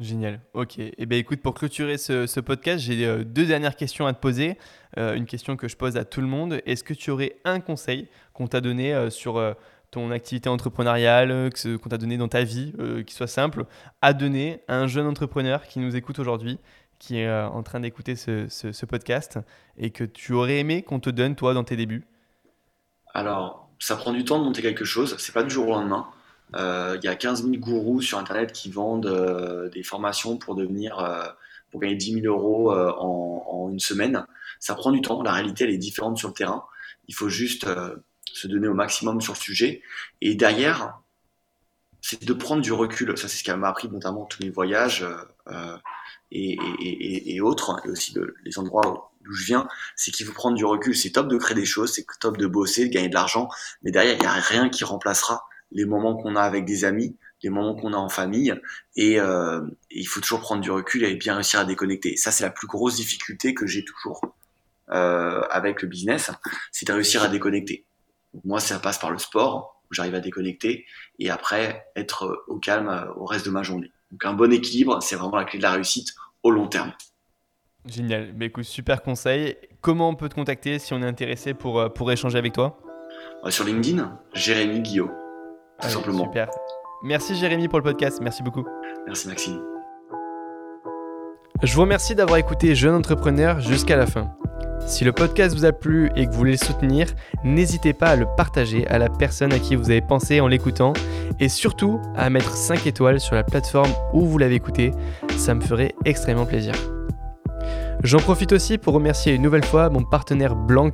Génial. 0.00 0.40
Ok. 0.54 0.80
Et 0.80 0.94
eh 0.98 1.06
bien, 1.06 1.18
écoute, 1.18 1.40
pour 1.40 1.54
clôturer 1.54 1.98
ce, 1.98 2.40
podcast, 2.40 2.82
j'ai 2.82 3.06
euh, 3.06 3.22
deux 3.22 3.46
dernières 3.46 3.76
questions 3.76 4.06
à 4.06 4.12
te 4.12 4.18
poser. 4.18 4.58
Euh, 4.98 5.14
une 5.14 5.26
question 5.26 5.56
que 5.56 5.68
je 5.68 5.76
pose 5.76 5.96
à 5.96 6.04
tout 6.04 6.20
le 6.20 6.26
monde. 6.26 6.60
Est-ce 6.66 6.82
que 6.82 6.94
tu 6.94 7.12
aurais 7.12 7.36
un 7.44 7.60
conseil 7.60 8.08
qu'on 8.32 8.48
t'a 8.48 8.60
donné 8.60 8.92
euh, 8.92 9.08
sur 9.08 9.40
ton 9.92 10.10
activité 10.10 10.48
entrepreneuriale, 10.48 11.50
qu'on 11.80 11.88
t'a 11.88 11.98
donné 11.98 12.16
dans 12.16 12.26
ta 12.26 12.42
vie, 12.42 12.72
qui 13.06 13.14
soit 13.14 13.28
simple, 13.28 13.66
à 14.02 14.12
donner 14.12 14.60
à 14.66 14.78
un 14.78 14.88
jeune 14.88 15.06
entrepreneur 15.06 15.62
qui 15.68 15.78
nous 15.78 15.94
écoute 15.94 16.18
aujourd'hui, 16.18 16.58
qui 16.98 17.18
est 17.18 17.32
en 17.32 17.62
train 17.62 17.78
d'écouter 17.78 18.16
ce, 18.16 18.48
ce, 18.48 18.86
podcast, 18.86 19.38
et 19.76 19.90
que 19.90 20.02
tu 20.02 20.32
aurais 20.32 20.58
aimé 20.58 20.82
qu'on 20.82 20.98
te 20.98 21.10
donne, 21.10 21.36
toi, 21.36 21.54
dans 21.54 21.62
tes 21.62 21.76
débuts? 21.76 22.08
Alors, 23.12 23.70
ça 23.78 23.94
prend 23.94 24.12
du 24.12 24.24
temps 24.24 24.40
de 24.40 24.44
monter 24.44 24.62
quelque 24.62 24.84
chose. 24.84 25.14
C'est 25.18 25.32
pas 25.32 25.44
du 25.44 25.50
jour 25.50 25.68
au 25.68 25.70
lendemain. 25.74 26.08
Euh, 26.54 26.98
il 27.02 27.04
y 27.04 27.08
a 27.08 27.16
15 27.16 27.42
000 27.44 27.56
gourous 27.56 28.00
sur 28.00 28.18
Internet 28.18 28.52
qui 28.52 28.70
vendent 28.70 29.06
euh, 29.06 29.68
des 29.70 29.82
formations 29.82 30.36
pour 30.36 30.54
devenir, 30.54 30.98
euh, 30.98 31.26
pour 31.70 31.80
gagner 31.80 31.96
10 31.96 32.22
000 32.22 32.26
euros 32.26 32.72
en, 32.72 33.68
une 33.70 33.80
semaine. 33.80 34.26
Ça 34.60 34.74
prend 34.74 34.92
du 34.92 35.00
temps. 35.00 35.22
La 35.22 35.32
réalité, 35.32 35.64
elle 35.64 35.70
est 35.70 35.78
différente 35.78 36.16
sur 36.18 36.28
le 36.28 36.34
terrain. 36.34 36.64
Il 37.08 37.14
faut 37.14 37.28
juste 37.28 37.66
se 38.32 38.46
donner 38.46 38.68
au 38.68 38.74
maximum 38.74 39.20
sur 39.20 39.32
le 39.32 39.38
sujet. 39.38 39.82
Et 40.20 40.34
derrière, 40.34 41.00
c'est 42.00 42.22
de 42.22 42.32
prendre 42.32 42.62
du 42.62 42.72
recul. 42.72 43.16
Ça, 43.18 43.26
c'est 43.26 43.38
ce 43.38 43.44
qui 43.44 43.52
m'a 43.52 43.68
appris 43.68 43.88
notamment 43.88 44.26
tous 44.26 44.42
mes 44.42 44.50
voyages 44.50 45.04
et, 46.30 47.40
autres, 47.40 47.80
et 47.84 47.90
aussi 47.90 48.14
les 48.44 48.58
endroits 48.58 49.10
d'où 49.24 49.32
je 49.32 49.44
viens, 49.46 49.66
c'est 49.96 50.10
qu'il 50.10 50.26
faut 50.26 50.32
prendre 50.34 50.56
du 50.56 50.64
recul. 50.64 50.94
C'est 50.94 51.10
top 51.10 51.28
de 51.28 51.36
créer 51.36 51.56
des 51.56 51.64
choses, 51.64 51.92
c'est 51.94 52.06
top 52.20 52.36
de 52.36 52.46
bosser, 52.46 52.86
de 52.86 52.92
gagner 52.92 53.08
de 53.08 53.14
l'argent, 53.14 53.48
mais 53.82 53.90
derrière, 53.90 54.14
il 54.14 54.20
n'y 54.20 54.26
a 54.26 54.32
rien 54.32 54.68
qui 54.68 54.84
remplacera 54.84 55.46
les 55.70 55.84
moments 55.84 56.16
qu'on 56.16 56.36
a 56.36 56.42
avec 56.42 56.64
des 56.64 56.84
amis, 56.84 57.16
les 57.44 57.50
moments 57.50 57.74
qu'on 57.74 57.92
a 57.92 57.96
en 57.96 58.08
famille, 58.08 58.54
et, 58.96 59.20
euh, 59.20 59.60
il 59.90 60.06
faut 60.06 60.20
toujours 60.20 60.40
prendre 60.40 60.62
du 60.62 60.70
recul 60.70 61.04
et 61.04 61.14
bien 61.14 61.34
réussir 61.34 61.60
à 61.60 61.64
déconnecter. 61.64 62.16
Ça, 62.16 62.30
c'est 62.30 62.44
la 62.44 62.50
plus 62.50 62.66
grosse 62.66 62.96
difficulté 62.96 63.54
que 63.54 63.66
j'ai 63.66 63.84
toujours 63.84 64.20
euh, 64.90 65.42
avec 65.50 65.82
le 65.82 65.88
business, 65.88 66.30
c'est 66.72 66.88
de 66.88 66.92
réussir 66.92 67.22
à 67.22 67.28
déconnecter. 67.28 67.86
moi, 68.44 68.58
ça 68.58 68.80
passe 68.80 68.98
par 68.98 69.10
le 69.10 69.18
sport, 69.18 69.82
où 69.90 69.94
j'arrive 69.94 70.14
à 70.14 70.20
déconnecter, 70.20 70.86
et 71.18 71.30
après 71.30 71.86
être 71.94 72.44
au 72.48 72.58
calme 72.58 72.88
euh, 72.88 73.12
au 73.14 73.26
reste 73.26 73.46
de 73.46 73.50
ma 73.50 73.62
journée. 73.62 73.92
Donc 74.10 74.24
un 74.24 74.32
bon 74.32 74.52
équilibre, 74.52 75.02
c'est 75.02 75.16
vraiment 75.16 75.36
la 75.36 75.44
clé 75.44 75.58
de 75.58 75.62
la 75.62 75.72
réussite 75.72 76.08
au 76.42 76.50
long 76.50 76.66
terme. 76.66 76.92
Génial. 77.86 78.32
Mais 78.36 78.46
écoute, 78.46 78.64
super 78.64 79.02
conseil. 79.02 79.56
Comment 79.82 80.08
on 80.08 80.14
peut 80.14 80.28
te 80.28 80.34
contacter 80.34 80.78
si 80.78 80.94
on 80.94 81.02
est 81.02 81.06
intéressé 81.06 81.52
pour, 81.52 81.92
pour 81.92 82.10
échanger 82.10 82.38
avec 82.38 82.54
toi? 82.54 82.78
Sur 83.50 83.64
LinkedIn, 83.64 84.18
Jérémy 84.32 84.80
Guillot 84.80 85.10
tout 85.88 85.94
simplement. 85.94 86.24
Super. 86.24 86.48
Merci 87.02 87.36
Jérémy 87.36 87.68
pour 87.68 87.78
le 87.78 87.84
podcast, 87.84 88.20
merci 88.22 88.42
beaucoup. 88.42 88.64
Merci 89.06 89.28
Maxime. 89.28 89.60
Je 91.62 91.74
vous 91.74 91.82
remercie 91.82 92.14
d'avoir 92.14 92.38
écouté 92.38 92.74
Jeune 92.74 92.94
Entrepreneur 92.94 93.60
jusqu'à 93.60 93.96
la 93.96 94.06
fin. 94.06 94.30
Si 94.86 95.04
le 95.04 95.12
podcast 95.12 95.56
vous 95.56 95.64
a 95.64 95.72
plu 95.72 96.10
et 96.14 96.26
que 96.26 96.30
vous 96.30 96.36
voulez 96.36 96.52
le 96.52 96.58
soutenir, 96.58 97.06
n'hésitez 97.42 97.94
pas 97.94 98.08
à 98.08 98.16
le 98.16 98.26
partager 98.36 98.86
à 98.88 98.98
la 98.98 99.08
personne 99.08 99.52
à 99.52 99.58
qui 99.58 99.76
vous 99.76 99.90
avez 99.90 100.02
pensé 100.02 100.40
en 100.40 100.46
l'écoutant 100.46 100.92
et 101.40 101.48
surtout 101.48 102.00
à 102.16 102.28
mettre 102.28 102.50
5 102.50 102.86
étoiles 102.86 103.20
sur 103.20 103.34
la 103.34 103.44
plateforme 103.44 103.90
où 104.12 104.26
vous 104.26 104.36
l'avez 104.36 104.56
écouté, 104.56 104.90
ça 105.36 105.54
me 105.54 105.62
ferait 105.62 105.94
extrêmement 106.04 106.44
plaisir. 106.44 106.74
J'en 108.02 108.18
profite 108.18 108.52
aussi 108.52 108.76
pour 108.76 108.92
remercier 108.92 109.32
une 109.32 109.42
nouvelle 109.42 109.64
fois 109.64 109.88
mon 109.88 110.04
partenaire 110.04 110.54
Blanc 110.54 110.90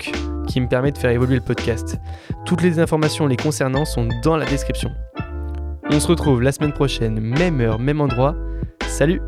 qui 0.50 0.60
me 0.60 0.66
permet 0.66 0.90
de 0.90 0.98
faire 0.98 1.10
évoluer 1.10 1.36
le 1.36 1.40
podcast. 1.40 1.98
Toutes 2.44 2.62
les 2.62 2.80
informations 2.80 3.26
les 3.28 3.36
concernant 3.36 3.84
sont 3.84 4.08
dans 4.22 4.36
la 4.36 4.46
description. 4.46 4.90
On 5.90 6.00
se 6.00 6.08
retrouve 6.08 6.42
la 6.42 6.50
semaine 6.50 6.72
prochaine, 6.72 7.20
même 7.20 7.60
heure, 7.60 7.78
même 7.78 8.00
endroit. 8.00 8.34
Salut 8.88 9.20